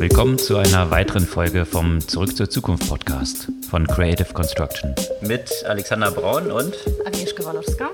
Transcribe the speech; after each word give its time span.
Willkommen 0.00 0.38
zu 0.38 0.56
einer 0.56 0.90
weiteren 0.90 1.26
Folge 1.26 1.66
vom 1.66 2.00
Zurück 2.00 2.34
zur 2.34 2.48
Zukunft 2.48 2.88
Podcast 2.88 3.52
von 3.68 3.86
Creative 3.86 4.32
Construction. 4.32 4.94
Mit 5.20 5.62
Alexander 5.66 6.10
Braun 6.10 6.50
und 6.50 6.74
Agnieszka 7.04 7.44
Walowska. 7.44 7.90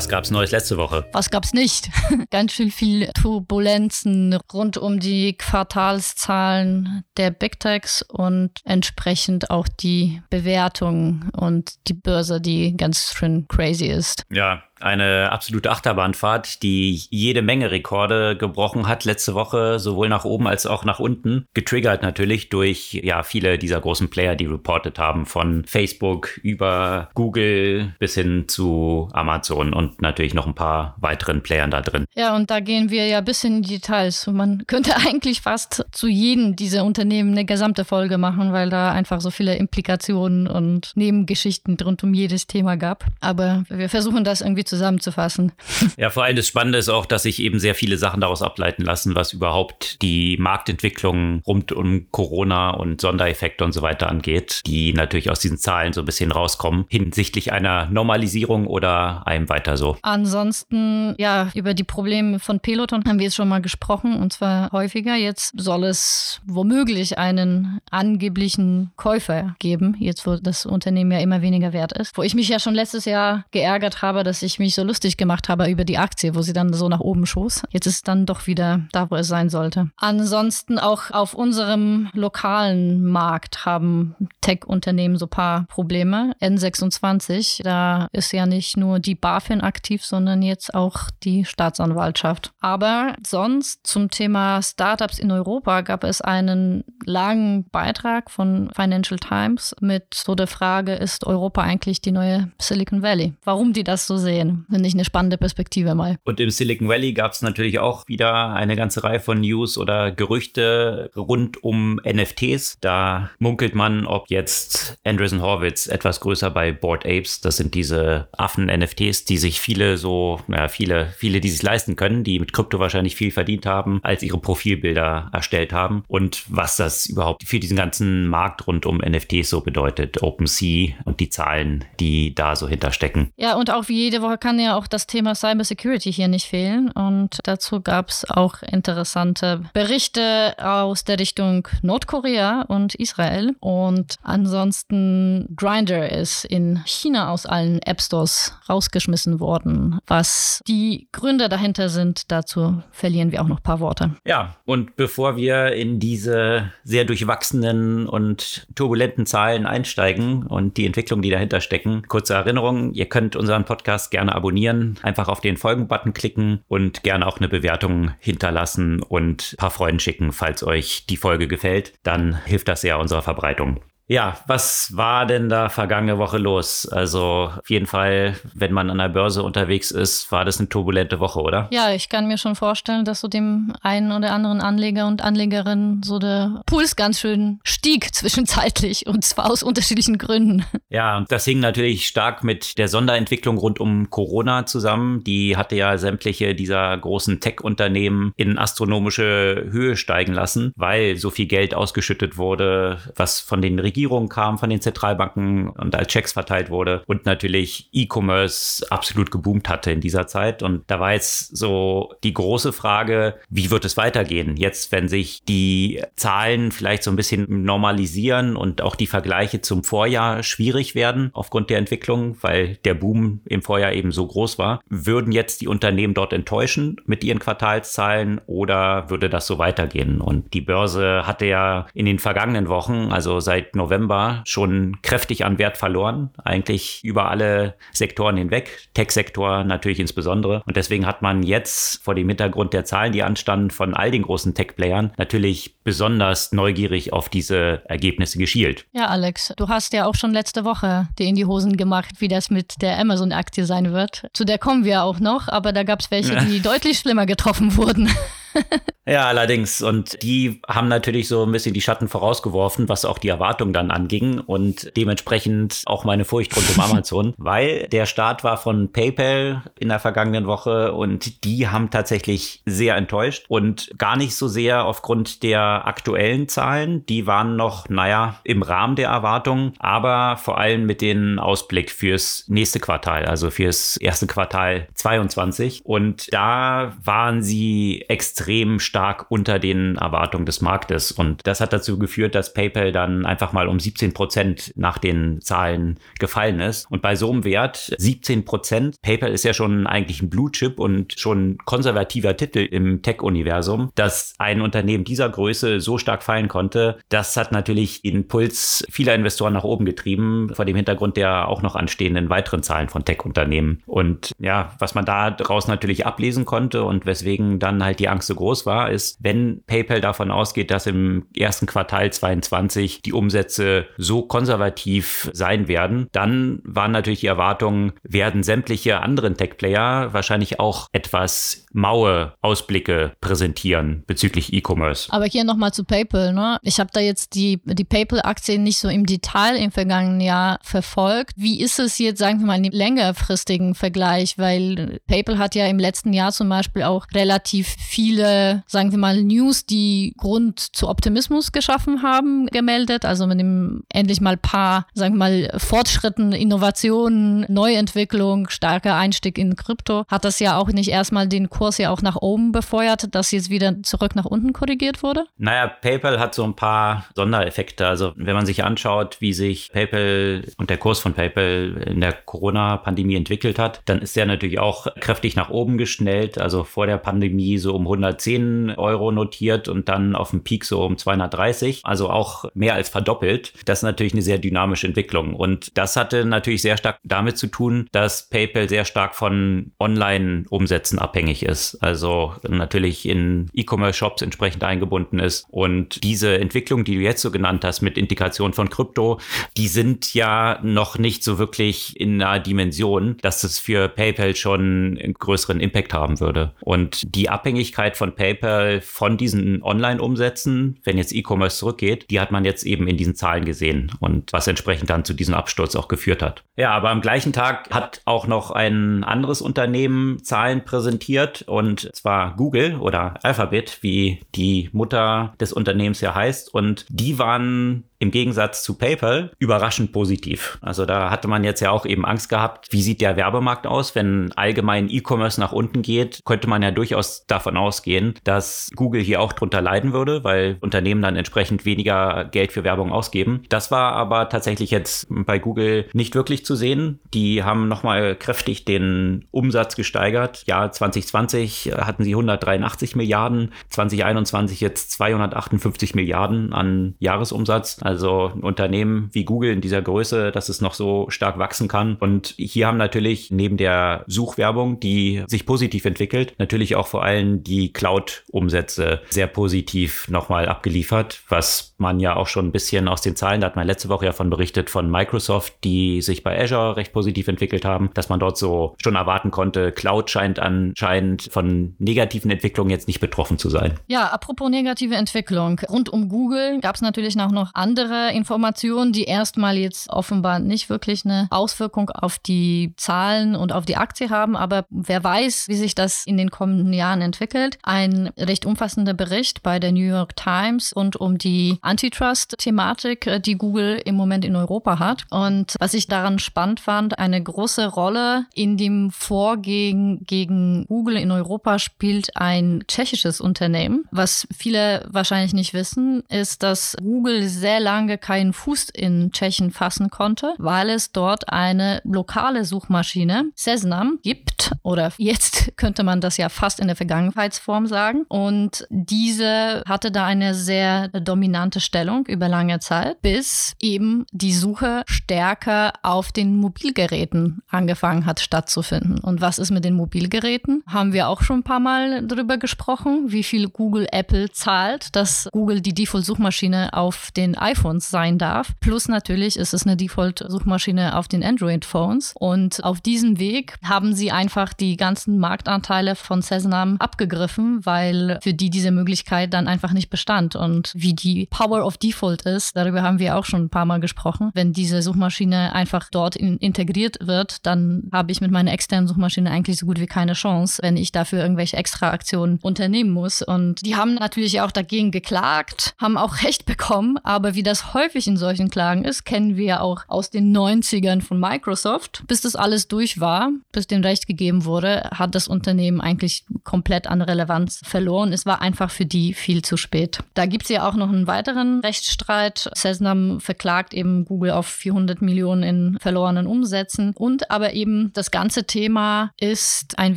Was 0.00 0.08
gab's 0.08 0.30
Neues 0.30 0.50
letzte 0.50 0.78
Woche? 0.78 1.06
Was 1.12 1.28
gab's 1.28 1.52
nicht? 1.52 1.90
Ganz 2.30 2.54
schön 2.54 2.70
viel 2.70 3.10
Turbulenzen 3.12 4.38
rund 4.50 4.78
um 4.78 4.98
die 4.98 5.36
Quartalszahlen 5.36 7.04
der 7.18 7.30
Big 7.30 7.60
Techs 7.60 8.00
und 8.08 8.50
entsprechend 8.64 9.50
auch 9.50 9.68
die 9.68 10.22
Bewertung 10.30 11.28
und 11.36 11.86
die 11.86 11.92
Börse, 11.92 12.40
die 12.40 12.74
ganz 12.78 13.12
schön 13.14 13.46
crazy 13.46 13.88
ist. 13.88 14.24
Ja, 14.30 14.62
eine 14.82 15.32
absolute 15.32 15.70
Achterbahnfahrt, 15.70 16.62
die 16.62 17.02
jede 17.10 17.42
Menge 17.42 17.70
Rekorde 17.70 18.36
gebrochen 18.36 18.88
hat 18.88 19.04
letzte 19.04 19.34
Woche, 19.34 19.78
sowohl 19.78 20.08
nach 20.08 20.24
oben 20.24 20.46
als 20.46 20.66
auch 20.66 20.84
nach 20.84 21.00
unten. 21.00 21.46
Getriggert 21.54 22.02
natürlich 22.02 22.48
durch 22.48 22.94
ja 23.02 23.22
viele 23.22 23.58
dieser 23.58 23.80
großen 23.80 24.10
Player, 24.10 24.36
die 24.36 24.46
reported 24.46 24.98
haben, 24.98 25.26
von 25.26 25.64
Facebook 25.66 26.38
über 26.42 27.10
Google 27.14 27.94
bis 27.98 28.14
hin 28.14 28.44
zu 28.48 29.08
Amazon 29.12 29.72
und 29.72 30.00
natürlich 30.00 30.34
noch 30.34 30.46
ein 30.46 30.54
paar 30.54 30.96
weiteren 30.98 31.42
Playern 31.42 31.70
da 31.70 31.80
drin. 31.80 32.04
Ja, 32.14 32.36
und 32.36 32.50
da 32.50 32.60
gehen 32.60 32.90
wir 32.90 33.06
ja 33.06 33.20
bis 33.20 33.44
in 33.44 33.62
die 33.62 33.80
Details. 33.80 34.26
Man 34.26 34.64
könnte 34.66 34.96
eigentlich 34.96 35.40
fast 35.40 35.84
zu 35.92 36.06
jedem 36.06 36.56
dieser 36.56 36.84
Unternehmen 36.84 37.32
eine 37.32 37.44
gesamte 37.44 37.84
Folge 37.84 38.18
machen, 38.18 38.52
weil 38.52 38.70
da 38.70 38.92
einfach 38.92 39.20
so 39.20 39.30
viele 39.30 39.56
Implikationen 39.56 40.46
und 40.46 40.92
Nebengeschichten 40.94 41.76
rund 41.80 42.04
um 42.04 42.14
jedes 42.14 42.46
Thema 42.46 42.76
gab. 42.76 43.04
Aber 43.20 43.64
wir 43.68 43.88
versuchen 43.88 44.24
das 44.24 44.40
irgendwie 44.40 44.64
zusammenzufassen. 44.70 45.52
Ja, 45.96 46.08
vor 46.08 46.24
allem 46.24 46.36
das 46.36 46.48
Spannende 46.48 46.78
ist 46.78 46.88
auch, 46.88 47.04
dass 47.04 47.24
sich 47.24 47.42
eben 47.42 47.58
sehr 47.58 47.74
viele 47.74 47.98
Sachen 47.98 48.22
daraus 48.22 48.40
ableiten 48.40 48.82
lassen, 48.82 49.14
was 49.14 49.34
überhaupt 49.34 50.00
die 50.00 50.36
Marktentwicklung 50.38 51.42
rund 51.46 51.72
um 51.72 52.06
Corona 52.10 52.70
und 52.70 53.00
Sondereffekte 53.00 53.64
und 53.64 53.72
so 53.72 53.82
weiter 53.82 54.08
angeht, 54.08 54.62
die 54.66 54.94
natürlich 54.94 55.30
aus 55.30 55.40
diesen 55.40 55.58
Zahlen 55.58 55.92
so 55.92 56.00
ein 56.00 56.06
bisschen 56.06 56.32
rauskommen, 56.32 56.86
hinsichtlich 56.88 57.52
einer 57.52 57.86
Normalisierung 57.86 58.66
oder 58.66 59.26
einem 59.26 59.48
weiter 59.48 59.76
so. 59.76 59.96
Ansonsten, 60.02 61.14
ja, 61.18 61.50
über 61.54 61.74
die 61.74 61.84
Probleme 61.84 62.38
von 62.38 62.60
Peloton 62.60 63.04
haben 63.06 63.18
wir 63.18 63.24
jetzt 63.24 63.36
schon 63.36 63.48
mal 63.48 63.60
gesprochen 63.60 64.16
und 64.16 64.32
zwar 64.32 64.70
häufiger. 64.72 65.16
Jetzt 65.16 65.54
soll 65.56 65.84
es 65.84 66.40
womöglich 66.46 67.18
einen 67.18 67.80
angeblichen 67.90 68.92
Käufer 68.96 69.56
geben, 69.58 69.96
jetzt 69.98 70.26
wo 70.26 70.36
das 70.36 70.66
Unternehmen 70.66 71.10
ja 71.10 71.18
immer 71.18 71.42
weniger 71.42 71.72
wert 71.72 71.92
ist. 71.92 72.16
Wo 72.16 72.22
ich 72.22 72.34
mich 72.34 72.48
ja 72.48 72.58
schon 72.58 72.74
letztes 72.74 73.04
Jahr 73.04 73.44
geärgert 73.50 74.02
habe, 74.02 74.22
dass 74.22 74.42
ich 74.42 74.58
mich 74.60 74.74
so 74.76 74.84
lustig 74.84 75.16
gemacht 75.16 75.48
habe 75.48 75.68
über 75.68 75.84
die 75.84 75.98
Aktie, 75.98 76.34
wo 76.36 76.42
sie 76.42 76.52
dann 76.52 76.72
so 76.72 76.88
nach 76.88 77.00
oben 77.00 77.26
schoss. 77.26 77.62
Jetzt 77.70 77.86
ist 77.86 77.94
es 77.94 78.02
dann 78.02 78.26
doch 78.26 78.46
wieder 78.46 78.82
da, 78.92 79.10
wo 79.10 79.16
es 79.16 79.26
sein 79.26 79.48
sollte. 79.48 79.90
Ansonsten 79.96 80.78
auch 80.78 81.10
auf 81.10 81.34
unserem 81.34 82.10
lokalen 82.12 83.04
Markt 83.04 83.66
haben 83.66 84.14
Tech-Unternehmen 84.40 85.16
so 85.16 85.26
ein 85.26 85.30
paar 85.30 85.66
Probleme. 85.66 86.34
N26, 86.40 87.62
da 87.64 88.08
ist 88.12 88.32
ja 88.32 88.46
nicht 88.46 88.76
nur 88.76 89.00
die 89.00 89.14
BaFin 89.14 89.60
aktiv, 89.60 90.04
sondern 90.04 90.42
jetzt 90.42 90.74
auch 90.74 91.10
die 91.24 91.44
Staatsanwaltschaft. 91.44 92.52
Aber 92.60 93.14
sonst 93.26 93.86
zum 93.86 94.10
Thema 94.10 94.62
Startups 94.62 95.18
in 95.18 95.30
Europa 95.30 95.80
gab 95.80 96.04
es 96.04 96.20
einen 96.20 96.84
langen 97.04 97.68
Beitrag 97.70 98.30
von 98.30 98.70
Financial 98.74 99.18
Times 99.18 99.74
mit 99.80 100.14
so 100.14 100.34
der 100.34 100.46
Frage, 100.46 100.94
ist 100.94 101.26
Europa 101.26 101.62
eigentlich 101.62 102.00
die 102.00 102.12
neue 102.12 102.50
Silicon 102.58 103.02
Valley? 103.02 103.34
Warum 103.44 103.72
die 103.72 103.84
das 103.84 104.06
so 104.06 104.16
sehen. 104.16 104.49
Finde 104.70 104.88
ich 104.88 104.94
eine 104.94 105.04
spannende 105.04 105.38
Perspektive 105.38 105.94
mal. 105.94 106.16
Und 106.24 106.40
im 106.40 106.50
Silicon 106.50 106.88
Valley 106.88 107.12
gab 107.12 107.32
es 107.32 107.42
natürlich 107.42 107.78
auch 107.78 108.06
wieder 108.08 108.54
eine 108.54 108.76
ganze 108.76 109.04
Reihe 109.04 109.20
von 109.20 109.40
News 109.40 109.78
oder 109.78 110.10
Gerüchte 110.10 111.10
rund 111.16 111.62
um 111.62 112.00
NFTs. 112.04 112.78
Da 112.80 113.30
munkelt 113.38 113.74
man, 113.74 114.06
ob 114.06 114.30
jetzt 114.30 114.98
Andreessen 115.04 115.42
Horwitz 115.42 115.86
etwas 115.86 116.20
größer 116.20 116.50
bei 116.50 116.72
Board 116.72 117.06
Apes, 117.06 117.40
das 117.40 117.56
sind 117.56 117.74
diese 117.74 118.28
Affen-NFTs, 118.32 119.24
die 119.24 119.38
sich 119.38 119.60
viele 119.60 119.96
so, 119.96 120.40
naja, 120.46 120.68
viele, 120.68 121.12
viele, 121.16 121.40
die 121.40 121.50
sich 121.50 121.62
leisten 121.62 121.96
können, 121.96 122.24
die 122.24 122.38
mit 122.38 122.52
Krypto 122.52 122.78
wahrscheinlich 122.78 123.16
viel 123.16 123.30
verdient 123.30 123.66
haben, 123.66 124.00
als 124.02 124.22
ihre 124.22 124.38
Profilbilder 124.38 125.30
erstellt 125.32 125.72
haben. 125.72 126.04
Und 126.08 126.44
was 126.48 126.76
das 126.76 127.06
überhaupt 127.06 127.44
für 127.44 127.60
diesen 127.60 127.76
ganzen 127.76 128.28
Markt 128.28 128.66
rund 128.66 128.86
um 128.86 128.98
NFTs 128.98 129.50
so 129.50 129.60
bedeutet, 129.60 130.22
OpenSea 130.22 130.94
und 131.04 131.20
die 131.20 131.30
Zahlen, 131.30 131.84
die 131.98 132.34
da 132.34 132.56
so 132.56 132.68
hinterstecken. 132.68 133.32
Ja, 133.36 133.56
und 133.56 133.70
auch 133.70 133.88
wie 133.88 134.04
jede 134.04 134.22
Woche 134.22 134.38
kann 134.40 134.58
ja 134.58 134.76
auch 134.76 134.86
das 134.86 135.06
Thema 135.06 135.34
Cybersecurity 135.34 136.12
hier 136.12 136.28
nicht 136.28 136.46
fehlen. 136.46 136.90
Und 136.90 137.38
dazu 137.44 137.80
gab 137.80 138.08
es 138.08 138.28
auch 138.28 138.62
interessante 138.62 139.62
Berichte 139.72 140.54
aus 140.58 141.04
der 141.04 141.18
Richtung 141.18 141.68
Nordkorea 141.82 142.62
und 142.62 142.94
Israel. 142.94 143.54
Und 143.60 144.16
ansonsten 144.22 145.46
Grinder 145.56 146.10
ist 146.10 146.44
in 146.44 146.80
China 146.86 147.30
aus 147.30 147.46
allen 147.46 147.80
App 147.82 148.00
Stores 148.00 148.54
rausgeschmissen 148.68 149.40
worden. 149.40 149.98
Was 150.06 150.62
die 150.66 151.08
Gründe 151.12 151.48
dahinter 151.48 151.88
sind, 151.88 152.30
dazu 152.30 152.82
verlieren 152.90 153.32
wir 153.32 153.42
auch 153.42 153.48
noch 153.48 153.58
ein 153.58 153.62
paar 153.62 153.80
Worte. 153.80 154.16
Ja, 154.24 154.56
und 154.64 154.96
bevor 154.96 155.36
wir 155.36 155.72
in 155.72 156.00
diese 156.00 156.72
sehr 156.84 157.04
durchwachsenen 157.04 158.06
und 158.06 158.66
turbulenten 158.74 159.26
Zahlen 159.26 159.66
einsteigen 159.66 160.46
und 160.46 160.76
die 160.76 160.86
Entwicklung, 160.86 161.22
die 161.22 161.30
dahinter 161.30 161.60
stecken, 161.60 162.04
kurze 162.08 162.34
Erinnerung, 162.34 162.92
ihr 162.92 163.06
könnt 163.06 163.36
unseren 163.36 163.64
Podcast 163.64 164.10
gerne 164.10 164.19
abonnieren, 164.28 164.98
einfach 165.02 165.28
auf 165.28 165.40
den 165.40 165.56
Folgen-Button 165.56 166.12
klicken 166.12 166.62
und 166.68 167.02
gerne 167.02 167.26
auch 167.26 167.38
eine 167.38 167.48
Bewertung 167.48 168.12
hinterlassen 168.18 169.02
und 169.02 169.54
ein 169.54 169.56
paar 169.56 169.70
Freunden 169.70 170.00
schicken, 170.00 170.32
falls 170.32 170.62
euch 170.62 171.06
die 171.06 171.16
Folge 171.16 171.48
gefällt. 171.48 171.94
Dann 172.02 172.44
hilft 172.44 172.68
das 172.68 172.82
sehr 172.82 172.98
unserer 172.98 173.22
Verbreitung. 173.22 173.80
Ja, 174.10 174.38
was 174.48 174.90
war 174.96 175.24
denn 175.24 175.48
da 175.48 175.68
vergangene 175.68 176.18
Woche 176.18 176.38
los? 176.38 176.84
Also 176.88 177.52
auf 177.56 177.70
jeden 177.70 177.86
Fall, 177.86 178.34
wenn 178.54 178.72
man 178.72 178.90
an 178.90 178.98
der 178.98 179.08
Börse 179.08 179.44
unterwegs 179.44 179.92
ist, 179.92 180.32
war 180.32 180.44
das 180.44 180.58
eine 180.58 180.68
turbulente 180.68 181.20
Woche, 181.20 181.40
oder? 181.40 181.68
Ja, 181.70 181.92
ich 181.92 182.08
kann 182.08 182.26
mir 182.26 182.36
schon 182.36 182.56
vorstellen, 182.56 183.04
dass 183.04 183.20
so 183.20 183.28
dem 183.28 183.72
einen 183.82 184.10
oder 184.10 184.32
anderen 184.32 184.60
Anleger 184.60 185.06
und 185.06 185.22
Anlegerin 185.22 186.00
so 186.04 186.18
der 186.18 186.60
Puls 186.66 186.96
ganz 186.96 187.20
schön 187.20 187.60
stieg 187.62 188.12
zwischenzeitlich 188.12 189.06
und 189.06 189.24
zwar 189.24 189.48
aus 189.48 189.62
unterschiedlichen 189.62 190.18
Gründen. 190.18 190.64
Ja, 190.92 191.18
und 191.18 191.30
das 191.30 191.44
hing 191.44 191.60
natürlich 191.60 192.08
stark 192.08 192.42
mit 192.42 192.78
der 192.78 192.88
Sonderentwicklung 192.88 193.58
rund 193.58 193.78
um 193.78 194.10
Corona 194.10 194.66
zusammen. 194.66 195.22
Die 195.22 195.56
hatte 195.56 195.76
ja 195.76 195.96
sämtliche 195.98 196.56
dieser 196.56 196.98
großen 196.98 197.38
Tech-Unternehmen 197.38 198.32
in 198.34 198.58
astronomische 198.58 199.68
Höhe 199.70 199.96
steigen 199.96 200.32
lassen, 200.32 200.72
weil 200.74 201.16
so 201.16 201.30
viel 201.30 201.46
Geld 201.46 201.74
ausgeschüttet 201.74 202.36
wurde, 202.36 202.98
was 203.14 203.38
von 203.38 203.62
den 203.62 203.78
Regierungen 203.78 203.99
Regierung 204.00 204.30
kam, 204.30 204.56
von 204.56 204.70
den 204.70 204.80
Zentralbanken 204.80 205.68
und 205.68 205.94
als 205.94 206.08
Checks 206.08 206.32
verteilt 206.32 206.70
wurde 206.70 207.02
und 207.06 207.26
natürlich 207.26 207.90
E-Commerce 207.92 208.86
absolut 208.90 209.30
geboomt 209.30 209.68
hatte 209.68 209.90
in 209.90 210.00
dieser 210.00 210.26
Zeit. 210.26 210.62
Und 210.62 210.84
da 210.86 211.00
war 211.00 211.12
jetzt 211.12 211.54
so 211.54 212.14
die 212.24 212.32
große 212.32 212.72
Frage, 212.72 213.34
wie 213.50 213.70
wird 213.70 213.84
es 213.84 213.98
weitergehen? 213.98 214.56
Jetzt, 214.56 214.90
wenn 214.90 215.08
sich 215.08 215.42
die 215.44 216.02
Zahlen 216.16 216.72
vielleicht 216.72 217.02
so 217.02 217.10
ein 217.10 217.16
bisschen 217.16 217.64
normalisieren 217.64 218.56
und 218.56 218.80
auch 218.80 218.96
die 218.96 219.06
Vergleiche 219.06 219.60
zum 219.60 219.84
Vorjahr 219.84 220.42
schwierig 220.42 220.94
werden 220.94 221.28
aufgrund 221.34 221.68
der 221.68 221.76
Entwicklung, 221.76 222.36
weil 222.40 222.76
der 222.84 222.94
Boom 222.94 223.42
im 223.44 223.60
Vorjahr 223.60 223.92
eben 223.92 224.12
so 224.12 224.26
groß 224.26 224.58
war, 224.58 224.80
würden 224.88 225.30
jetzt 225.30 225.60
die 225.60 225.68
Unternehmen 225.68 226.14
dort 226.14 226.32
enttäuschen 226.32 226.96
mit 227.04 227.22
ihren 227.22 227.38
Quartalszahlen 227.38 228.40
oder 228.46 229.10
würde 229.10 229.28
das 229.28 229.46
so 229.46 229.58
weitergehen? 229.58 230.22
Und 230.22 230.54
die 230.54 230.62
Börse 230.62 231.26
hatte 231.26 231.44
ja 231.44 231.86
in 231.92 232.06
den 232.06 232.18
vergangenen 232.18 232.68
Wochen, 232.68 233.10
also 233.10 233.40
seit 233.40 233.76
November, 233.76 233.89
November 233.90 234.42
schon 234.46 234.98
kräftig 235.02 235.44
an 235.44 235.58
Wert 235.58 235.76
verloren, 235.76 236.30
eigentlich 236.44 237.02
über 237.02 237.28
alle 237.28 237.74
Sektoren 237.92 238.36
hinweg, 238.36 238.88
Tech-Sektor 238.94 239.64
natürlich 239.64 239.98
insbesondere. 239.98 240.62
Und 240.64 240.76
deswegen 240.76 241.06
hat 241.06 241.22
man 241.22 241.42
jetzt 241.42 242.02
vor 242.02 242.14
dem 242.14 242.28
Hintergrund 242.28 242.72
der 242.72 242.84
Zahlen, 242.84 243.12
die 243.12 243.24
anstanden 243.24 243.70
von 243.70 243.94
all 243.94 244.12
den 244.12 244.22
großen 244.22 244.54
Tech-Playern, 244.54 245.12
natürlich 245.16 245.74
besonders 245.82 246.52
neugierig 246.52 247.12
auf 247.12 247.28
diese 247.28 247.82
Ergebnisse 247.86 248.38
geschielt. 248.38 248.86
Ja, 248.92 249.06
Alex, 249.06 249.52
du 249.56 249.68
hast 249.68 249.92
ja 249.92 250.06
auch 250.06 250.14
schon 250.14 250.32
letzte 250.32 250.64
Woche 250.64 251.08
dir 251.18 251.26
in 251.26 251.34
die 251.34 251.46
Hosen 251.46 251.76
gemacht, 251.76 252.20
wie 252.20 252.28
das 252.28 252.50
mit 252.50 252.80
der 252.82 252.98
Amazon-Aktie 252.98 253.64
sein 253.64 253.92
wird. 253.92 254.28
Zu 254.32 254.44
der 254.44 254.58
kommen 254.58 254.84
wir 254.84 255.02
auch 255.02 255.18
noch, 255.18 255.48
aber 255.48 255.72
da 255.72 255.82
gab 255.82 256.00
es 256.00 256.10
welche, 256.10 256.36
die 256.46 256.60
deutlich 256.60 256.98
schlimmer 256.98 257.26
getroffen 257.26 257.76
wurden. 257.76 258.08
ja, 259.06 259.26
allerdings. 259.26 259.82
Und 259.82 260.22
die 260.22 260.60
haben 260.68 260.88
natürlich 260.88 261.28
so 261.28 261.44
ein 261.44 261.52
bisschen 261.52 261.74
die 261.74 261.80
Schatten 261.80 262.08
vorausgeworfen, 262.08 262.88
was 262.88 263.04
auch 263.04 263.18
die 263.18 263.28
Erwartungen 263.28 263.72
dann 263.72 263.90
anging 263.90 264.40
und 264.40 264.96
dementsprechend 264.96 265.82
auch 265.86 266.04
meine 266.04 266.24
Furcht 266.24 266.56
rund 266.56 266.76
um 266.76 266.80
Amazon, 266.90 267.34
weil 267.38 267.86
der 267.88 268.06
Start 268.06 268.44
war 268.44 268.56
von 268.56 268.92
PayPal 268.92 269.62
in 269.78 269.88
der 269.88 269.98
vergangenen 269.98 270.46
Woche 270.46 270.92
und 270.92 271.44
die 271.44 271.68
haben 271.68 271.90
tatsächlich 271.90 272.62
sehr 272.66 272.96
enttäuscht 272.96 273.46
und 273.48 273.90
gar 273.98 274.16
nicht 274.16 274.34
so 274.34 274.48
sehr 274.48 274.84
aufgrund 274.84 275.42
der 275.42 275.86
aktuellen 275.86 276.48
Zahlen. 276.48 277.06
Die 277.06 277.26
waren 277.26 277.56
noch, 277.56 277.88
naja, 277.88 278.40
im 278.44 278.62
Rahmen 278.62 278.96
der 278.96 279.08
Erwartungen, 279.08 279.72
aber 279.78 280.36
vor 280.36 280.58
allem 280.58 280.86
mit 280.86 281.00
dem 281.00 281.38
Ausblick 281.38 281.90
fürs 281.90 282.44
nächste 282.48 282.80
Quartal, 282.80 283.24
also 283.26 283.50
fürs 283.50 283.96
erste 283.96 284.26
Quartal 284.26 284.88
22. 284.94 285.82
Und 285.84 286.32
da 286.32 286.92
waren 287.02 287.42
sie 287.42 288.04
extrem 288.08 288.39
stark 288.78 289.26
unter 289.30 289.58
den 289.58 289.96
Erwartungen 289.96 290.46
des 290.46 290.60
Marktes. 290.60 291.12
Und 291.12 291.46
das 291.46 291.60
hat 291.60 291.72
dazu 291.72 291.98
geführt, 291.98 292.34
dass 292.34 292.52
PayPal 292.52 292.92
dann 292.92 293.26
einfach 293.26 293.52
mal 293.52 293.68
um 293.68 293.78
17 293.78 294.12
Prozent 294.12 294.72
nach 294.76 294.98
den 294.98 295.40
Zahlen 295.40 295.98
gefallen 296.18 296.60
ist. 296.60 296.90
Und 296.90 297.02
bei 297.02 297.16
so 297.16 297.30
einem 297.30 297.44
Wert 297.44 297.94
17 297.98 298.44
Prozent, 298.44 299.00
PayPal 299.02 299.30
ist 299.30 299.44
ja 299.44 299.54
schon 299.54 299.86
eigentlich 299.86 300.22
ein 300.22 300.30
Blue 300.30 300.50
Chip 300.50 300.78
und 300.78 301.18
schon 301.18 301.58
konservativer 301.64 302.36
Titel 302.36 302.60
im 302.60 303.02
Tech-Universum, 303.02 303.90
dass 303.94 304.34
ein 304.38 304.60
Unternehmen 304.60 305.04
dieser 305.04 305.28
Größe 305.28 305.80
so 305.80 305.98
stark 305.98 306.22
fallen 306.22 306.48
konnte, 306.48 306.98
das 307.08 307.36
hat 307.36 307.52
natürlich 307.52 308.02
den 308.02 308.28
Puls 308.28 308.84
vieler 308.90 309.14
Investoren 309.14 309.52
nach 309.52 309.64
oben 309.64 309.84
getrieben, 309.84 310.50
vor 310.54 310.64
dem 310.64 310.76
Hintergrund 310.76 311.16
der 311.16 311.48
auch 311.48 311.62
noch 311.62 311.76
anstehenden 311.76 312.30
weiteren 312.30 312.62
Zahlen 312.62 312.88
von 312.88 313.04
Tech-Unternehmen. 313.04 313.82
Und 313.86 314.32
ja, 314.38 314.72
was 314.78 314.94
man 314.94 315.04
da 315.04 315.30
daraus 315.30 315.68
natürlich 315.68 316.06
ablesen 316.06 316.44
konnte 316.44 316.84
und 316.84 317.06
weswegen 317.06 317.58
dann 317.58 317.82
halt 317.84 317.98
die 317.98 318.08
Angst 318.08 318.29
so 318.30 318.36
groß 318.36 318.64
war, 318.64 318.90
ist, 318.90 319.18
wenn 319.20 319.62
PayPal 319.66 320.00
davon 320.00 320.30
ausgeht, 320.30 320.70
dass 320.70 320.86
im 320.86 321.26
ersten 321.36 321.66
Quartal 321.66 322.12
22 322.12 323.02
die 323.02 323.12
Umsätze 323.12 323.86
so 323.98 324.22
konservativ 324.22 325.28
sein 325.32 325.66
werden, 325.68 326.06
dann 326.12 326.60
waren 326.64 326.92
natürlich 326.92 327.20
die 327.20 327.26
Erwartungen, 327.26 327.92
werden 328.02 328.42
sämtliche 328.42 329.00
anderen 329.00 329.36
Tech-Player 329.36 330.12
wahrscheinlich 330.12 330.60
auch 330.60 330.86
etwas 330.92 331.66
maue 331.72 332.34
Ausblicke 332.40 333.12
präsentieren 333.20 334.04
bezüglich 334.06 334.52
E-Commerce. 334.52 335.12
Aber 335.12 335.24
hier 335.24 335.44
nochmal 335.44 335.72
zu 335.72 335.84
PayPal. 335.84 336.32
Ne? 336.32 336.58
Ich 336.62 336.78
habe 336.78 336.90
da 336.92 337.00
jetzt 337.00 337.34
die, 337.34 337.60
die 337.64 337.84
PayPal-Aktien 337.84 338.62
nicht 338.62 338.78
so 338.78 338.88
im 338.88 339.06
Detail 339.06 339.56
im 339.56 339.72
vergangenen 339.72 340.20
Jahr 340.20 340.58
verfolgt. 340.62 341.32
Wie 341.36 341.60
ist 341.60 341.78
es 341.78 341.98
jetzt, 341.98 342.18
sagen 342.18 342.40
wir 342.40 342.46
mal, 342.46 342.64
im 342.64 342.72
längerfristigen 342.72 343.74
Vergleich? 343.74 344.38
Weil 344.38 345.00
PayPal 345.08 345.38
hat 345.38 345.54
ja 345.54 345.66
im 345.66 345.78
letzten 345.78 346.12
Jahr 346.12 346.32
zum 346.32 346.48
Beispiel 346.48 346.82
auch 346.84 347.06
relativ 347.14 347.68
viele, 347.78 348.19
sagen 348.66 348.90
wir 348.90 348.98
mal, 348.98 349.22
News, 349.22 349.66
die 349.66 350.14
Grund 350.16 350.60
zu 350.60 350.88
Optimismus 350.88 351.52
geschaffen 351.52 352.02
haben, 352.02 352.46
gemeldet. 352.46 353.04
Also 353.04 353.26
mit 353.26 353.40
dem 353.40 353.82
endlich 353.88 354.20
mal 354.20 354.36
paar, 354.36 354.86
sagen 354.94 355.14
wir 355.14 355.18
mal, 355.18 355.50
Fortschritten, 355.58 356.32
Innovationen, 356.32 357.46
Neuentwicklung, 357.48 358.48
starker 358.48 358.96
Einstieg 358.96 359.38
in 359.38 359.56
Krypto, 359.56 360.04
hat 360.08 360.24
das 360.24 360.38
ja 360.40 360.56
auch 360.56 360.68
nicht 360.68 360.88
erstmal 360.88 361.28
den 361.28 361.50
Kurs 361.50 361.78
ja 361.78 361.90
auch 361.90 362.02
nach 362.02 362.16
oben 362.16 362.52
befeuert, 362.52 363.14
dass 363.14 363.30
jetzt 363.30 363.50
wieder 363.50 363.82
zurück 363.82 364.14
nach 364.14 364.24
unten 364.24 364.52
korrigiert 364.52 365.02
wurde? 365.02 365.24
Naja, 365.38 365.66
PayPal 365.68 366.18
hat 366.18 366.34
so 366.34 366.44
ein 366.44 366.54
paar 366.54 367.06
Sondereffekte. 367.14 367.86
Also 367.86 368.12
wenn 368.16 368.34
man 368.34 368.46
sich 368.46 368.64
anschaut, 368.64 369.16
wie 369.20 369.32
sich 369.32 369.70
PayPal 369.72 370.44
und 370.56 370.70
der 370.70 370.78
Kurs 370.78 371.00
von 371.00 371.14
PayPal 371.14 371.84
in 371.86 372.00
der 372.00 372.12
Corona-Pandemie 372.12 373.16
entwickelt 373.16 373.58
hat, 373.58 373.82
dann 373.86 374.00
ist 374.00 374.16
der 374.16 374.26
natürlich 374.26 374.58
auch 374.58 374.86
kräftig 375.00 375.36
nach 375.36 375.50
oben 375.50 375.78
geschnellt. 375.78 376.38
Also 376.38 376.64
vor 376.64 376.86
der 376.86 376.98
Pandemie 376.98 377.58
so 377.58 377.74
um 377.74 377.86
110 378.10 378.70
Euro 378.76 379.12
notiert 379.12 379.68
und 379.68 379.88
dann 379.88 380.14
auf 380.14 380.30
dem 380.30 380.42
Peak 380.42 380.64
so 380.64 380.82
um 380.82 380.96
230. 380.96 381.80
Also 381.84 382.10
auch 382.10 382.44
mehr 382.54 382.74
als 382.74 382.88
verdoppelt. 382.88 383.52
Das 383.64 383.80
ist 383.80 383.82
natürlich 383.82 384.12
eine 384.12 384.22
sehr 384.22 384.38
dynamische 384.38 384.86
Entwicklung. 384.86 385.34
Und 385.34 385.76
das 385.76 385.96
hatte 385.96 386.24
natürlich 386.24 386.62
sehr 386.62 386.76
stark 386.76 386.98
damit 387.04 387.38
zu 387.38 387.46
tun, 387.46 387.88
dass 387.92 388.28
PayPal 388.28 388.68
sehr 388.68 388.84
stark 388.84 389.14
von 389.14 389.72
Online-Umsätzen 389.78 390.98
abhängig 390.98 391.44
ist. 391.44 391.78
Also 391.80 392.34
natürlich 392.48 393.08
in 393.08 393.48
E-Commerce-Shops 393.52 394.22
entsprechend 394.22 394.64
eingebunden 394.64 395.18
ist. 395.18 395.46
Und 395.48 396.02
diese 396.04 396.38
Entwicklung, 396.38 396.84
die 396.84 396.96
du 396.96 397.00
jetzt 397.00 397.22
so 397.22 397.30
genannt 397.30 397.64
hast 397.64 397.80
mit 397.80 397.96
Integration 397.96 398.52
von 398.52 398.70
Krypto, 398.70 399.20
die 399.56 399.68
sind 399.68 400.14
ja 400.14 400.58
noch 400.62 400.98
nicht 400.98 401.22
so 401.22 401.38
wirklich 401.38 401.98
in 401.98 402.22
einer 402.22 402.40
Dimension, 402.40 403.16
dass 403.22 403.44
es 403.44 403.58
für 403.58 403.88
PayPal 403.88 404.34
schon 404.36 404.98
einen 405.00 405.14
größeren 405.14 405.60
Impact 405.60 405.92
haben 405.94 406.20
würde. 406.20 406.52
Und 406.60 407.14
die 407.14 407.28
Abhängigkeit 407.28 407.96
von 408.00 408.14
PayPal 408.14 408.80
von 408.80 409.18
diesen 409.18 409.62
Online-Umsätzen, 409.62 410.80
wenn 410.84 410.96
jetzt 410.96 411.14
E-Commerce 411.14 411.58
zurückgeht, 411.58 412.06
die 412.10 412.18
hat 412.18 412.30
man 412.30 412.46
jetzt 412.46 412.64
eben 412.64 412.88
in 412.88 412.96
diesen 412.96 413.14
Zahlen 413.14 413.44
gesehen 413.44 413.92
und 414.00 414.32
was 414.32 414.46
entsprechend 414.46 414.88
dann 414.88 415.04
zu 415.04 415.12
diesem 415.12 415.34
Absturz 415.34 415.76
auch 415.76 415.86
geführt 415.86 416.22
hat. 416.22 416.42
Ja, 416.56 416.70
aber 416.70 416.88
am 416.88 417.02
gleichen 417.02 417.34
Tag 417.34 417.68
hat 417.70 418.00
auch 418.06 418.26
noch 418.26 418.52
ein 418.52 419.04
anderes 419.04 419.42
Unternehmen 419.42 420.24
Zahlen 420.24 420.64
präsentiert 420.64 421.42
und 421.42 421.94
zwar 421.94 422.36
Google 422.36 422.76
oder 422.76 423.22
Alphabet, 423.22 423.80
wie 423.82 424.20
die 424.34 424.70
Mutter 424.72 425.34
des 425.38 425.52
Unternehmens 425.52 426.00
ja 426.00 426.14
heißt. 426.14 426.54
Und 426.54 426.86
die 426.88 427.18
waren 427.18 427.84
im 428.00 428.10
Gegensatz 428.10 428.64
zu 428.64 428.74
PayPal 428.74 429.30
überraschend 429.38 429.92
positiv. 429.92 430.58
Also 430.62 430.86
da 430.86 431.10
hatte 431.10 431.28
man 431.28 431.44
jetzt 431.44 431.60
ja 431.60 431.70
auch 431.70 431.86
eben 431.86 432.04
Angst 432.04 432.28
gehabt, 432.28 432.66
wie 432.70 432.82
sieht 432.82 433.00
der 433.00 433.16
Werbemarkt 433.16 433.66
aus, 433.66 433.94
wenn 433.94 434.32
allgemein 434.32 434.88
E-Commerce 434.88 435.38
nach 435.38 435.52
unten 435.52 435.82
geht, 435.82 436.20
könnte 436.24 436.48
man 436.48 436.62
ja 436.62 436.70
durchaus 436.70 437.26
davon 437.26 437.56
ausgehen, 437.56 438.14
dass 438.24 438.70
Google 438.74 439.02
hier 439.02 439.20
auch 439.20 439.34
drunter 439.34 439.60
leiden 439.60 439.92
würde, 439.92 440.24
weil 440.24 440.56
Unternehmen 440.60 441.02
dann 441.02 441.16
entsprechend 441.16 441.64
weniger 441.64 442.24
Geld 442.24 442.52
für 442.52 442.64
Werbung 442.64 442.90
ausgeben. 442.90 443.42
Das 443.50 443.70
war 443.70 443.92
aber 443.92 444.28
tatsächlich 444.30 444.70
jetzt 444.70 445.06
bei 445.10 445.38
Google 445.38 445.86
nicht 445.92 446.14
wirklich 446.14 446.44
zu 446.44 446.56
sehen. 446.56 447.00
Die 447.12 447.44
haben 447.44 447.68
nochmal 447.68 448.16
kräftig 448.16 448.64
den 448.64 449.26
Umsatz 449.30 449.76
gesteigert. 449.76 450.44
Ja, 450.46 450.70
2020 450.70 451.72
hatten 451.76 452.04
sie 452.04 452.12
183 452.12 452.96
Milliarden, 452.96 453.52
2021 453.68 454.62
jetzt 454.62 454.92
258 454.92 455.94
Milliarden 455.94 456.54
an 456.54 456.94
Jahresumsatz. 456.98 457.78
Ein 457.98 458.40
Unternehmen 458.42 459.10
wie 459.12 459.24
Google 459.24 459.50
in 459.50 459.60
dieser 459.60 459.82
Größe, 459.82 460.32
dass 460.32 460.48
es 460.48 460.60
noch 460.60 460.74
so 460.74 461.08
stark 461.10 461.38
wachsen 461.38 461.68
kann. 461.68 461.96
Und 461.96 462.34
hier 462.36 462.66
haben 462.66 462.78
natürlich 462.78 463.30
neben 463.30 463.56
der 463.56 464.04
Suchwerbung, 464.06 464.80
die 464.80 465.24
sich 465.26 465.46
positiv 465.46 465.84
entwickelt, 465.84 466.34
natürlich 466.38 466.76
auch 466.76 466.86
vor 466.86 467.02
allem 467.02 467.42
die 467.42 467.72
Cloud-Umsätze 467.72 469.00
sehr 469.10 469.26
positiv 469.26 470.08
nochmal 470.08 470.48
abgeliefert, 470.48 471.20
was 471.28 471.74
man 471.78 471.98
ja 471.98 472.14
auch 472.16 472.26
schon 472.26 472.46
ein 472.46 472.52
bisschen 472.52 472.88
aus 472.88 473.00
den 473.00 473.16
Zahlen, 473.16 473.40
da 473.40 473.46
hat 473.46 473.56
man 473.56 473.66
letzte 473.66 473.88
Woche 473.88 474.06
ja 474.06 474.12
von 474.12 474.30
berichtet, 474.30 474.70
von 474.70 474.90
Microsoft, 474.90 475.64
die 475.64 476.02
sich 476.02 476.22
bei 476.22 476.40
Azure 476.40 476.76
recht 476.76 476.92
positiv 476.92 477.28
entwickelt 477.28 477.64
haben, 477.64 477.90
dass 477.94 478.08
man 478.08 478.20
dort 478.20 478.36
so 478.36 478.74
schon 478.82 478.96
erwarten 478.96 479.30
konnte, 479.30 479.72
Cloud 479.72 480.10
scheint 480.10 480.38
anscheinend 480.38 481.28
von 481.30 481.74
negativen 481.78 482.30
Entwicklungen 482.30 482.70
jetzt 482.70 482.86
nicht 482.86 483.00
betroffen 483.00 483.38
zu 483.38 483.48
sein. 483.48 483.78
Ja, 483.86 484.08
apropos 484.08 484.50
negative 484.50 484.94
Entwicklung. 484.94 485.60
Rund 485.68 485.88
um 485.88 486.08
Google 486.08 486.60
gab 486.60 486.74
es 486.74 486.82
natürlich 486.82 487.18
auch 487.18 487.30
noch 487.30 487.50
andere 487.54 487.79
andere 487.80 488.12
Informationen, 488.12 488.92
die 488.92 489.04
erstmal 489.04 489.56
jetzt 489.56 489.90
offenbar 489.90 490.38
nicht 490.38 490.68
wirklich 490.68 491.04
eine 491.04 491.28
Auswirkung 491.30 491.90
auf 491.90 492.18
die 492.18 492.74
Zahlen 492.76 493.34
und 493.34 493.52
auf 493.52 493.64
die 493.64 493.76
Aktie 493.76 494.10
haben. 494.10 494.36
Aber 494.36 494.66
wer 494.68 495.02
weiß, 495.02 495.46
wie 495.48 495.56
sich 495.56 495.74
das 495.74 496.06
in 496.06 496.16
den 496.16 496.30
kommenden 496.30 496.72
Jahren 496.72 497.00
entwickelt. 497.00 497.58
Ein 497.62 498.10
recht 498.18 498.44
umfassender 498.44 498.94
Bericht 498.94 499.42
bei 499.42 499.58
der 499.58 499.72
New 499.72 499.86
York 499.86 500.14
Times 500.16 500.74
rund 500.76 500.96
um 500.96 501.16
die 501.16 501.58
Antitrust-Thematik, 501.62 503.06
äh, 503.06 503.20
die 503.20 503.36
Google 503.36 503.80
im 503.84 503.94
Moment 503.94 504.24
in 504.24 504.36
Europa 504.36 504.78
hat. 504.78 505.06
Und 505.10 505.54
was 505.58 505.74
ich 505.74 505.86
daran 505.86 506.18
spannend 506.18 506.60
fand, 506.60 506.98
eine 506.98 507.22
große 507.22 507.66
Rolle 507.66 508.26
in 508.34 508.56
dem 508.56 508.90
Vorgehen 508.90 510.04
gegen 510.04 510.66
Google 510.66 510.96
in 510.96 511.10
Europa 511.10 511.58
spielt 511.58 512.16
ein 512.16 512.64
tschechisches 512.68 513.20
Unternehmen. 513.20 513.84
Was 513.90 514.26
viele 514.36 514.86
wahrscheinlich 514.90 515.32
nicht 515.32 515.54
wissen, 515.54 516.02
ist, 516.08 516.42
dass 516.42 516.76
Google 516.82 517.28
sehr 517.28 517.60
lange 517.70 517.98
keinen 517.98 518.32
Fuß 518.32 518.70
in 518.70 519.12
Tschechien 519.12 519.52
fassen 519.52 519.90
konnte, 519.90 520.34
weil 520.38 520.70
es 520.70 520.90
dort 520.90 521.32
eine 521.32 521.80
lokale 521.84 522.44
Suchmaschine, 522.44 523.30
Seznam, 523.36 524.00
gibt. 524.02 524.50
Oder 524.62 524.92
jetzt 524.98 525.52
könnte 525.56 525.84
man 525.84 526.00
das 526.00 526.16
ja 526.16 526.28
fast 526.28 526.58
in 526.58 526.66
der 526.66 526.74
Vergangenheitsform 526.74 527.66
sagen. 527.66 528.04
Und 528.08 528.66
diese 528.70 529.62
hatte 529.68 529.92
da 529.92 530.04
eine 530.04 530.34
sehr 530.34 530.88
dominante 530.88 531.60
Stellung 531.60 532.06
über 532.06 532.28
lange 532.28 532.58
Zeit, 532.58 533.00
bis 533.02 533.54
eben 533.60 534.04
die 534.10 534.34
Suche 534.34 534.82
stärker 534.86 535.72
auf 535.82 536.10
den 536.10 536.36
Mobilgeräten 536.36 537.42
angefangen 537.48 538.04
hat 538.04 538.18
stattzufinden. 538.18 538.98
Und 538.98 539.20
was 539.20 539.38
ist 539.38 539.52
mit 539.52 539.64
den 539.64 539.74
Mobilgeräten? 539.74 540.64
Haben 540.66 540.92
wir 540.92 541.08
auch 541.08 541.22
schon 541.22 541.40
ein 541.40 541.44
paar 541.44 541.60
Mal 541.60 542.04
darüber 542.06 542.36
gesprochen, 542.36 543.12
wie 543.12 543.22
viel 543.22 543.48
Google 543.48 543.86
Apple 543.92 544.32
zahlt, 544.32 544.96
dass 544.96 545.28
Google 545.32 545.60
die 545.60 545.74
Default-Suchmaschine 545.74 546.70
auf 546.72 547.10
den 547.12 547.36
iPhone 547.36 547.59
iPhones 547.60 547.90
sein 547.90 548.16
darf. 548.18 548.52
Plus 548.60 548.88
natürlich 548.88 549.36
ist 549.36 549.52
es 549.52 549.66
eine 549.66 549.76
Default-Suchmaschine 549.76 550.96
auf 550.96 551.08
den 551.08 551.22
Android-Phones. 551.22 552.14
Und 552.18 552.64
auf 552.64 552.80
diesem 552.80 553.18
Weg 553.18 553.56
haben 553.62 553.94
sie 553.94 554.10
einfach 554.10 554.54
die 554.54 554.76
ganzen 554.76 555.18
Marktanteile 555.18 555.94
von 555.94 556.22
Cessnam 556.22 556.76
abgegriffen, 556.78 557.64
weil 557.64 558.18
für 558.22 558.32
die 558.32 558.48
diese 558.48 558.70
Möglichkeit 558.70 559.34
dann 559.34 559.46
einfach 559.46 559.72
nicht 559.72 559.90
bestand. 559.90 560.36
Und 560.36 560.72
wie 560.74 560.94
die 560.94 561.26
Power 561.30 561.66
of 561.66 561.76
Default 561.76 562.22
ist, 562.22 562.56
darüber 562.56 562.82
haben 562.82 562.98
wir 562.98 563.16
auch 563.16 563.26
schon 563.26 563.44
ein 563.44 563.50
paar 563.50 563.66
Mal 563.66 563.80
gesprochen. 563.80 564.30
Wenn 564.32 564.52
diese 564.52 564.80
Suchmaschine 564.80 565.54
einfach 565.54 565.88
dort 565.90 566.16
in, 566.16 566.38
integriert 566.38 566.96
wird, 567.02 567.44
dann 567.46 567.90
habe 567.92 568.10
ich 568.10 568.22
mit 568.22 568.30
meiner 568.30 568.52
externen 568.52 568.88
Suchmaschine 568.88 569.30
eigentlich 569.30 569.58
so 569.58 569.66
gut 569.66 569.80
wie 569.80 569.86
keine 569.86 570.14
Chance, 570.14 570.62
wenn 570.62 570.78
ich 570.78 570.92
dafür 570.92 571.20
irgendwelche 571.20 571.58
extra 571.58 571.90
Aktionen 571.90 572.38
unternehmen 572.40 572.90
muss. 572.90 573.20
Und 573.20 573.66
die 573.66 573.76
haben 573.76 573.94
natürlich 573.94 574.40
auch 574.40 574.50
dagegen 574.50 574.90
geklagt, 574.90 575.74
haben 575.78 575.98
auch 575.98 576.22
Recht 576.22 576.46
bekommen, 576.46 576.98
aber 577.02 577.34
wie 577.34 577.42
das 577.50 577.74
häufig 577.74 578.06
in 578.06 578.16
solchen 578.16 578.48
Klagen 578.48 578.84
ist, 578.84 579.04
kennen 579.04 579.36
wir 579.36 579.60
auch 579.60 579.82
aus 579.88 580.10
den 580.10 580.36
90ern 580.36 581.02
von 581.02 581.18
Microsoft. 581.18 582.04
Bis 582.06 582.20
das 582.20 582.36
alles 582.36 582.68
durch 582.68 583.00
war, 583.00 583.32
bis 583.50 583.66
dem 583.66 583.82
Recht 583.82 584.06
gegeben 584.06 584.44
wurde, 584.44 584.88
hat 584.94 585.16
das 585.16 585.26
Unternehmen 585.26 585.80
eigentlich 585.80 586.24
komplett 586.44 586.86
an 586.86 587.02
Relevanz 587.02 587.60
verloren. 587.64 588.12
Es 588.12 588.24
war 588.24 588.40
einfach 588.40 588.70
für 588.70 588.86
die 588.86 589.14
viel 589.14 589.42
zu 589.42 589.56
spät. 589.56 589.98
Da 590.14 590.26
gibt 590.26 590.44
es 590.44 590.50
ja 590.50 590.68
auch 590.68 590.76
noch 590.76 590.90
einen 590.90 591.08
weiteren 591.08 591.58
Rechtsstreit. 591.58 592.48
Cessnam 592.56 593.18
verklagt 593.18 593.74
eben 593.74 594.04
Google 594.04 594.30
auf 594.30 594.46
400 594.46 595.02
Millionen 595.02 595.42
in 595.42 595.78
verlorenen 595.80 596.28
Umsätzen. 596.28 596.92
Und 596.94 597.32
aber 597.32 597.54
eben 597.54 597.90
das 597.94 598.12
ganze 598.12 598.44
Thema 598.44 599.10
ist 599.18 599.76
ein 599.76 599.96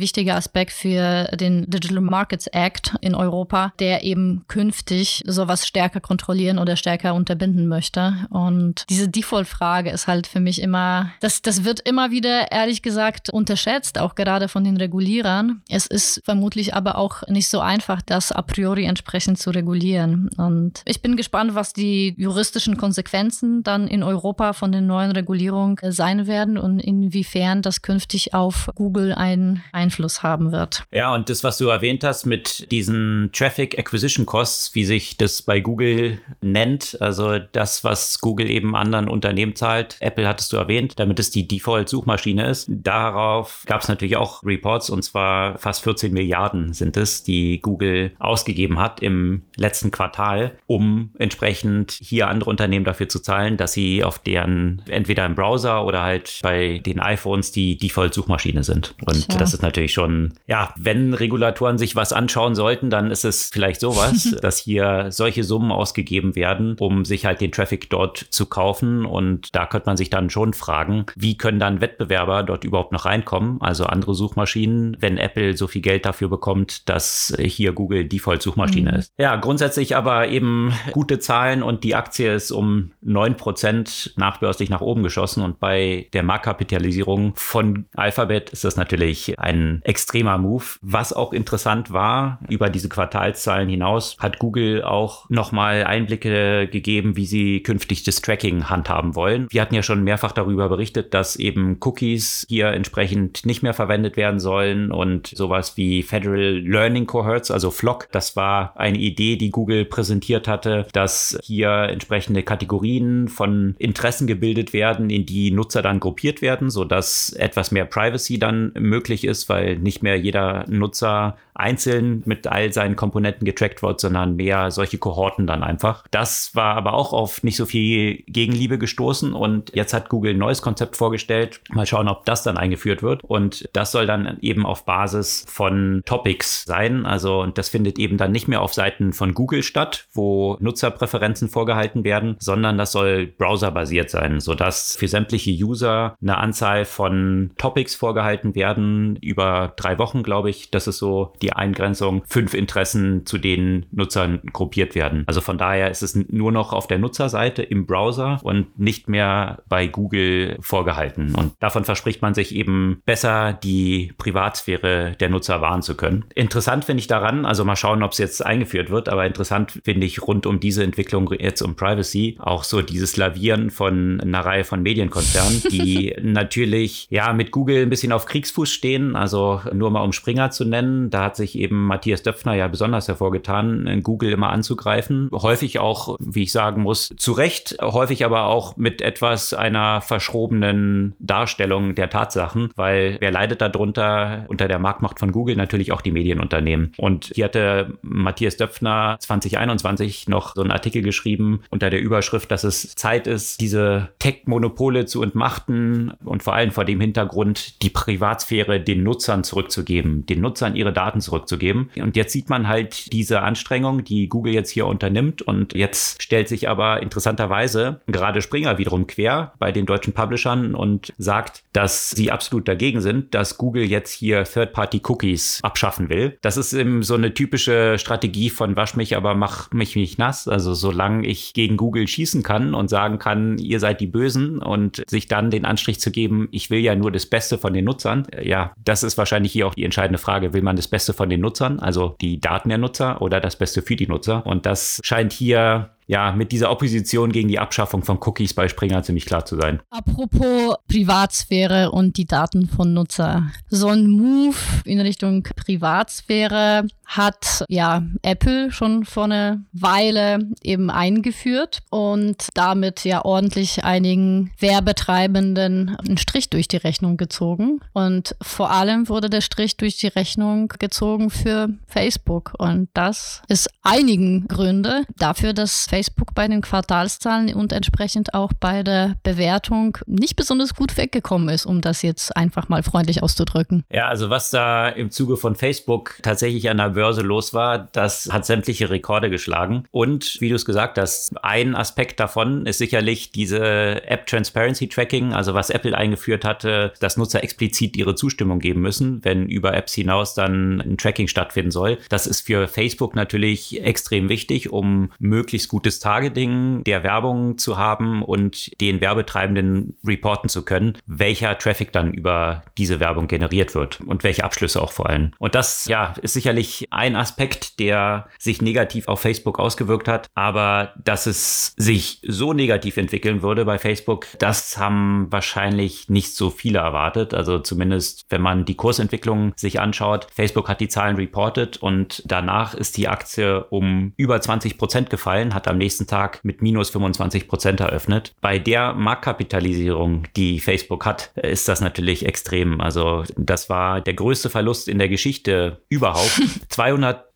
wichtiger 0.00 0.34
Aspekt 0.34 0.72
für 0.72 1.28
den 1.36 1.70
Digital 1.70 2.00
Markets 2.00 2.48
Act 2.48 2.96
in 3.00 3.14
Europa, 3.14 3.72
der 3.78 4.02
eben 4.02 4.44
künftig 4.48 5.22
sowas 5.24 5.68
stärker 5.68 6.00
kontrollieren 6.00 6.58
oder 6.58 6.74
stärker 6.74 7.14
unterbinden 7.34 7.66
möchte. 7.66 8.14
Und 8.30 8.84
diese 8.88 9.08
Default-Frage 9.08 9.90
ist 9.90 10.06
halt 10.06 10.26
für 10.26 10.40
mich 10.40 10.62
immer, 10.62 11.10
das, 11.20 11.42
das 11.42 11.64
wird 11.64 11.80
immer 11.80 12.10
wieder 12.10 12.52
ehrlich 12.52 12.82
gesagt 12.82 13.30
unterschätzt, 13.30 13.98
auch 13.98 14.14
gerade 14.14 14.48
von 14.48 14.64
den 14.64 14.76
Regulierern. 14.76 15.62
Es 15.68 15.86
ist 15.86 16.22
vermutlich 16.24 16.74
aber 16.74 16.96
auch 16.96 17.26
nicht 17.26 17.48
so 17.48 17.60
einfach, 17.60 18.02
das 18.02 18.30
a 18.30 18.42
priori 18.42 18.84
entsprechend 18.84 19.38
zu 19.38 19.50
regulieren. 19.50 20.30
Und 20.36 20.82
ich 20.84 21.02
bin 21.02 21.16
gespannt, 21.16 21.54
was 21.54 21.72
die 21.72 22.14
juristischen 22.16 22.76
Konsequenzen 22.76 23.62
dann 23.62 23.88
in 23.88 24.02
Europa 24.02 24.52
von 24.52 24.70
den 24.70 24.86
neuen 24.86 25.10
Regulierungen 25.10 25.76
sein 25.90 26.26
werden 26.26 26.56
und 26.56 26.78
inwiefern 26.78 27.62
das 27.62 27.82
künftig 27.82 28.32
auf 28.32 28.70
Google 28.74 29.12
einen 29.12 29.62
Einfluss 29.72 30.22
haben 30.22 30.52
wird. 30.52 30.84
Ja, 30.92 31.12
und 31.14 31.28
das, 31.28 31.42
was 31.42 31.58
du 31.58 31.68
erwähnt 31.68 32.04
hast 32.04 32.26
mit 32.26 32.70
diesen 32.70 33.30
Traffic 33.32 33.78
Acquisition 33.78 34.24
Costs, 34.24 34.74
wie 34.74 34.84
sich 34.84 35.16
das 35.16 35.42
bei 35.42 35.60
Google 35.60 36.20
nennt, 36.40 36.96
also 37.00 37.23
das, 37.52 37.84
was 37.84 38.20
Google 38.20 38.50
eben 38.50 38.76
anderen 38.76 39.08
Unternehmen 39.08 39.56
zahlt, 39.56 39.96
Apple 40.00 40.26
hattest 40.26 40.52
du 40.52 40.56
erwähnt, 40.56 40.98
damit 40.98 41.18
es 41.18 41.30
die 41.30 41.46
Default-Suchmaschine 41.46 42.46
ist. 42.46 42.66
Darauf 42.68 43.62
gab 43.66 43.82
es 43.82 43.88
natürlich 43.88 44.16
auch 44.16 44.42
Reports 44.44 44.90
und 44.90 45.02
zwar 45.02 45.58
fast 45.58 45.82
14 45.84 46.12
Milliarden 46.12 46.72
sind 46.72 46.96
es, 46.96 47.22
die 47.22 47.60
Google 47.60 48.12
ausgegeben 48.18 48.78
hat 48.78 49.00
im 49.00 49.42
letzten 49.56 49.90
Quartal, 49.90 50.58
um 50.66 51.10
entsprechend 51.18 51.92
hier 51.92 52.28
andere 52.28 52.50
Unternehmen 52.50 52.84
dafür 52.84 53.08
zu 53.08 53.20
zahlen, 53.20 53.56
dass 53.56 53.72
sie 53.72 54.04
auf 54.04 54.18
deren 54.18 54.82
entweder 54.88 55.26
im 55.26 55.34
Browser 55.34 55.84
oder 55.84 56.02
halt 56.02 56.40
bei 56.42 56.78
den 56.78 57.00
iPhones 57.00 57.52
die 57.52 57.76
Default-Suchmaschine 57.76 58.62
sind. 58.62 58.94
Und 59.04 59.32
ja. 59.32 59.38
das 59.38 59.54
ist 59.54 59.62
natürlich 59.62 59.92
schon, 59.92 60.34
ja, 60.46 60.74
wenn 60.76 61.14
Regulatoren 61.14 61.78
sich 61.78 61.96
was 61.96 62.12
anschauen 62.12 62.54
sollten, 62.54 62.90
dann 62.90 63.10
ist 63.10 63.24
es 63.24 63.50
vielleicht 63.52 63.80
sowas, 63.80 64.34
dass 64.42 64.58
hier 64.58 65.06
solche 65.10 65.44
Summen 65.44 65.72
ausgegeben 65.72 66.36
werden, 66.36 66.76
um 66.78 67.04
sich 67.04 67.13
halt 67.22 67.40
den 67.40 67.52
Traffic 67.52 67.90
dort 67.90 68.18
zu 68.18 68.46
kaufen. 68.46 69.06
Und 69.06 69.54
da 69.54 69.66
könnte 69.66 69.86
man 69.86 69.96
sich 69.96 70.10
dann 70.10 70.30
schon 70.30 70.52
fragen, 70.52 71.06
wie 71.14 71.36
können 71.36 71.58
dann 71.58 71.80
Wettbewerber 71.80 72.42
dort 72.42 72.64
überhaupt 72.64 72.92
noch 72.92 73.04
reinkommen? 73.04 73.60
Also 73.60 73.84
andere 73.84 74.14
Suchmaschinen, 74.14 74.96
wenn 75.00 75.18
Apple 75.18 75.56
so 75.56 75.66
viel 75.66 75.82
Geld 75.82 76.04
dafür 76.04 76.28
bekommt, 76.28 76.88
dass 76.88 77.34
hier 77.38 77.72
Google 77.72 78.04
Default-Suchmaschine 78.06 78.92
mhm. 78.92 78.98
ist. 78.98 79.12
Ja, 79.18 79.36
grundsätzlich 79.36 79.96
aber 79.96 80.28
eben 80.28 80.72
gute 80.92 81.18
Zahlen 81.18 81.62
und 81.62 81.84
die 81.84 81.94
Aktie 81.94 82.34
ist 82.34 82.50
um 82.50 82.92
9% 83.04 84.12
nachbörslich 84.16 84.70
nach 84.70 84.80
oben 84.80 85.02
geschossen 85.02 85.42
und 85.42 85.60
bei 85.60 86.08
der 86.12 86.22
Marktkapitalisierung 86.22 87.32
von 87.36 87.86
Alphabet 87.94 88.50
ist 88.50 88.64
das 88.64 88.76
natürlich 88.76 89.38
ein 89.38 89.80
extremer 89.84 90.38
Move. 90.38 90.64
Was 90.80 91.12
auch 91.12 91.32
interessant 91.32 91.92
war, 91.92 92.38
über 92.48 92.70
diese 92.70 92.88
Quartalszahlen 92.88 93.68
hinaus 93.68 94.16
hat 94.18 94.38
Google 94.38 94.82
auch 94.82 95.28
nochmal 95.28 95.84
Einblicke 95.84 96.68
gegeben, 96.68 97.03
wie 97.16 97.26
sie 97.26 97.62
künftig 97.62 98.02
das 98.04 98.20
Tracking 98.22 98.70
handhaben 98.70 99.14
wollen. 99.14 99.46
Wir 99.50 99.60
hatten 99.60 99.74
ja 99.74 99.82
schon 99.82 100.02
mehrfach 100.02 100.32
darüber 100.32 100.68
berichtet, 100.68 101.14
dass 101.14 101.36
eben 101.36 101.76
Cookies 101.80 102.46
hier 102.48 102.68
entsprechend 102.68 103.44
nicht 103.46 103.62
mehr 103.62 103.74
verwendet 103.74 104.16
werden 104.16 104.40
sollen 104.40 104.90
und 104.90 105.28
sowas 105.34 105.76
wie 105.76 106.02
Federal 106.02 106.58
Learning 106.58 107.06
Cohorts, 107.06 107.50
also 107.50 107.70
FLOC, 107.70 108.08
das 108.12 108.36
war 108.36 108.72
eine 108.76 108.98
Idee, 108.98 109.36
die 109.36 109.50
Google 109.50 109.84
präsentiert 109.84 110.48
hatte, 110.48 110.86
dass 110.92 111.38
hier 111.42 111.70
entsprechende 111.70 112.42
Kategorien 112.42 113.28
von 113.28 113.74
Interessen 113.78 114.26
gebildet 114.26 114.72
werden, 114.72 115.10
in 115.10 115.26
die 115.26 115.50
Nutzer 115.50 115.82
dann 115.82 116.00
gruppiert 116.00 116.42
werden, 116.42 116.70
sodass 116.70 117.32
etwas 117.32 117.70
mehr 117.70 117.84
Privacy 117.84 118.38
dann 118.38 118.72
möglich 118.78 119.24
ist, 119.24 119.48
weil 119.48 119.78
nicht 119.78 120.02
mehr 120.02 120.18
jeder 120.18 120.64
Nutzer 120.68 121.36
einzeln 121.54 122.22
mit 122.26 122.46
all 122.46 122.72
seinen 122.72 122.96
Komponenten 122.96 123.44
getrackt 123.44 123.82
wird, 123.82 124.00
sondern 124.00 124.36
mehr 124.36 124.70
solche 124.70 124.98
Kohorten 124.98 125.46
dann 125.46 125.62
einfach. 125.62 126.04
Das 126.10 126.54
war 126.54 126.74
aber 126.76 126.93
auch 126.94 127.12
auf 127.12 127.42
nicht 127.42 127.56
so 127.56 127.66
viel 127.66 128.22
Gegenliebe 128.26 128.78
gestoßen 128.78 129.32
und 129.32 129.74
jetzt 129.74 129.94
hat 129.94 130.08
Google 130.08 130.32
ein 130.34 130.38
neues 130.38 130.62
Konzept 130.62 130.96
vorgestellt. 130.96 131.60
Mal 131.70 131.86
schauen, 131.86 132.08
ob 132.08 132.24
das 132.24 132.42
dann 132.42 132.56
eingeführt 132.56 133.02
wird 133.02 133.22
und 133.24 133.68
das 133.72 133.92
soll 133.92 134.06
dann 134.06 134.38
eben 134.40 134.66
auf 134.66 134.84
Basis 134.84 135.44
von 135.48 136.02
Topics 136.04 136.64
sein. 136.64 137.06
Also 137.06 137.40
und 137.40 137.58
das 137.58 137.68
findet 137.68 137.98
eben 137.98 138.16
dann 138.16 138.32
nicht 138.32 138.48
mehr 138.48 138.62
auf 138.62 138.74
Seiten 138.74 139.12
von 139.12 139.34
Google 139.34 139.62
statt, 139.62 140.06
wo 140.12 140.56
Nutzerpräferenzen 140.60 141.48
vorgehalten 141.48 142.04
werden, 142.04 142.36
sondern 142.38 142.78
das 142.78 142.92
soll 142.92 143.26
browserbasiert 143.26 144.10
sein, 144.10 144.40
sodass 144.40 144.96
für 144.96 145.08
sämtliche 145.08 145.50
User 145.50 146.16
eine 146.20 146.38
Anzahl 146.38 146.84
von 146.84 147.50
Topics 147.58 147.94
vorgehalten 147.94 148.54
werden 148.54 149.16
über 149.16 149.72
drei 149.76 149.98
Wochen, 149.98 150.22
glaube 150.22 150.50
ich. 150.50 150.70
Das 150.70 150.86
ist 150.86 150.98
so 150.98 151.32
die 151.42 151.52
Eingrenzung, 151.52 152.22
fünf 152.26 152.54
Interessen, 152.54 153.26
zu 153.26 153.38
denen 153.38 153.86
Nutzern 153.92 154.40
gruppiert 154.52 154.94
werden. 154.94 155.24
Also 155.26 155.40
von 155.40 155.58
daher 155.58 155.90
ist 155.90 156.02
es 156.02 156.14
nur 156.14 156.52
noch 156.52 156.72
auf 156.72 156.83
der 156.86 156.98
Nutzerseite 156.98 157.62
im 157.62 157.86
Browser 157.86 158.40
und 158.42 158.78
nicht 158.78 159.08
mehr 159.08 159.62
bei 159.68 159.86
Google 159.86 160.56
vorgehalten. 160.60 161.34
Und 161.34 161.52
davon 161.60 161.84
verspricht 161.84 162.22
man 162.22 162.34
sich 162.34 162.54
eben 162.54 163.02
besser 163.04 163.52
die 163.52 164.12
Privatsphäre 164.18 165.16
der 165.18 165.28
Nutzer 165.28 165.60
wahren 165.60 165.82
zu 165.82 165.96
können. 165.96 166.24
Interessant 166.34 166.84
finde 166.84 167.00
ich 167.00 167.06
daran, 167.06 167.44
also 167.44 167.64
mal 167.64 167.76
schauen, 167.76 168.02
ob 168.02 168.12
es 168.12 168.18
jetzt 168.18 168.44
eingeführt 168.44 168.90
wird, 168.90 169.08
aber 169.08 169.26
interessant 169.26 169.80
finde 169.84 170.06
ich 170.06 170.22
rund 170.22 170.46
um 170.46 170.60
diese 170.60 170.82
Entwicklung 170.82 171.32
jetzt 171.38 171.62
um 171.62 171.76
Privacy 171.76 172.36
auch 172.38 172.64
so 172.64 172.82
dieses 172.82 173.16
Lavieren 173.16 173.70
von 173.70 174.20
einer 174.20 174.44
Reihe 174.44 174.64
von 174.64 174.82
Medienkonzernen, 174.82 175.62
die 175.70 176.14
natürlich 176.22 177.06
ja 177.10 177.32
mit 177.32 177.50
Google 177.50 177.82
ein 177.82 177.90
bisschen 177.90 178.12
auf 178.12 178.26
Kriegsfuß 178.26 178.70
stehen. 178.70 179.16
Also 179.16 179.60
nur 179.72 179.90
mal 179.90 180.02
um 180.02 180.12
Springer 180.12 180.50
zu 180.50 180.64
nennen, 180.64 181.10
da 181.10 181.24
hat 181.24 181.36
sich 181.36 181.58
eben 181.58 181.86
Matthias 181.86 182.22
Döpfner 182.22 182.54
ja 182.54 182.68
besonders 182.68 183.08
hervorgetan, 183.08 184.00
Google 184.02 184.32
immer 184.32 184.50
anzugreifen. 184.50 185.28
Häufig 185.32 185.78
auch, 185.78 186.16
wie 186.20 186.44
ich 186.44 186.52
sagen 186.74 186.82
muss, 186.82 187.14
zu 187.16 187.32
Recht, 187.32 187.76
häufig 187.80 188.24
aber 188.24 188.46
auch 188.46 188.76
mit 188.76 189.00
etwas 189.00 189.54
einer 189.54 190.00
verschrobenen 190.00 191.14
Darstellung 191.20 191.94
der 191.94 192.10
Tatsachen, 192.10 192.70
weil 192.74 193.16
wer 193.20 193.30
leidet 193.30 193.60
darunter 193.60 194.44
unter 194.48 194.66
der 194.66 194.80
Marktmacht 194.80 195.20
von 195.20 195.30
Google? 195.30 195.54
Natürlich 195.54 195.92
auch 195.92 196.00
die 196.00 196.10
Medienunternehmen. 196.10 196.92
Und 196.96 197.30
hier 197.34 197.44
hatte 197.44 197.96
Matthias 198.02 198.56
Döpfner 198.56 199.16
2021 199.20 200.28
noch 200.28 200.54
so 200.56 200.62
einen 200.62 200.72
Artikel 200.72 201.02
geschrieben 201.02 201.60
unter 201.70 201.90
der 201.90 202.00
Überschrift, 202.00 202.50
dass 202.50 202.64
es 202.64 202.94
Zeit 202.96 203.28
ist, 203.28 203.60
diese 203.60 204.08
Tech-Monopole 204.18 205.06
zu 205.06 205.22
entmachten 205.22 206.12
und 206.24 206.42
vor 206.42 206.54
allem 206.54 206.72
vor 206.72 206.84
dem 206.84 207.00
Hintergrund, 207.00 207.82
die 207.82 207.90
Privatsphäre 207.90 208.80
den 208.80 209.04
Nutzern 209.04 209.44
zurückzugeben, 209.44 210.26
den 210.26 210.40
Nutzern 210.40 210.74
ihre 210.74 210.92
Daten 210.92 211.20
zurückzugeben. 211.20 211.90
Und 211.96 212.16
jetzt 212.16 212.32
sieht 212.32 212.50
man 212.50 212.66
halt 212.66 213.12
diese 213.12 213.42
Anstrengung, 213.42 214.02
die 214.02 214.28
Google 214.28 214.54
jetzt 214.54 214.70
hier 214.70 214.86
unternimmt. 214.86 215.42
Und 215.42 215.74
jetzt 215.74 216.22
stellt 216.22 216.48
sich 216.48 216.63
aber 216.68 217.02
interessanterweise 217.02 218.00
gerade 218.06 218.42
Springer 218.42 218.78
wiederum 218.78 219.06
quer 219.06 219.52
bei 219.58 219.72
den 219.72 219.86
deutschen 219.86 220.12
Publishern 220.12 220.74
und 220.74 221.12
sagt, 221.18 221.62
dass 221.72 222.10
sie 222.10 222.30
absolut 222.30 222.68
dagegen 222.68 223.00
sind, 223.00 223.34
dass 223.34 223.58
Google 223.58 223.84
jetzt 223.84 224.12
hier 224.12 224.44
Third-Party-Cookies 224.44 225.60
abschaffen 225.62 226.08
will. 226.08 226.38
Das 226.42 226.56
ist 226.56 226.72
eben 226.72 227.02
so 227.02 227.14
eine 227.14 227.34
typische 227.34 227.98
Strategie 227.98 228.50
von 228.50 228.76
wasch 228.76 228.96
mich, 228.96 229.16
aber 229.16 229.34
mach 229.34 229.70
mich 229.72 229.96
nicht 229.96 230.18
nass. 230.18 230.48
Also 230.48 230.74
solange 230.74 231.26
ich 231.26 231.54
gegen 231.54 231.76
Google 231.76 232.06
schießen 232.06 232.42
kann 232.42 232.74
und 232.74 232.88
sagen 232.88 233.18
kann, 233.18 233.58
ihr 233.58 233.80
seid 233.80 234.00
die 234.00 234.06
Bösen 234.06 234.58
und 234.58 235.02
sich 235.08 235.26
dann 235.28 235.50
den 235.50 235.64
Anstrich 235.64 236.00
zu 236.00 236.10
geben, 236.10 236.48
ich 236.50 236.70
will 236.70 236.80
ja 236.80 236.94
nur 236.94 237.10
das 237.10 237.26
Beste 237.26 237.58
von 237.58 237.72
den 237.72 237.84
Nutzern. 237.84 238.26
Ja, 238.42 238.72
das 238.84 239.02
ist 239.02 239.18
wahrscheinlich 239.18 239.52
hier 239.52 239.66
auch 239.66 239.74
die 239.74 239.84
entscheidende 239.84 240.18
Frage. 240.18 240.52
Will 240.52 240.62
man 240.62 240.76
das 240.76 240.88
Beste 240.88 241.12
von 241.12 241.28
den 241.28 241.40
Nutzern, 241.40 241.80
also 241.80 242.16
die 242.20 242.40
Daten 242.40 242.68
der 242.68 242.78
Nutzer 242.78 243.20
oder 243.22 243.40
das 243.40 243.56
Beste 243.56 243.82
für 243.82 243.96
die 243.96 244.06
Nutzer. 244.06 244.46
Und 244.46 244.66
das 244.66 245.00
scheint 245.02 245.32
hier 245.32 245.90
ja 246.06 246.32
mit 246.32 246.52
dieser 246.52 246.70
Opposition 246.70 247.32
gegen 247.32 247.48
die 247.48 247.58
Abschaffung 247.58 248.02
von 248.02 248.18
Cookies 248.20 248.54
bei 248.54 248.68
Springer 248.68 249.02
ziemlich 249.02 249.26
klar 249.26 249.44
zu 249.44 249.56
sein. 249.56 249.80
Apropos 249.90 250.76
Privatsphäre 250.88 251.90
und 251.90 252.16
die 252.16 252.26
Daten 252.26 252.66
von 252.68 252.92
Nutzer. 252.92 253.50
So 253.68 253.88
ein 253.88 254.08
Move 254.08 254.56
in 254.84 255.00
Richtung 255.00 255.42
Privatsphäre 255.42 256.86
hat 257.06 257.64
ja 257.68 258.02
Apple 258.22 258.70
schon 258.72 259.04
vor 259.04 259.24
einer 259.24 259.62
Weile 259.72 260.50
eben 260.62 260.90
eingeführt 260.90 261.80
und 261.90 262.48
damit 262.54 263.04
ja 263.04 263.24
ordentlich 263.24 263.84
einigen 263.84 264.52
Werbetreibenden 264.58 265.96
einen 265.96 266.18
Strich 266.18 266.50
durch 266.50 266.68
die 266.68 266.76
Rechnung 266.76 267.16
gezogen. 267.16 267.80
Und 267.92 268.34
vor 268.42 268.70
allem 268.70 269.08
wurde 269.08 269.30
der 269.30 269.42
Strich 269.42 269.76
durch 269.76 269.96
die 269.98 270.08
Rechnung 270.08 270.68
gezogen 270.68 271.30
für 271.30 271.68
Facebook. 271.86 272.54
Und 272.58 272.88
das 272.94 273.42
ist 273.48 273.68
einigen 273.82 274.48
Gründe 274.48 275.04
dafür, 275.16 275.52
dass 275.52 275.86
Facebook 275.94 276.34
bei 276.34 276.48
den 276.48 276.60
Quartalszahlen 276.60 277.54
und 277.54 277.72
entsprechend 277.72 278.34
auch 278.34 278.52
bei 278.58 278.82
der 278.82 279.14
Bewertung 279.22 279.96
nicht 280.06 280.34
besonders 280.34 280.74
gut 280.74 280.96
weggekommen 280.96 281.48
ist, 281.48 281.66
um 281.66 281.82
das 281.82 282.02
jetzt 282.02 282.36
einfach 282.36 282.68
mal 282.68 282.82
freundlich 282.82 283.22
auszudrücken. 283.22 283.84
Ja, 283.92 284.08
also 284.08 284.28
was 284.28 284.50
da 284.50 284.88
im 284.88 285.12
Zuge 285.12 285.36
von 285.36 285.54
Facebook 285.54 286.18
tatsächlich 286.22 286.68
an 286.68 286.78
der 286.78 286.90
Börse 286.90 287.22
los 287.22 287.54
war, 287.54 287.78
das 287.92 288.28
hat 288.32 288.44
sämtliche 288.44 288.90
Rekorde 288.90 289.30
geschlagen. 289.30 289.84
Und 289.92 290.40
wie 290.40 290.48
du 290.48 290.56
es 290.56 290.64
gesagt 290.64 290.98
hast, 290.98 291.32
ein 291.44 291.76
Aspekt 291.76 292.18
davon 292.18 292.66
ist 292.66 292.78
sicherlich 292.78 293.30
diese 293.30 294.04
App 294.08 294.26
Transparency 294.26 294.88
Tracking, 294.88 295.32
also 295.32 295.54
was 295.54 295.70
Apple 295.70 295.96
eingeführt 295.96 296.44
hatte, 296.44 296.92
dass 296.98 297.16
Nutzer 297.16 297.44
explizit 297.44 297.96
ihre 297.96 298.16
Zustimmung 298.16 298.58
geben 298.58 298.80
müssen, 298.80 299.24
wenn 299.24 299.48
über 299.48 299.74
Apps 299.74 299.94
hinaus 299.94 300.34
dann 300.34 300.80
ein 300.80 300.98
Tracking 300.98 301.28
stattfinden 301.28 301.70
soll. 301.70 301.98
Das 302.08 302.26
ist 302.26 302.40
für 302.40 302.66
Facebook 302.66 303.14
natürlich 303.14 303.80
extrem 303.80 304.28
wichtig, 304.28 304.72
um 304.72 305.12
möglichst 305.20 305.68
gutes 305.84 306.00
Targeting 306.00 306.82
der 306.84 307.02
Werbung 307.02 307.58
zu 307.58 307.76
haben 307.76 308.22
und 308.22 308.80
den 308.80 309.02
Werbetreibenden 309.02 309.98
reporten 310.02 310.48
zu 310.48 310.64
können, 310.64 310.96
welcher 311.06 311.58
Traffic 311.58 311.92
dann 311.92 312.14
über 312.14 312.62
diese 312.78 313.00
Werbung 313.00 313.28
generiert 313.28 313.74
wird 313.74 314.00
und 314.00 314.24
welche 314.24 314.44
Abschlüsse 314.44 314.80
auch 314.80 314.92
vor 314.92 315.10
allem. 315.10 315.32
Und 315.38 315.54
das 315.54 315.84
ja 315.84 316.14
ist 316.22 316.32
sicherlich 316.32 316.88
ein 316.90 317.16
Aspekt, 317.16 317.80
der 317.80 318.28
sich 318.38 318.62
negativ 318.62 319.08
auf 319.08 319.20
Facebook 319.20 319.58
ausgewirkt 319.58 320.08
hat. 320.08 320.28
Aber 320.34 320.94
dass 321.04 321.26
es 321.26 321.74
sich 321.76 322.22
so 322.26 322.54
negativ 322.54 322.96
entwickeln 322.96 323.42
würde 323.42 323.66
bei 323.66 323.78
Facebook, 323.78 324.26
das 324.38 324.78
haben 324.78 325.26
wahrscheinlich 325.28 326.08
nicht 326.08 326.34
so 326.34 326.48
viele 326.48 326.78
erwartet. 326.78 327.34
Also 327.34 327.58
zumindest, 327.58 328.24
wenn 328.30 328.40
man 328.40 328.64
die 328.64 328.76
Kursentwicklung 328.76 329.52
sich 329.56 329.80
anschaut. 329.80 330.28
Facebook 330.34 330.70
hat 330.70 330.80
die 330.80 330.88
Zahlen 330.88 331.16
reported 331.16 331.76
und 331.76 332.22
danach 332.24 332.72
ist 332.72 332.96
die 332.96 333.08
Aktie 333.08 333.64
um 333.64 334.14
über 334.16 334.40
20 334.40 334.78
Prozent 334.78 335.10
gefallen, 335.10 335.52
hat 335.52 335.68
am 335.68 335.73
nächsten 335.78 336.06
Tag 336.06 336.40
mit 336.44 336.62
minus 336.62 336.90
25 336.90 337.48
Prozent 337.48 337.80
eröffnet. 337.80 338.34
Bei 338.40 338.58
der 338.58 338.94
Marktkapitalisierung, 338.94 340.24
die 340.36 340.60
Facebook 340.60 341.06
hat, 341.06 341.32
ist 341.36 341.68
das 341.68 341.80
natürlich 341.80 342.26
extrem. 342.26 342.80
Also 342.80 343.24
das 343.36 343.68
war 343.68 344.00
der 344.00 344.14
größte 344.14 344.50
Verlust 344.50 344.88
in 344.88 344.98
der 344.98 345.08
Geschichte 345.08 345.82
überhaupt. 345.88 346.40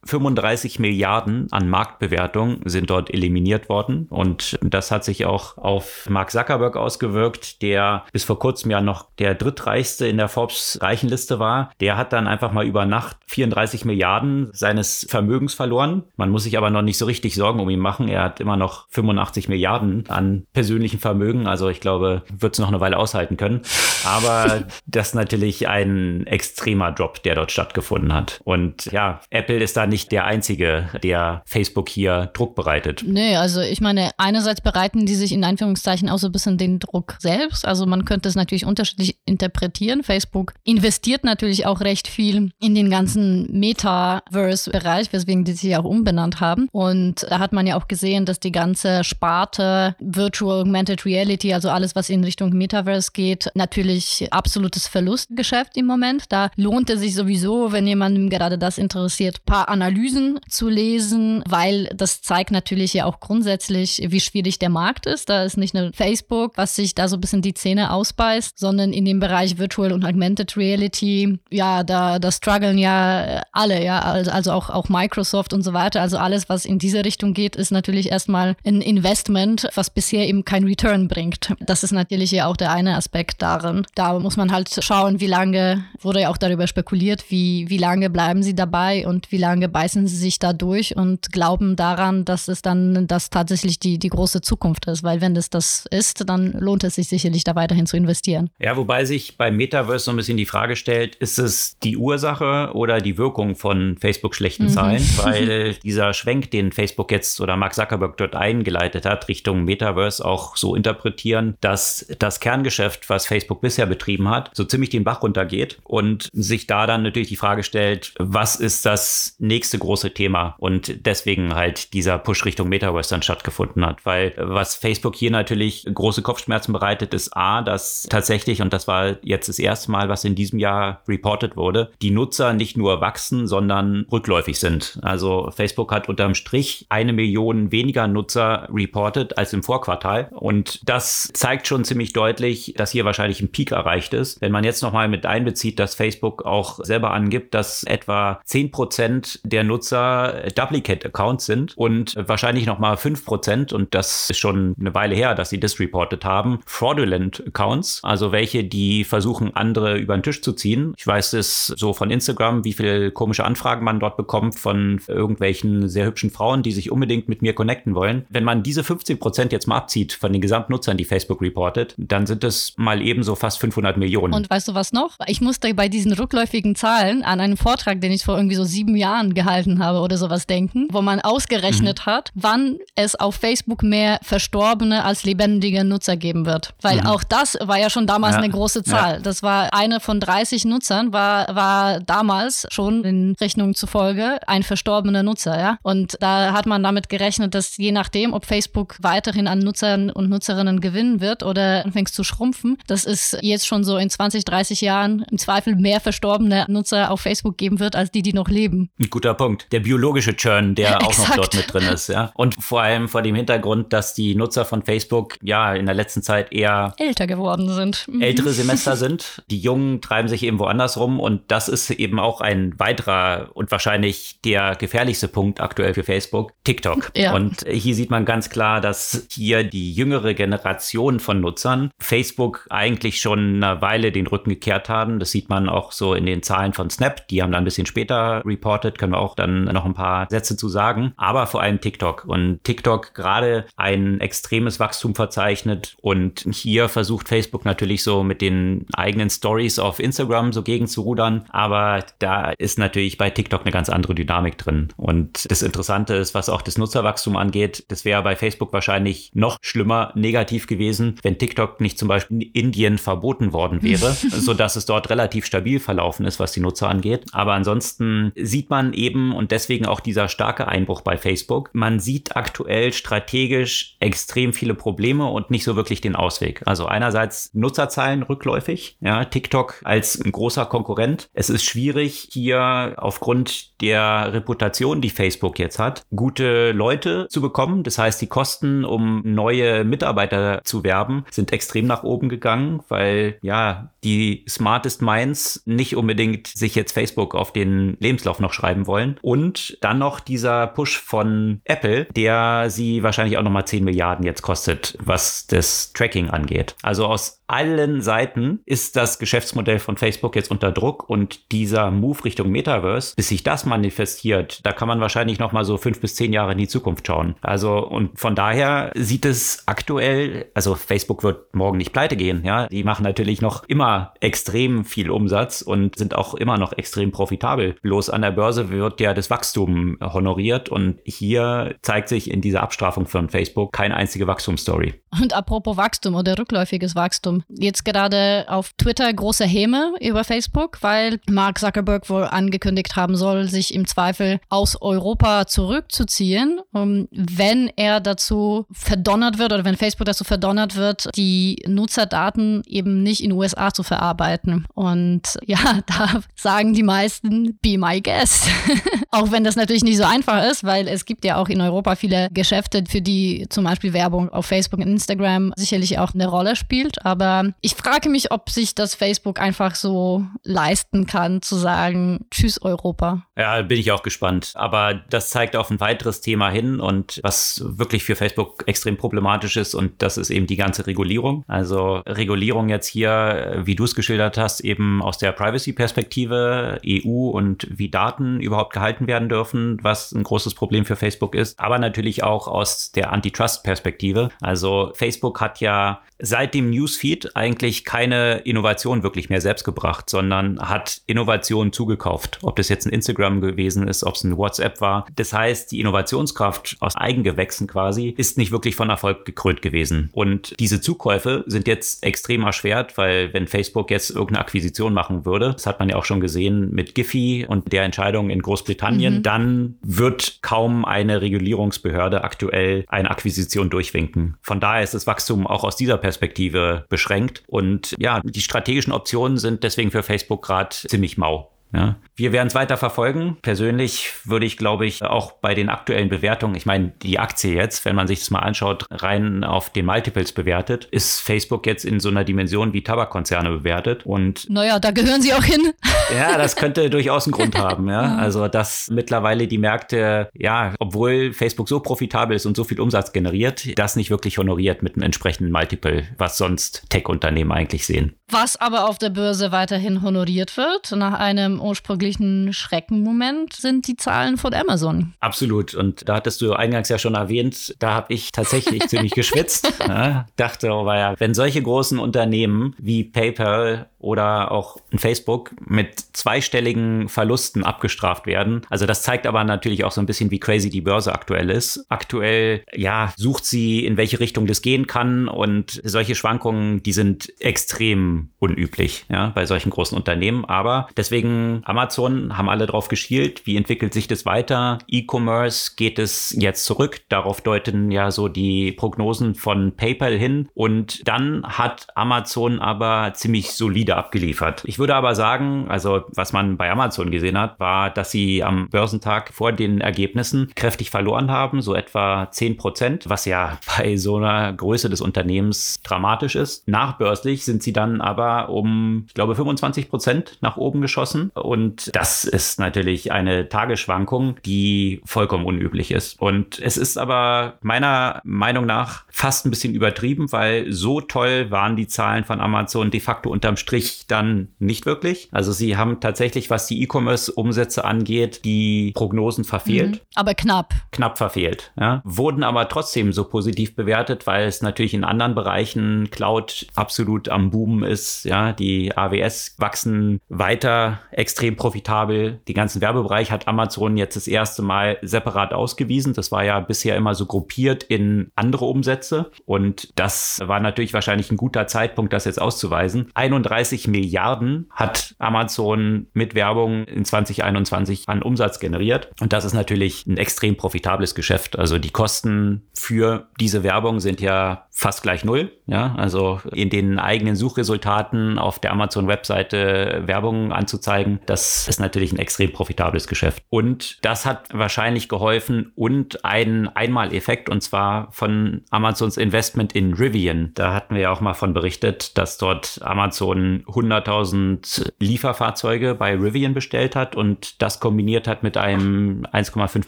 235 0.04 0.78
Milliarden 0.78 1.48
an 1.50 1.68
Marktbewertung 1.68 2.60
sind 2.64 2.88
dort 2.90 3.12
eliminiert 3.12 3.68
worden. 3.68 4.06
Und 4.10 4.58
das 4.62 4.90
hat 4.90 5.04
sich 5.04 5.26
auch 5.26 5.58
auf 5.58 6.06
Mark 6.08 6.30
Zuckerberg 6.30 6.76
ausgewirkt, 6.76 7.62
der 7.62 8.04
bis 8.12 8.24
vor 8.24 8.38
kurzem 8.38 8.70
ja 8.70 8.80
noch 8.80 9.06
der 9.18 9.34
drittreichste 9.34 10.06
in 10.06 10.16
der 10.16 10.28
Forbes-Reichenliste 10.28 11.38
war. 11.38 11.72
Der 11.80 11.96
hat 11.96 12.12
dann 12.12 12.28
einfach 12.28 12.52
mal 12.52 12.66
über 12.66 12.86
Nacht 12.86 13.16
34 13.26 13.84
Milliarden 13.84 14.50
seines 14.52 15.06
Vermögens 15.08 15.54
verloren. 15.54 16.04
Man 16.16 16.30
muss 16.30 16.44
sich 16.44 16.56
aber 16.56 16.70
noch 16.70 16.82
nicht 16.82 16.98
so 16.98 17.06
richtig 17.06 17.34
Sorgen 17.34 17.60
um 17.60 17.68
ihn 17.68 17.80
machen. 17.80 18.08
Er 18.08 18.22
hat 18.22 18.40
immer 18.40 18.56
noch 18.56 18.86
85 18.90 19.48
Milliarden 19.48 20.04
an 20.08 20.46
persönlichen 20.52 21.00
Vermögen. 21.00 21.48
Also 21.48 21.68
ich 21.68 21.80
glaube, 21.80 22.22
wird 22.28 22.54
es 22.54 22.60
noch 22.60 22.68
eine 22.68 22.80
Weile 22.80 22.98
aushalten 22.98 23.36
können. 23.36 23.62
Aber 24.06 24.64
das 24.86 25.08
ist 25.08 25.14
natürlich 25.14 25.66
ein 25.66 26.26
extremer 26.26 26.92
Drop, 26.92 27.22
der 27.24 27.34
dort 27.34 27.50
stattgefunden 27.50 28.14
hat. 28.14 28.40
Und 28.44 28.86
ja, 28.86 29.20
Apple 29.30 29.56
ist 29.56 29.76
da 29.76 29.87
nicht 29.88 30.12
der 30.12 30.24
Einzige, 30.24 30.88
der 31.02 31.42
Facebook 31.46 31.88
hier 31.88 32.30
Druck 32.32 32.54
bereitet. 32.54 33.02
Nee, 33.06 33.36
also 33.36 33.60
ich 33.60 33.80
meine, 33.80 34.10
einerseits 34.18 34.60
bereiten 34.60 35.06
die 35.06 35.14
sich 35.14 35.32
in 35.32 35.44
Anführungszeichen 35.44 36.08
auch 36.08 36.18
so 36.18 36.28
ein 36.28 36.32
bisschen 36.32 36.58
den 36.58 36.78
Druck 36.78 37.16
selbst. 37.18 37.66
Also 37.66 37.86
man 37.86 38.04
könnte 38.04 38.28
es 38.28 38.34
natürlich 38.34 38.66
unterschiedlich 38.66 39.18
interpretieren. 39.24 40.02
Facebook 40.02 40.54
investiert 40.64 41.24
natürlich 41.24 41.66
auch 41.66 41.80
recht 41.80 42.08
viel 42.08 42.50
in 42.60 42.74
den 42.74 42.90
ganzen 42.90 43.58
Metaverse-Bereich, 43.58 45.12
weswegen 45.12 45.44
die 45.44 45.52
sich 45.52 45.76
auch 45.76 45.84
umbenannt 45.84 46.40
haben. 46.40 46.68
Und 46.72 47.26
da 47.28 47.38
hat 47.38 47.52
man 47.52 47.66
ja 47.66 47.76
auch 47.76 47.88
gesehen, 47.88 48.24
dass 48.24 48.40
die 48.40 48.52
ganze 48.52 49.04
Sparte 49.04 49.96
Virtual 49.98 50.60
Augmented 50.60 51.04
Reality, 51.04 51.54
also 51.54 51.70
alles, 51.70 51.94
was 51.94 52.10
in 52.10 52.24
Richtung 52.24 52.50
Metaverse 52.50 53.10
geht, 53.12 53.50
natürlich 53.54 54.28
absolutes 54.30 54.86
Verlustgeschäft 54.86 55.76
im 55.76 55.86
Moment. 55.86 56.24
Da 56.30 56.50
lohnt 56.56 56.90
es 56.90 57.00
sich 57.00 57.14
sowieso, 57.14 57.72
wenn 57.72 57.86
jemandem 57.86 58.28
gerade 58.30 58.58
das 58.58 58.78
interessiert, 58.78 59.44
paar 59.44 59.68
Analysen 59.82 60.40
zu 60.48 60.68
lesen, 60.68 61.42
weil 61.46 61.88
das 61.94 62.22
zeigt 62.22 62.50
natürlich 62.50 62.94
ja 62.94 63.04
auch 63.04 63.20
grundsätzlich, 63.20 64.02
wie 64.08 64.20
schwierig 64.20 64.58
der 64.58 64.68
Markt 64.68 65.06
ist. 65.06 65.28
Da 65.28 65.44
ist 65.44 65.56
nicht 65.56 65.74
nur 65.74 65.92
Facebook, 65.92 66.52
was 66.56 66.74
sich 66.74 66.94
da 66.94 67.08
so 67.08 67.16
ein 67.16 67.20
bisschen 67.20 67.42
die 67.42 67.54
Zähne 67.54 67.92
ausbeißt, 67.92 68.58
sondern 68.58 68.92
in 68.92 69.04
dem 69.04 69.20
Bereich 69.20 69.58
Virtual 69.58 69.92
und 69.92 70.04
Augmented 70.04 70.56
Reality, 70.56 71.38
ja, 71.50 71.84
da, 71.84 72.18
da 72.18 72.32
strugglen 72.32 72.78
ja 72.78 73.42
alle, 73.52 73.84
ja, 73.84 74.00
also 74.00 74.52
auch, 74.52 74.70
auch 74.70 74.88
Microsoft 74.88 75.52
und 75.52 75.62
so 75.62 75.72
weiter. 75.72 76.00
Also 76.00 76.18
alles, 76.18 76.48
was 76.48 76.64
in 76.64 76.78
diese 76.78 77.04
Richtung 77.04 77.34
geht, 77.34 77.56
ist 77.56 77.70
natürlich 77.70 78.10
erstmal 78.10 78.56
ein 78.64 78.80
Investment, 78.80 79.68
was 79.74 79.90
bisher 79.90 80.26
eben 80.26 80.44
kein 80.44 80.64
Return 80.64 81.08
bringt. 81.08 81.54
Das 81.60 81.84
ist 81.84 81.92
natürlich 81.92 82.32
ja 82.32 82.46
auch 82.46 82.56
der 82.56 82.72
eine 82.72 82.96
Aspekt 82.96 83.42
darin. 83.42 83.86
Da 83.94 84.18
muss 84.18 84.36
man 84.36 84.52
halt 84.52 84.68
schauen, 84.82 85.20
wie 85.20 85.26
lange, 85.26 85.84
wurde 86.04 86.22
ja 86.22 86.30
auch 86.30 86.36
darüber 86.36 86.66
spekuliert, 86.66 87.24
wie, 87.28 87.68
wie 87.68 87.78
lange 87.78 88.10
bleiben 88.10 88.42
sie 88.42 88.54
dabei 88.54 89.06
und 89.06 89.30
wie 89.32 89.38
lange 89.38 89.68
beißen 89.68 90.06
sie 90.06 90.16
sich 90.16 90.38
da 90.38 90.52
durch 90.52 90.96
und 90.96 91.32
glauben 91.32 91.76
daran, 91.76 92.24
dass 92.24 92.48
es 92.48 92.62
dann 92.62 93.06
das 93.06 93.30
tatsächlich 93.30 93.78
die, 93.78 93.98
die 93.98 94.08
große 94.08 94.40
Zukunft 94.40 94.86
ist. 94.86 95.02
Weil 95.02 95.20
wenn 95.20 95.36
es 95.36 95.50
das 95.50 95.86
ist, 95.90 96.28
dann 96.28 96.52
lohnt 96.52 96.84
es 96.84 96.96
sich 96.96 97.08
sicherlich 97.08 97.44
da 97.44 97.54
weiterhin 97.54 97.86
zu 97.86 97.96
investieren. 97.96 98.50
Ja, 98.58 98.76
wobei 98.76 99.04
sich 99.04 99.36
beim 99.36 99.56
Metaverse 99.56 100.04
so 100.04 100.10
ein 100.10 100.16
bisschen 100.16 100.36
die 100.36 100.46
Frage 100.46 100.76
stellt, 100.76 101.16
ist 101.16 101.38
es 101.38 101.78
die 101.80 101.96
Ursache 101.96 102.70
oder 102.74 103.00
die 103.00 103.18
Wirkung 103.18 103.56
von 103.56 103.96
Facebook 103.98 104.34
schlechten 104.34 104.64
mhm. 104.64 104.70
Zahlen? 104.70 105.02
Weil 105.16 105.74
dieser 105.74 106.12
Schwenk, 106.14 106.50
den 106.50 106.72
Facebook 106.72 107.10
jetzt 107.10 107.40
oder 107.40 107.56
Mark 107.56 107.74
Zuckerberg 107.74 108.16
dort 108.16 108.34
eingeleitet 108.34 109.04
hat, 109.04 109.28
Richtung 109.28 109.64
Metaverse 109.64 110.24
auch 110.24 110.56
so 110.56 110.74
interpretieren, 110.74 111.56
dass 111.60 112.06
das 112.18 112.40
Kerngeschäft, 112.40 113.08
was 113.10 113.26
Facebook 113.26 113.60
bisher 113.60 113.86
betrieben 113.86 114.28
hat, 114.28 114.50
so 114.54 114.64
ziemlich 114.64 114.90
den 114.90 115.04
Bach 115.04 115.22
runtergeht 115.22 115.78
und 115.88 116.28
sich 116.32 116.66
da 116.66 116.86
dann 116.86 117.02
natürlich 117.02 117.28
die 117.28 117.36
Frage 117.36 117.62
stellt, 117.62 118.12
was 118.18 118.56
ist 118.56 118.86
das 118.86 119.34
nächste 119.38 119.78
große 119.78 120.12
Thema 120.12 120.54
und 120.58 121.06
deswegen 121.06 121.54
halt 121.54 121.92
dieser 121.92 122.18
Push 122.18 122.44
Richtung 122.44 122.68
Metaverse 122.68 123.10
dann 123.10 123.22
stattgefunden 123.22 123.84
hat, 123.84 124.04
weil 124.04 124.34
was 124.36 124.76
Facebook 124.76 125.16
hier 125.16 125.30
natürlich 125.30 125.86
große 125.92 126.22
Kopfschmerzen 126.22 126.72
bereitet, 126.72 127.14
ist 127.14 127.36
A, 127.36 127.62
dass 127.62 128.06
tatsächlich, 128.10 128.62
und 128.62 128.72
das 128.72 128.86
war 128.86 129.16
jetzt 129.22 129.48
das 129.48 129.58
erste 129.58 129.90
Mal, 129.90 130.08
was 130.08 130.24
in 130.24 130.34
diesem 130.34 130.58
Jahr 130.58 131.02
reported 131.08 131.56
wurde, 131.56 131.90
die 132.02 132.10
Nutzer 132.10 132.52
nicht 132.52 132.76
nur 132.76 133.00
wachsen, 133.00 133.46
sondern 133.46 134.06
rückläufig 134.12 134.58
sind. 134.60 134.98
Also 135.02 135.50
Facebook 135.54 135.92
hat 135.92 136.08
unterm 136.08 136.34
Strich 136.34 136.86
eine 136.88 137.12
Million 137.12 137.72
weniger 137.72 138.06
Nutzer 138.06 138.68
reported 138.72 139.38
als 139.38 139.52
im 139.52 139.62
Vorquartal 139.62 140.28
und 140.32 140.80
das 140.88 141.30
zeigt 141.32 141.66
schon 141.66 141.84
ziemlich 141.84 142.12
deutlich, 142.12 142.74
dass 142.76 142.92
hier 142.92 143.04
wahrscheinlich 143.04 143.40
ein 143.40 143.50
Peak 143.50 143.72
erreicht 143.72 144.14
ist. 144.14 144.40
Wenn 144.40 144.52
man 144.52 144.64
jetzt 144.64 144.82
nochmal 144.82 145.08
mit 145.08 145.26
einbezieht, 145.26 145.77
dass 145.78 145.94
Facebook 145.94 146.44
auch 146.44 146.84
selber 146.84 147.12
angibt, 147.12 147.54
dass 147.54 147.84
etwa 147.84 148.40
10% 148.46 149.40
der 149.44 149.64
Nutzer 149.64 150.44
Duplicate-Accounts 150.54 151.46
sind 151.46 151.76
und 151.76 152.14
wahrscheinlich 152.16 152.66
nochmal 152.66 152.96
5%, 152.96 153.72
und 153.72 153.94
das 153.94 154.30
ist 154.30 154.38
schon 154.38 154.74
eine 154.78 154.94
Weile 154.94 155.14
her, 155.14 155.34
dass 155.34 155.50
sie 155.50 155.60
das 155.60 155.80
reported 155.80 156.24
haben, 156.24 156.60
Fraudulent 156.66 157.42
Accounts, 157.46 158.00
also 158.02 158.32
welche, 158.32 158.64
die 158.64 159.04
versuchen, 159.04 159.54
andere 159.54 159.96
über 159.98 160.16
den 160.16 160.22
Tisch 160.22 160.42
zu 160.42 160.52
ziehen. 160.52 160.94
Ich 160.96 161.06
weiß 161.06 161.34
es 161.34 161.66
so 161.66 161.92
von 161.92 162.10
Instagram, 162.10 162.64
wie 162.64 162.72
viele 162.72 163.10
komische 163.10 163.44
Anfragen 163.44 163.84
man 163.84 164.00
dort 164.00 164.16
bekommt 164.16 164.58
von 164.58 165.00
irgendwelchen 165.06 165.88
sehr 165.88 166.06
hübschen 166.06 166.30
Frauen, 166.30 166.62
die 166.62 166.72
sich 166.72 166.90
unbedingt 166.90 167.28
mit 167.28 167.42
mir 167.42 167.54
connecten 167.54 167.94
wollen. 167.94 168.26
Wenn 168.30 168.44
man 168.44 168.62
diese 168.62 168.82
15% 168.82 169.52
jetzt 169.52 169.66
mal 169.66 169.76
abzieht 169.76 170.12
von 170.12 170.32
den 170.32 170.40
Gesamtnutzern, 170.40 170.96
die 170.96 171.04
Facebook 171.04 171.40
reportet, 171.40 171.94
dann 171.96 172.26
sind 172.26 172.44
es 172.44 172.74
mal 172.76 173.02
ebenso 173.02 173.34
fast 173.34 173.60
500 173.60 173.96
Millionen. 173.96 174.34
Und 174.34 174.50
weißt 174.50 174.68
du 174.68 174.74
was 174.74 174.92
noch? 174.92 175.16
Ich 175.26 175.40
musste 175.40 175.67
bei 175.72 175.88
diesen 175.88 176.12
rückläufigen 176.12 176.74
Zahlen 176.74 177.22
an 177.22 177.40
einen 177.40 177.56
Vortrag, 177.56 178.00
den 178.00 178.12
ich 178.12 178.24
vor 178.24 178.36
irgendwie 178.36 178.56
so 178.56 178.64
sieben 178.64 178.96
Jahren 178.96 179.34
gehalten 179.34 179.82
habe 179.82 180.00
oder 180.00 180.16
sowas 180.16 180.46
denken, 180.46 180.88
wo 180.90 181.02
man 181.02 181.20
ausgerechnet 181.20 182.00
mhm. 182.00 182.10
hat, 182.10 182.30
wann 182.34 182.78
es 182.94 183.14
auf 183.14 183.36
Facebook 183.36 183.82
mehr 183.82 184.18
verstorbene 184.22 185.04
als 185.04 185.24
lebendige 185.24 185.84
Nutzer 185.84 186.16
geben 186.16 186.46
wird. 186.46 186.74
Weil 186.80 187.00
mhm. 187.00 187.06
auch 187.06 187.24
das 187.24 187.56
war 187.60 187.78
ja 187.78 187.90
schon 187.90 188.06
damals 188.06 188.34
ja. 188.34 188.42
eine 188.42 188.50
große 188.50 188.82
Zahl. 188.82 189.14
Ja. 189.14 189.20
Das 189.20 189.42
war 189.42 189.72
eine 189.72 190.00
von 190.00 190.20
30 190.20 190.64
Nutzern, 190.64 191.12
war, 191.12 191.54
war 191.54 192.00
damals 192.00 192.66
schon 192.70 193.04
in 193.04 193.36
Rechnung 193.40 193.74
zufolge 193.74 194.38
ein 194.46 194.62
verstorbener 194.62 195.22
Nutzer, 195.22 195.58
ja. 195.58 195.78
Und 195.82 196.16
da 196.20 196.52
hat 196.52 196.66
man 196.66 196.82
damit 196.82 197.08
gerechnet, 197.08 197.54
dass 197.54 197.76
je 197.76 197.92
nachdem, 197.92 198.32
ob 198.32 198.46
Facebook 198.46 198.96
weiterhin 199.00 199.46
an 199.46 199.60
Nutzern 199.60 200.10
und 200.10 200.28
Nutzerinnen 200.28 200.80
gewinnen 200.80 201.20
wird 201.20 201.42
oder 201.42 201.84
anfängt 201.84 202.08
zu 202.08 202.24
schrumpfen, 202.24 202.78
das 202.86 203.04
ist 203.04 203.38
jetzt 203.42 203.66
schon 203.66 203.84
so 203.84 203.96
in 203.96 204.10
20, 204.10 204.44
30 204.44 204.80
Jahren 204.80 205.24
im 205.30 205.38
Zweifel 205.38 205.57
mehr 205.66 206.00
verstorbene 206.00 206.66
Nutzer 206.68 207.10
auf 207.10 207.20
Facebook 207.20 207.56
geben 207.56 207.80
wird, 207.80 207.96
als 207.96 208.10
die, 208.10 208.22
die 208.22 208.32
noch 208.32 208.48
leben. 208.48 208.90
Ein 208.98 209.10
guter 209.10 209.34
Punkt. 209.34 209.66
Der 209.72 209.80
biologische 209.80 210.36
Churn, 210.36 210.74
der 210.74 211.02
auch 211.06 211.16
noch 211.18 211.36
dort 211.36 211.54
mit 211.54 211.72
drin 211.72 211.84
ist, 211.84 212.08
ja. 212.08 212.32
Und 212.34 212.54
vor 212.62 212.82
allem 212.82 213.08
vor 213.08 213.22
dem 213.22 213.34
Hintergrund, 213.34 213.92
dass 213.92 214.14
die 214.14 214.34
Nutzer 214.34 214.64
von 214.64 214.82
Facebook 214.82 215.36
ja 215.42 215.74
in 215.74 215.86
der 215.86 215.94
letzten 215.94 216.22
Zeit 216.22 216.52
eher 216.52 216.94
älter 216.98 217.26
geworden 217.26 217.72
sind. 217.72 218.06
Mhm. 218.08 218.20
Ältere 218.20 218.50
Semester 218.50 218.96
sind. 218.96 219.42
Die 219.50 219.58
Jungen 219.58 220.00
treiben 220.00 220.28
sich 220.28 220.42
eben 220.42 220.58
woanders 220.58 220.98
rum 220.98 221.20
und 221.20 221.42
das 221.48 221.68
ist 221.68 221.90
eben 221.90 222.18
auch 222.18 222.40
ein 222.40 222.78
weiterer 222.78 223.50
und 223.54 223.70
wahrscheinlich 223.70 224.38
der 224.44 224.76
gefährlichste 224.76 225.28
Punkt 225.28 225.60
aktuell 225.60 225.94
für 225.94 226.04
Facebook, 226.04 226.52
TikTok. 226.64 227.10
Ja. 227.16 227.34
Und 227.34 227.64
hier 227.68 227.94
sieht 227.94 228.10
man 228.10 228.24
ganz 228.24 228.50
klar, 228.50 228.80
dass 228.80 229.26
hier 229.30 229.64
die 229.64 229.92
jüngere 229.92 230.34
Generation 230.34 231.20
von 231.20 231.40
Nutzern 231.40 231.90
Facebook 231.98 232.66
eigentlich 232.70 233.20
schon 233.20 233.62
eine 233.62 233.80
Weile 233.80 234.12
den 234.12 234.26
Rücken 234.26 234.50
gekehrt 234.50 234.88
haben. 234.88 235.18
Das 235.18 235.30
sieht 235.30 235.47
man 235.48 235.68
auch 235.68 235.92
so 235.92 236.14
in 236.14 236.26
den 236.26 236.42
Zahlen 236.42 236.72
von 236.72 236.90
Snap. 236.90 237.26
Die 237.28 237.42
haben 237.42 237.52
dann 237.52 237.62
ein 237.62 237.64
bisschen 237.64 237.86
später 237.86 238.42
reported, 238.44 238.98
können 238.98 239.12
wir 239.12 239.20
auch 239.20 239.34
dann 239.34 239.64
noch 239.64 239.84
ein 239.84 239.94
paar 239.94 240.26
Sätze 240.30 240.56
zu 240.56 240.68
sagen. 240.68 241.12
Aber 241.16 241.46
vor 241.46 241.62
allem 241.62 241.80
TikTok. 241.80 242.24
Und 242.26 242.62
TikTok 242.64 243.14
gerade 243.14 243.66
ein 243.76 244.20
extremes 244.20 244.80
Wachstum 244.80 245.14
verzeichnet. 245.14 245.96
Und 246.00 246.46
hier 246.52 246.88
versucht 246.88 247.28
Facebook 247.28 247.64
natürlich 247.64 248.02
so 248.02 248.22
mit 248.22 248.42
den 248.42 248.86
eigenen 248.94 249.30
Stories 249.30 249.78
auf 249.78 249.98
Instagram 249.98 250.52
so 250.52 250.62
gegenzurudern. 250.62 251.44
Aber 251.50 252.04
da 252.18 252.52
ist 252.58 252.78
natürlich 252.78 253.18
bei 253.18 253.30
TikTok 253.30 253.62
eine 253.62 253.72
ganz 253.72 253.88
andere 253.88 254.14
Dynamik 254.14 254.58
drin. 254.58 254.88
Und 254.96 255.50
das 255.50 255.62
Interessante 255.62 256.14
ist, 256.14 256.34
was 256.34 256.48
auch 256.48 256.62
das 256.62 256.78
Nutzerwachstum 256.78 257.36
angeht, 257.36 257.84
das 257.88 258.04
wäre 258.04 258.22
bei 258.22 258.36
Facebook 258.36 258.72
wahrscheinlich 258.72 259.30
noch 259.34 259.58
schlimmer 259.62 260.12
negativ 260.14 260.66
gewesen, 260.66 261.16
wenn 261.22 261.38
TikTok 261.38 261.80
nicht 261.80 261.98
zum 261.98 262.08
Beispiel 262.08 262.42
in 262.42 262.68
Indien 262.68 262.98
verboten 262.98 263.54
worden 263.54 263.82
wäre, 263.82 264.12
sodass 264.30 264.76
es 264.76 264.84
dort 264.84 265.08
relativ 265.08 265.37
stabil 265.46 265.80
verlaufen 265.80 266.26
ist, 266.26 266.40
was 266.40 266.52
die 266.52 266.60
Nutzer 266.60 266.88
angeht. 266.88 267.26
Aber 267.32 267.54
ansonsten 267.54 268.32
sieht 268.36 268.70
man 268.70 268.92
eben 268.92 269.34
und 269.34 269.50
deswegen 269.50 269.86
auch 269.86 270.00
dieser 270.00 270.28
starke 270.28 270.68
Einbruch 270.68 271.02
bei 271.02 271.16
Facebook. 271.16 271.70
Man 271.72 272.00
sieht 272.00 272.36
aktuell 272.36 272.92
strategisch 272.92 273.96
extrem 274.00 274.52
viele 274.52 274.74
Probleme 274.74 275.26
und 275.26 275.50
nicht 275.50 275.64
so 275.64 275.76
wirklich 275.76 276.00
den 276.00 276.16
Ausweg. 276.16 276.62
Also 276.66 276.86
einerseits 276.86 277.52
Nutzerzahlen 277.54 278.22
rückläufig, 278.22 278.96
ja, 279.00 279.24
TikTok 279.24 279.80
als 279.84 280.20
ein 280.20 280.32
großer 280.32 280.66
Konkurrent. 280.66 281.28
Es 281.32 281.50
ist 281.50 281.64
schwierig 281.64 282.28
hier 282.30 282.94
aufgrund 282.96 283.80
der 283.80 284.32
Reputation, 284.32 285.00
die 285.00 285.10
Facebook 285.10 285.58
jetzt 285.58 285.78
hat, 285.78 286.02
gute 286.14 286.72
Leute 286.72 287.26
zu 287.28 287.40
bekommen. 287.40 287.82
Das 287.82 287.98
heißt, 287.98 288.20
die 288.20 288.26
Kosten, 288.26 288.84
um 288.84 289.22
neue 289.24 289.84
Mitarbeiter 289.84 290.60
zu 290.64 290.84
werben, 290.84 291.24
sind 291.30 291.52
extrem 291.52 291.86
nach 291.86 292.02
oben 292.02 292.28
gegangen, 292.28 292.80
weil 292.88 293.38
ja, 293.42 293.90
die 294.04 294.44
Smartest 294.48 295.02
Minds 295.02 295.27
nicht 295.64 295.96
unbedingt 295.96 296.48
sich 296.48 296.74
jetzt 296.74 296.92
Facebook 296.92 297.34
auf 297.34 297.52
den 297.52 297.96
Lebenslauf 298.00 298.40
noch 298.40 298.52
schreiben 298.52 298.86
wollen. 298.86 299.18
Und 299.22 299.78
dann 299.80 299.98
noch 299.98 300.20
dieser 300.20 300.66
Push 300.66 300.98
von 300.98 301.60
Apple, 301.64 302.06
der 302.16 302.66
sie 302.68 303.02
wahrscheinlich 303.02 303.38
auch 303.38 303.42
nochmal 303.42 303.66
10 303.66 303.84
Milliarden 303.84 304.24
jetzt 304.24 304.42
kostet, 304.42 304.96
was 305.00 305.46
das 305.46 305.92
Tracking 305.92 306.30
angeht. 306.30 306.76
Also 306.82 307.06
aus 307.06 307.38
allen 307.48 308.02
Seiten 308.02 308.60
ist 308.66 308.94
das 308.94 309.18
Geschäftsmodell 309.18 309.78
von 309.78 309.96
Facebook 309.96 310.36
jetzt 310.36 310.50
unter 310.50 310.70
Druck 310.70 311.08
und 311.08 311.50
dieser 311.50 311.90
Move 311.90 312.24
Richtung 312.24 312.50
Metaverse, 312.50 313.14
bis 313.16 313.28
sich 313.28 313.42
das 313.42 313.64
manifestiert, 313.64 314.64
da 314.64 314.72
kann 314.72 314.86
man 314.86 315.00
wahrscheinlich 315.00 315.38
noch 315.38 315.58
so 315.64 315.78
fünf 315.78 316.00
bis 316.00 316.14
zehn 316.14 316.32
Jahre 316.32 316.52
in 316.52 316.58
die 316.58 316.68
Zukunft 316.68 317.06
schauen. 317.06 317.34
Also 317.40 317.78
und 317.78 318.18
von 318.20 318.34
daher 318.34 318.92
sieht 318.94 319.24
es 319.24 319.64
aktuell, 319.66 320.50
also 320.54 320.74
Facebook 320.74 321.24
wird 321.24 321.54
morgen 321.54 321.78
nicht 321.78 321.92
pleite 321.92 322.16
gehen, 322.16 322.42
ja, 322.44 322.66
die 322.68 322.84
machen 322.84 323.02
natürlich 323.02 323.40
noch 323.40 323.64
immer 323.64 324.12
extrem 324.20 324.84
viel 324.84 325.10
Umsatz 325.18 325.62
und 325.62 325.98
sind 325.98 326.14
auch 326.14 326.34
immer 326.34 326.56
noch 326.56 326.72
extrem 326.72 327.10
profitabel. 327.12 327.74
Bloß 327.82 328.08
an 328.08 328.22
der 328.22 328.30
Börse 328.30 328.70
wird 328.70 329.00
ja 329.00 329.12
das 329.14 329.30
Wachstum 329.30 329.98
honoriert 330.00 330.68
und 330.68 331.00
hier 331.04 331.74
zeigt 331.82 332.08
sich 332.08 332.30
in 332.30 332.40
dieser 332.40 332.62
Abstrafung 332.62 333.06
von 333.06 333.28
Facebook 333.28 333.72
keine 333.72 333.96
einzige 333.96 334.26
Wachstumsstory. 334.26 334.94
Und 335.20 335.34
apropos 335.34 335.76
Wachstum 335.76 336.14
oder 336.14 336.38
rückläufiges 336.38 336.94
Wachstum, 336.94 337.42
Jetzt 337.60 337.84
gerade 337.84 338.44
auf 338.48 338.72
Twitter 338.78 339.12
große 339.12 339.44
Häme 339.44 339.94
über 340.00 340.22
Facebook, 340.22 340.78
weil 340.82 341.18
Mark 341.28 341.58
Zuckerberg 341.58 342.08
wohl 342.08 342.24
angekündigt 342.24 342.94
haben 342.94 343.16
soll, 343.16 343.48
sich 343.48 343.74
im 343.74 343.86
Zweifel 343.86 344.38
aus 344.48 344.80
Europa 344.80 345.46
zurückzuziehen, 345.46 346.60
um, 346.72 347.08
wenn 347.10 347.70
er 347.74 348.00
dazu 348.00 348.66
verdonnert 348.70 349.38
wird 349.38 349.52
oder 349.52 349.64
wenn 349.64 349.76
Facebook 349.76 350.06
dazu 350.06 350.24
verdonnert 350.24 350.76
wird, 350.76 351.08
die 351.16 351.62
Nutzerdaten 351.66 352.62
eben 352.66 353.02
nicht 353.02 353.22
in 353.22 353.30
den 353.30 353.38
USA 353.38 353.72
zu 353.72 353.82
verarbeiten. 353.82 354.66
Und 354.74 355.07
ja, 355.46 355.80
da 355.86 356.20
sagen 356.34 356.74
die 356.74 356.82
meisten, 356.82 357.58
be 357.62 357.78
my 357.78 358.00
guest. 358.00 358.48
auch 359.10 359.30
wenn 359.30 359.44
das 359.44 359.56
natürlich 359.56 359.84
nicht 359.84 359.96
so 359.96 360.04
einfach 360.04 360.44
ist, 360.44 360.64
weil 360.64 360.88
es 360.88 361.04
gibt 361.04 361.24
ja 361.24 361.36
auch 361.36 361.48
in 361.48 361.60
Europa 361.60 361.96
viele 361.96 362.28
Geschäfte, 362.32 362.84
für 362.88 363.00
die 363.00 363.46
zum 363.48 363.64
Beispiel 363.64 363.92
Werbung 363.92 364.28
auf 364.30 364.46
Facebook 364.46 364.80
und 364.80 364.88
Instagram 364.88 365.52
sicherlich 365.56 365.98
auch 365.98 366.14
eine 366.14 366.28
Rolle 366.28 366.56
spielt. 366.56 367.04
Aber 367.04 367.52
ich 367.60 367.74
frage 367.74 368.08
mich, 368.08 368.30
ob 368.30 368.50
sich 368.50 368.74
das 368.74 368.94
Facebook 368.94 369.40
einfach 369.40 369.74
so 369.74 370.26
leisten 370.44 371.06
kann, 371.06 371.42
zu 371.42 371.56
sagen, 371.56 372.26
tschüss 372.30 372.60
Europa. 372.60 373.22
Ja, 373.36 373.62
bin 373.62 373.78
ich 373.78 373.92
auch 373.92 374.02
gespannt. 374.02 374.52
Aber 374.54 374.94
das 374.94 375.30
zeigt 375.30 375.56
auf 375.56 375.70
ein 375.70 375.80
weiteres 375.80 376.20
Thema 376.20 376.50
hin 376.50 376.80
und 376.80 377.20
was 377.22 377.62
wirklich 377.64 378.04
für 378.04 378.16
Facebook 378.16 378.64
extrem 378.66 378.96
problematisch 378.96 379.56
ist 379.56 379.74
und 379.74 380.02
das 380.02 380.18
ist 380.18 380.30
eben 380.30 380.46
die 380.46 380.56
ganze 380.56 380.86
Regulierung. 380.86 381.44
Also 381.46 382.02
Regulierung 382.06 382.68
jetzt 382.68 382.86
hier, 382.86 383.62
wie 383.64 383.74
du 383.74 383.84
es 383.84 383.94
geschildert 383.94 384.38
hast, 384.38 384.60
eben 384.60 384.87
aus 385.02 385.18
der 385.18 385.32
Privacy-Perspektive, 385.32 386.80
EU 386.86 387.28
und 387.30 387.66
wie 387.70 387.90
Daten 387.90 388.40
überhaupt 388.40 388.72
gehalten 388.72 389.06
werden 389.06 389.28
dürfen, 389.28 389.78
was 389.82 390.12
ein 390.12 390.22
großes 390.22 390.54
Problem 390.54 390.84
für 390.84 390.96
Facebook 390.96 391.34
ist, 391.34 391.58
aber 391.58 391.78
natürlich 391.78 392.22
auch 392.22 392.48
aus 392.48 392.92
der 392.92 393.12
Antitrust-Perspektive. 393.12 394.30
Also 394.40 394.92
Facebook 394.94 395.40
hat 395.40 395.60
ja 395.60 396.02
seit 396.18 396.54
dem 396.54 396.70
Newsfeed 396.70 397.36
eigentlich 397.36 397.84
keine 397.84 398.38
Innovation 398.38 399.02
wirklich 399.02 399.28
mehr 399.28 399.40
selbst 399.40 399.64
gebracht, 399.64 400.10
sondern 400.10 400.58
hat 400.60 401.00
Innovationen 401.06 401.72
zugekauft. 401.72 402.38
Ob 402.42 402.56
das 402.56 402.68
jetzt 402.68 402.86
ein 402.86 402.92
Instagram 402.92 403.40
gewesen 403.40 403.86
ist, 403.86 404.04
ob 404.04 404.14
es 404.14 404.24
ein 404.24 404.36
WhatsApp 404.36 404.80
war. 404.80 405.06
Das 405.14 405.32
heißt, 405.32 405.70
die 405.70 405.80
Innovationskraft 405.80 406.76
aus 406.80 406.96
Eigengewächsen 406.96 407.66
quasi 407.66 408.14
ist 408.16 408.36
nicht 408.36 408.50
wirklich 408.50 408.74
von 408.74 408.90
Erfolg 408.90 409.24
gekrönt 409.24 409.62
gewesen. 409.62 410.10
Und 410.12 410.58
diese 410.58 410.80
Zukäufe 410.80 411.44
sind 411.46 411.68
jetzt 411.68 412.02
extrem 412.02 412.42
erschwert, 412.42 412.98
weil 412.98 413.32
wenn 413.32 413.46
Facebook 413.46 413.90
jetzt 413.90 414.10
irgendeine 414.10 414.40
Akquisition 414.40 414.77
machen 414.92 415.24
würde, 415.24 415.52
das 415.52 415.66
hat 415.66 415.80
man 415.80 415.88
ja 415.88 415.96
auch 415.96 416.04
schon 416.04 416.20
gesehen 416.20 416.70
mit 416.70 416.94
Giphy 416.94 417.46
und 417.46 417.72
der 417.72 417.84
Entscheidung 417.84 418.30
in 418.30 418.42
Großbritannien, 418.42 419.18
mhm. 419.18 419.22
dann 419.22 419.74
wird 419.82 420.38
kaum 420.42 420.84
eine 420.84 421.20
Regulierungsbehörde 421.20 422.24
aktuell 422.24 422.84
eine 422.88 423.10
Akquisition 423.10 423.70
durchwinken. 423.70 424.36
Von 424.42 424.60
daher 424.60 424.82
ist 424.82 424.94
das 424.94 425.06
Wachstum 425.06 425.46
auch 425.46 425.64
aus 425.64 425.76
dieser 425.76 425.96
Perspektive 425.96 426.18
Perspektive 426.28 426.84
beschränkt. 426.88 427.42
Und 427.46 427.94
ja, 427.98 428.20
die 428.24 428.40
strategischen 428.40 428.92
Optionen 428.92 429.38
sind 429.38 429.62
deswegen 429.62 429.90
für 429.90 430.02
Facebook 430.02 430.42
gerade 430.44 430.70
ziemlich 430.70 431.18
mau. 431.18 431.50
Ja. 431.72 431.96
Wir 432.18 432.32
werden 432.32 432.48
es 432.48 432.56
weiter 432.56 432.76
verfolgen. 432.76 433.36
Persönlich 433.42 434.10
würde 434.24 434.44
ich, 434.44 434.56
glaube 434.56 434.86
ich, 434.86 435.04
auch 435.04 435.30
bei 435.32 435.54
den 435.54 435.68
aktuellen 435.68 436.08
Bewertungen, 436.08 436.56
ich 436.56 436.66
meine, 436.66 436.92
die 437.00 437.20
Aktie 437.20 437.54
jetzt, 437.54 437.84
wenn 437.84 437.94
man 437.94 438.08
sich 438.08 438.18
das 438.18 438.32
mal 438.32 438.40
anschaut, 438.40 438.86
rein 438.90 439.44
auf 439.44 439.70
den 439.70 439.86
Multiples 439.86 440.32
bewertet, 440.32 440.86
ist 440.90 441.20
Facebook 441.20 441.64
jetzt 441.64 441.84
in 441.84 442.00
so 442.00 442.08
einer 442.08 442.24
Dimension 442.24 442.72
wie 442.72 442.82
Tabakkonzerne 442.82 443.50
bewertet. 443.50 444.04
Und 444.04 444.50
naja, 444.50 444.80
da 444.80 444.90
gehören 444.90 445.22
sie 445.22 445.32
auch 445.32 445.44
hin. 445.44 445.72
Ja, 446.16 446.38
das 446.38 446.56
könnte 446.56 446.88
durchaus 446.88 447.26
einen 447.26 447.32
Grund 447.32 447.58
haben. 447.58 447.86
Ja. 447.86 448.16
Also, 448.16 448.48
dass 448.48 448.88
mittlerweile 448.88 449.46
die 449.46 449.58
Märkte, 449.58 450.30
ja, 450.32 450.72
obwohl 450.78 451.34
Facebook 451.34 451.68
so 451.68 451.80
profitabel 451.80 452.34
ist 452.34 452.46
und 452.46 452.56
so 452.56 452.64
viel 452.64 452.80
Umsatz 452.80 453.12
generiert, 453.12 453.78
das 453.78 453.94
nicht 453.94 454.08
wirklich 454.08 454.38
honoriert 454.38 454.82
mit 454.82 454.94
einem 454.94 455.02
entsprechenden 455.02 455.52
Multiple, 455.52 456.04
was 456.16 456.38
sonst 456.38 456.84
Tech-Unternehmen 456.88 457.52
eigentlich 457.52 457.84
sehen. 457.84 458.14
Was 458.30 458.56
aber 458.56 458.88
auf 458.88 458.96
der 458.96 459.10
Börse 459.10 459.52
weiterhin 459.52 460.00
honoriert 460.00 460.56
wird, 460.56 460.92
nach 460.92 461.18
einem 461.20 461.60
ursprünglichen 461.60 462.07
Schreckenmoment, 462.52 463.52
sind 463.52 463.86
die 463.88 463.96
Zahlen 463.96 464.36
von 464.36 464.54
Amazon. 464.54 465.14
Absolut. 465.20 465.74
Und 465.74 466.08
da 466.08 466.16
hattest 466.16 466.40
du 466.40 466.52
eingangs 466.52 466.88
ja 466.88 466.98
schon 466.98 467.14
erwähnt, 467.14 467.74
da 467.78 467.92
habe 467.92 468.14
ich 468.14 468.32
tatsächlich 468.32 468.88
ziemlich 468.88 469.12
geschwitzt. 469.12 469.72
Ja, 469.88 470.26
dachte, 470.36 470.70
oh 470.70 470.84
ja, 470.92 471.14
wenn 471.18 471.34
solche 471.34 471.62
großen 471.62 471.98
Unternehmen 471.98 472.74
wie 472.78 473.04
PayPal 473.04 473.88
oder 473.98 474.52
auch 474.52 474.78
ein 474.92 474.98
Facebook 474.98 475.52
mit 475.66 475.98
zweistelligen 475.98 477.08
Verlusten 477.08 477.64
abgestraft 477.64 478.26
werden. 478.26 478.62
Also 478.70 478.86
das 478.86 479.02
zeigt 479.02 479.26
aber 479.26 479.44
natürlich 479.44 479.84
auch 479.84 479.92
so 479.92 480.00
ein 480.00 480.06
bisschen, 480.06 480.30
wie 480.30 480.40
crazy 480.40 480.70
die 480.70 480.80
Börse 480.80 481.12
aktuell 481.12 481.50
ist. 481.50 481.84
Aktuell, 481.88 482.62
ja, 482.72 483.12
sucht 483.16 483.44
sie, 483.44 483.84
in 483.84 483.96
welche 483.96 484.20
Richtung 484.20 484.46
das 484.46 484.62
gehen 484.62 484.86
kann 484.86 485.28
und 485.28 485.80
solche 485.84 486.14
Schwankungen, 486.14 486.82
die 486.82 486.92
sind 486.92 487.32
extrem 487.40 488.30
unüblich, 488.38 489.04
ja, 489.08 489.28
bei 489.34 489.46
solchen 489.46 489.70
großen 489.70 489.96
Unternehmen. 489.96 490.44
Aber 490.44 490.88
deswegen 490.96 491.62
Amazon 491.64 492.36
haben 492.36 492.48
alle 492.48 492.66
drauf 492.66 492.88
geschielt. 492.88 493.46
Wie 493.46 493.56
entwickelt 493.56 493.92
sich 493.92 494.06
das 494.06 494.24
weiter? 494.24 494.78
E-Commerce 494.86 495.72
geht 495.76 495.98
es 495.98 496.34
jetzt 496.38 496.64
zurück. 496.64 497.00
Darauf 497.08 497.40
deuten 497.40 497.90
ja 497.90 498.10
so 498.10 498.28
die 498.28 498.72
Prognosen 498.72 499.34
von 499.34 499.72
PayPal 499.76 500.16
hin. 500.16 500.48
Und 500.54 501.06
dann 501.08 501.44
hat 501.44 501.88
Amazon 501.94 502.60
aber 502.60 503.12
ziemlich 503.14 503.52
solide 503.52 503.87
abgeliefert. 503.96 504.62
Ich 504.64 504.78
würde 504.78 504.94
aber 504.94 505.14
sagen, 505.14 505.66
also 505.68 506.04
was 506.08 506.32
man 506.32 506.56
bei 506.56 506.70
Amazon 506.70 507.10
gesehen 507.10 507.38
hat, 507.38 507.58
war, 507.60 507.90
dass 507.90 508.10
sie 508.10 508.42
am 508.42 508.68
Börsentag 508.68 509.32
vor 509.32 509.52
den 509.52 509.80
Ergebnissen 509.80 510.50
kräftig 510.54 510.90
verloren 510.90 511.30
haben, 511.30 511.62
so 511.62 511.74
etwa 511.74 512.30
10 512.30 512.56
Prozent, 512.56 513.08
was 513.08 513.24
ja 513.24 513.58
bei 513.78 513.96
so 513.96 514.16
einer 514.16 514.52
Größe 514.52 514.90
des 514.90 515.00
Unternehmens 515.00 515.76
dramatisch 515.82 516.36
ist. 516.36 516.68
Nachbörslich 516.68 517.44
sind 517.44 517.62
sie 517.62 517.72
dann 517.72 518.00
aber 518.00 518.48
um, 518.48 519.04
ich 519.08 519.14
glaube, 519.14 519.34
25 519.34 519.88
Prozent 519.88 520.38
nach 520.40 520.56
oben 520.56 520.80
geschossen. 520.80 521.30
Und 521.34 521.94
das 521.94 522.24
ist 522.24 522.58
natürlich 522.58 523.12
eine 523.12 523.48
Tagesschwankung, 523.48 524.36
die 524.44 525.00
vollkommen 525.04 525.44
unüblich 525.44 525.90
ist. 525.90 526.20
Und 526.20 526.58
es 526.58 526.76
ist 526.76 526.98
aber 526.98 527.58
meiner 527.62 528.20
Meinung 528.24 528.66
nach 528.66 529.04
fast 529.08 529.46
ein 529.46 529.50
bisschen 529.50 529.74
übertrieben, 529.74 530.30
weil 530.32 530.72
so 530.72 531.00
toll 531.00 531.50
waren 531.50 531.76
die 531.76 531.86
Zahlen 531.86 532.24
von 532.24 532.40
Amazon 532.40 532.90
de 532.90 533.00
facto 533.00 533.30
unterm 533.30 533.56
Strich 533.56 533.77
dann 534.06 534.48
nicht 534.58 534.86
wirklich. 534.86 535.28
Also 535.32 535.52
sie 535.52 535.76
haben 535.76 536.00
tatsächlich, 536.00 536.50
was 536.50 536.66
die 536.66 536.82
E-Commerce-Umsätze 536.82 537.84
angeht, 537.84 538.44
die 538.44 538.92
Prognosen 538.94 539.44
verfehlt. 539.44 539.96
Mhm, 539.96 540.00
aber 540.14 540.34
knapp. 540.34 540.74
Knapp 540.92 541.18
verfehlt. 541.18 541.72
Ja. 541.78 542.02
Wurden 542.04 542.42
aber 542.42 542.68
trotzdem 542.68 543.12
so 543.12 543.24
positiv 543.24 543.74
bewertet, 543.76 544.26
weil 544.26 544.46
es 544.46 544.62
natürlich 544.62 544.94
in 544.94 545.04
anderen 545.04 545.34
Bereichen 545.34 546.10
Cloud 546.10 546.66
absolut 546.74 547.28
am 547.28 547.50
Boom 547.50 547.82
ist. 547.82 548.24
Ja, 548.24 548.52
die 548.52 548.96
AWS 548.96 549.56
wachsen 549.58 550.20
weiter 550.28 551.00
extrem 551.10 551.56
profitabel. 551.56 552.40
Die 552.48 552.54
ganzen 552.54 552.80
Werbebereich 552.80 553.30
hat 553.30 553.48
Amazon 553.48 553.96
jetzt 553.96 554.16
das 554.16 554.28
erste 554.28 554.62
Mal 554.62 554.98
separat 555.02 555.52
ausgewiesen. 555.52 556.14
Das 556.14 556.32
war 556.32 556.44
ja 556.44 556.60
bisher 556.60 556.96
immer 556.96 557.14
so 557.14 557.26
gruppiert 557.26 557.82
in 557.82 558.30
andere 558.34 558.64
Umsätze. 558.66 559.30
Und 559.44 559.88
das 559.98 560.40
war 560.44 560.60
natürlich 560.60 560.94
wahrscheinlich 560.94 561.30
ein 561.30 561.36
guter 561.36 561.66
Zeitpunkt, 561.66 562.12
das 562.12 562.24
jetzt 562.24 562.40
auszuweisen. 562.40 563.10
31 563.14 563.67
Milliarden 563.88 564.66
hat 564.70 565.14
Amazon 565.18 566.06
mit 566.12 566.34
Werbung 566.34 566.84
in 566.84 567.04
2021 567.04 568.08
an 568.08 568.22
Umsatz 568.22 568.60
generiert. 568.60 569.10
Und 569.20 569.32
das 569.32 569.44
ist 569.44 569.54
natürlich 569.54 570.06
ein 570.06 570.16
extrem 570.16 570.56
profitables 570.56 571.14
Geschäft. 571.14 571.58
Also 571.58 571.78
die 571.78 571.90
Kosten 571.90 572.62
für 572.74 573.28
diese 573.38 573.62
Werbung 573.62 574.00
sind 574.00 574.20
ja 574.20 574.66
fast 574.78 575.02
gleich 575.02 575.24
null. 575.24 575.50
Ja, 575.66 575.94
also 575.96 576.40
in 576.52 576.70
den 576.70 576.98
eigenen 576.98 577.36
Suchresultaten 577.36 578.38
auf 578.38 578.58
der 578.60 578.72
Amazon-Webseite 578.72 580.04
Werbung 580.06 580.52
anzuzeigen, 580.52 581.20
das 581.26 581.68
ist 581.68 581.80
natürlich 581.80 582.12
ein 582.12 582.18
extrem 582.18 582.52
profitables 582.52 583.08
Geschäft. 583.08 583.42
Und 583.50 583.98
das 584.02 584.24
hat 584.24 584.48
wahrscheinlich 584.52 585.08
geholfen 585.08 585.72
und 585.74 586.24
einen 586.24 586.68
Einmaleffekt 586.68 587.48
und 587.48 587.60
zwar 587.60 588.10
von 588.12 588.62
Amazons 588.70 589.16
Investment 589.16 589.74
in 589.74 589.94
Rivian. 589.94 590.52
Da 590.54 590.72
hatten 590.72 590.94
wir 590.94 591.02
ja 591.02 591.10
auch 591.10 591.20
mal 591.20 591.34
von 591.34 591.52
berichtet, 591.52 592.16
dass 592.16 592.38
dort 592.38 592.80
Amazon 592.82 593.57
100.000 593.64 594.92
Lieferfahrzeuge 594.98 595.94
bei 595.94 596.14
Rivian 596.14 596.54
bestellt 596.54 596.96
hat 596.96 597.16
und 597.16 597.60
das 597.62 597.80
kombiniert 597.80 598.26
hat 598.26 598.42
mit 598.42 598.56
einem 598.56 599.26
1,5 599.32 599.86